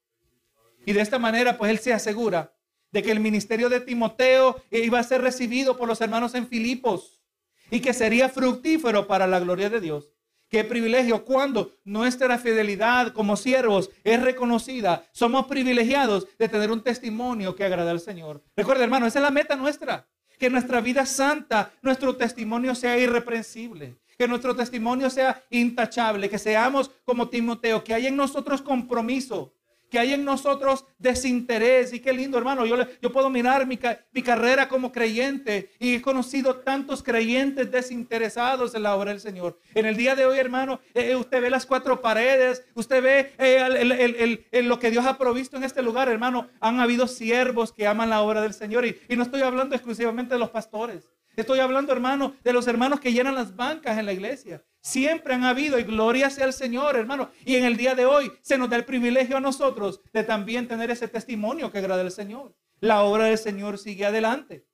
Y 0.87 0.93
de 0.93 1.01
esta 1.01 1.19
manera, 1.19 1.59
pues 1.59 1.71
él 1.71 1.79
se 1.79 1.93
asegura 1.93 2.55
de 2.91 3.03
que 3.03 3.13
el 3.13 3.21
ministerio 3.21 3.69
de 3.69 3.81
Timoteo 3.81 4.63
iba 4.71 4.99
a 4.99 5.05
ser 5.05 5.21
recibido 5.21 5.77
por 5.77 5.89
los 5.89 6.01
hermanos 6.01 6.35
en 6.35 6.49
Filipos 6.49 7.23
y 7.71 7.81
que 7.81 7.93
sería 7.93 8.29
fructífero 8.29 9.07
para 9.07 9.27
la 9.27 9.41
gloria 9.41 9.69
de 9.69 9.81
Dios. 9.81 10.18
Qué 10.49 10.65
privilegio 10.65 11.25
cuando 11.27 11.73
nuestra 11.85 12.39
fidelidad 12.39 13.13
como 13.13 13.37
siervos 13.37 13.91
es 14.03 14.23
reconocida. 14.23 15.05
Somos 15.13 15.47
privilegiados 15.47 16.27
de 16.39 16.49
tener 16.49 16.71
un 16.71 16.83
testimonio 16.83 17.55
que 17.55 17.65
agrada 17.65 17.91
al 17.91 18.01
Señor. 18.01 18.43
Recuerda, 18.57 18.85
hermano, 18.85 19.07
esa 19.07 19.19
es 19.19 19.23
la 19.23 19.31
meta 19.31 19.57
nuestra. 19.57 20.09
Que 20.39 20.49
nuestra 20.49 20.81
vida 20.81 21.05
santa, 21.05 21.73
nuestro 21.83 22.17
testimonio 22.17 22.75
sea 22.75 22.97
irreprensible. 22.97 23.97
Que 24.17 24.27
nuestro 24.27 24.57
testimonio 24.57 25.11
sea 25.11 25.43
intachable. 25.51 26.31
Que 26.31 26.39
seamos 26.39 26.91
como 27.05 27.29
Timoteo. 27.29 27.85
Que 27.85 27.93
haya 27.93 28.09
en 28.09 28.17
nosotros 28.17 28.63
compromiso 28.63 29.53
que 29.91 29.99
hay 29.99 30.13
en 30.13 30.25
nosotros 30.25 30.85
desinterés. 30.99 31.93
Y 31.93 32.01
qué 32.01 32.13
lindo, 32.13 32.39
hermano. 32.39 32.67
Yo, 32.67 32.77
yo 33.01 33.13
puedo 33.13 33.31
mirar 33.31 33.67
mi, 33.67 33.79
mi, 34.13 34.23
carrera 34.23 34.69
como 34.69 34.93
creyente 34.93 35.71
y 35.79 35.97
he 35.97 36.03
conocido 36.03 36.57
tantos 36.57 37.03
creyentes 37.03 37.71
desinteresados 37.71 38.75
en 38.75 38.83
la 38.83 38.97
obra 38.97 39.13
del 39.13 39.21
Señor. 39.21 39.59
En 39.75 39.87
el 39.87 39.97
día 39.97 40.15
de 40.15 40.27
hoy, 40.27 40.39
hermano, 40.39 40.81
eh, 40.95 41.11
eh, 41.11 41.17
usted 41.17 41.41
ve 41.41 41.51
las 41.51 41.67
cuatro 41.67 42.01
paredes, 42.01 42.65
usted 42.75 43.03
ve 43.03 43.33
eh, 43.39 44.63
lo 44.63 44.79
que 44.79 44.91
Dios 44.91 45.07
ha 45.07 45.19
provisto 45.19 45.57
en 45.57 45.65
este 45.65 45.83
lugar, 45.83 46.09
hermano. 46.09 46.49
Han 46.61 46.81
habido 46.81 47.07
siervos 47.07 47.73
que 47.73 47.87
aman 47.87 48.11
la 48.11 48.23
obra 48.23 48.41
del 48.41 48.55
Señor. 48.55 48.85
Y 48.87 49.17
no 49.17 49.23
estoy 49.23 49.43
hablando 49.43 49.75
exclusivamente 49.75 50.35
de 50.35 50.41
los 50.41 50.51
pastores. 50.51 51.11
Estoy 51.39 51.61
hablando, 51.61 51.93
hermano, 51.93 52.35
de 52.43 52.53
los 52.53 52.67
hermanos 52.67 52.99
que 52.99 53.13
llenan 53.13 53.37
las 53.37 53.55
bancas 53.55 53.97
en 53.97 54.07
la 54.07 54.13
iglesia. 54.13 54.61
Siempre 54.89 55.35
han 55.35 55.45
habido 55.45 55.79
y 55.79 55.83
gloria 55.83 56.31
sea 56.31 56.47
al 56.47 56.55
Señor, 56.55 56.97
hermano. 56.97 57.31
Y 57.45 57.57
en 57.57 57.67
el 57.67 57.77
día 57.77 57.95
de 57.95 58.07
hoy 58.07 58.33
se 58.41 58.57
nos 58.57 58.71
da 58.71 58.77
el 58.77 58.87
privilegio 58.87 59.37
a 59.37 59.41
nosotros 59.41 60.01
de 60.15 60.25
también 60.25 60.67
tener 60.67 60.91
ese 60.91 61.09
testimonio 61.09 61.71
que 61.71 61.77
agrada 61.77 62.01
al 62.01 62.11
Señor. 62.11 62.57
La 62.81 63.03
obra 63.03 63.25
del 63.25 63.37
Señor 63.37 63.77
sigue 63.77 64.07
adelante. 64.07 64.67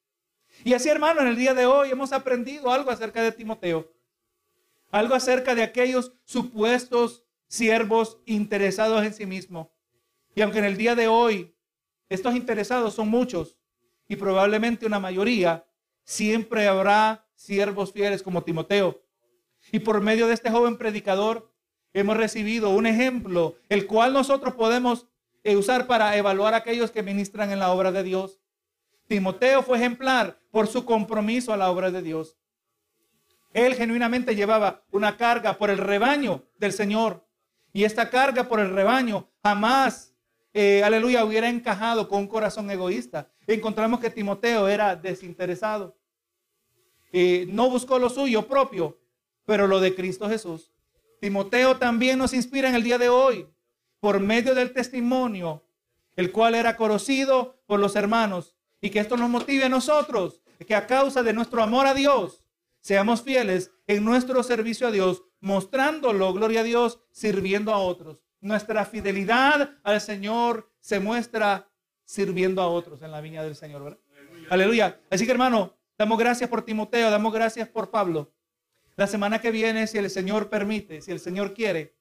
Y 0.62 0.72
así, 0.72 0.88
hermano, 0.88 1.20
en 1.20 1.26
el 1.26 1.34
día 1.34 1.52
de 1.52 1.66
hoy 1.66 1.90
hemos 1.90 2.12
aprendido 2.12 2.70
algo 2.70 2.92
acerca 2.92 3.24
de 3.24 3.32
Timoteo. 3.32 3.92
Algo 4.92 5.16
acerca 5.16 5.56
de 5.56 5.64
aquellos 5.64 6.12
supuestos 6.24 7.24
siervos 7.48 8.18
interesados 8.24 9.04
en 9.04 9.14
sí 9.14 9.26
mismos. 9.26 9.66
Y 10.36 10.42
aunque 10.42 10.60
en 10.60 10.66
el 10.66 10.76
día 10.76 10.94
de 10.94 11.08
hoy 11.08 11.56
estos 12.08 12.36
interesados 12.36 12.94
son 12.94 13.08
muchos 13.08 13.58
y 14.06 14.14
probablemente 14.14 14.86
una 14.86 15.00
mayoría, 15.00 15.66
siempre 16.04 16.68
habrá 16.68 17.26
siervos 17.34 17.92
fieles 17.92 18.22
como 18.22 18.44
Timoteo. 18.44 19.03
Y 19.72 19.80
por 19.80 20.00
medio 20.00 20.26
de 20.26 20.34
este 20.34 20.50
joven 20.50 20.76
predicador 20.78 21.50
hemos 21.92 22.16
recibido 22.16 22.70
un 22.70 22.86
ejemplo, 22.86 23.56
el 23.68 23.86
cual 23.86 24.12
nosotros 24.12 24.54
podemos 24.54 25.06
eh, 25.42 25.56
usar 25.56 25.86
para 25.86 26.16
evaluar 26.16 26.54
a 26.54 26.58
aquellos 26.58 26.90
que 26.90 27.02
ministran 27.02 27.50
en 27.50 27.58
la 27.58 27.72
obra 27.72 27.92
de 27.92 28.02
Dios. 28.02 28.40
Timoteo 29.06 29.62
fue 29.62 29.78
ejemplar 29.78 30.38
por 30.50 30.66
su 30.66 30.84
compromiso 30.84 31.52
a 31.52 31.56
la 31.56 31.70
obra 31.70 31.90
de 31.90 32.02
Dios. 32.02 32.36
Él 33.52 33.74
genuinamente 33.74 34.34
llevaba 34.34 34.82
una 34.90 35.16
carga 35.16 35.58
por 35.58 35.70
el 35.70 35.78
rebaño 35.78 36.44
del 36.58 36.72
Señor. 36.72 37.24
Y 37.72 37.84
esta 37.84 38.10
carga 38.10 38.44
por 38.48 38.60
el 38.60 38.70
rebaño 38.74 39.28
jamás, 39.42 40.14
eh, 40.52 40.82
aleluya, 40.82 41.24
hubiera 41.24 41.48
encajado 41.48 42.08
con 42.08 42.20
un 42.20 42.28
corazón 42.28 42.70
egoísta 42.70 43.28
encontramos 43.46 44.00
que 44.00 44.10
Timoteo 44.10 44.68
era 44.68 44.96
desinteresado. 44.96 45.96
no 47.48 47.70
buscó 47.70 47.98
lo 47.98 48.08
suyo 48.08 48.46
propio, 48.46 48.98
pero 49.44 49.66
lo 49.66 49.80
de 49.80 49.94
Cristo 49.94 50.28
Jesús. 50.28 50.72
Timoteo 51.20 51.76
también 51.76 52.18
nos 52.18 52.34
inspira 52.34 52.68
en 52.68 52.74
el 52.74 52.82
día 52.82 52.98
de 52.98 53.08
hoy 53.08 53.48
por 54.00 54.20
medio 54.20 54.54
del 54.54 54.72
testimonio, 54.72 55.64
el 56.16 56.30
cual 56.30 56.54
era 56.54 56.76
conocido 56.76 57.62
por 57.66 57.80
los 57.80 57.96
hermanos, 57.96 58.54
y 58.80 58.90
que 58.90 59.00
esto 59.00 59.16
nos 59.16 59.30
motive 59.30 59.64
a 59.64 59.68
nosotros, 59.70 60.42
que 60.66 60.74
a 60.74 60.86
causa 60.86 61.22
de 61.22 61.32
nuestro 61.32 61.62
amor 61.62 61.86
a 61.86 61.94
Dios, 61.94 62.44
seamos 62.80 63.22
fieles 63.22 63.72
en 63.86 64.04
nuestro 64.04 64.42
servicio 64.42 64.86
a 64.86 64.90
Dios, 64.90 65.22
mostrándolo, 65.40 66.32
gloria 66.34 66.60
a 66.60 66.64
Dios, 66.64 67.00
sirviendo 67.10 67.72
a 67.72 67.78
otros. 67.78 68.22
Nuestra 68.40 68.84
fidelidad 68.84 69.70
al 69.82 70.00
Señor 70.02 70.70
se 70.80 71.00
muestra 71.00 71.70
sirviendo 72.04 72.60
a 72.60 72.68
otros 72.68 73.00
en 73.00 73.10
la 73.10 73.22
viña 73.22 73.42
del 73.42 73.56
Señor. 73.56 73.84
¿verdad? 73.84 73.98
Aleluya. 74.50 75.00
Así 75.10 75.24
que 75.24 75.32
hermano, 75.32 75.78
damos 75.96 76.18
gracias 76.18 76.50
por 76.50 76.62
Timoteo, 76.62 77.10
damos 77.10 77.32
gracias 77.32 77.68
por 77.68 77.90
Pablo. 77.90 78.33
La 78.96 79.08
semana 79.08 79.40
que 79.40 79.50
viene, 79.50 79.88
si 79.88 79.98
el 79.98 80.08
Señor 80.08 80.48
permite, 80.48 81.00
si 81.00 81.10
el 81.10 81.18
Señor 81.18 81.52
quiere, 81.52 81.96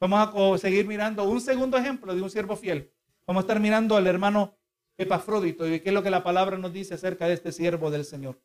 vamos 0.00 0.30
a 0.34 0.58
seguir 0.58 0.86
mirando 0.86 1.24
un 1.24 1.42
segundo 1.42 1.76
ejemplo 1.76 2.14
de 2.14 2.22
un 2.22 2.30
siervo 2.30 2.56
fiel. 2.56 2.90
Vamos 3.26 3.42
a 3.42 3.44
estar 3.44 3.60
mirando 3.60 3.96
al 3.96 4.06
hermano 4.06 4.58
Epafrodito 4.96 5.68
y 5.68 5.80
qué 5.80 5.90
es 5.90 5.94
lo 5.94 6.02
que 6.02 6.10
la 6.10 6.24
palabra 6.24 6.56
nos 6.56 6.72
dice 6.72 6.94
acerca 6.94 7.28
de 7.28 7.34
este 7.34 7.52
siervo 7.52 7.90
del 7.90 8.06
Señor. 8.06 8.40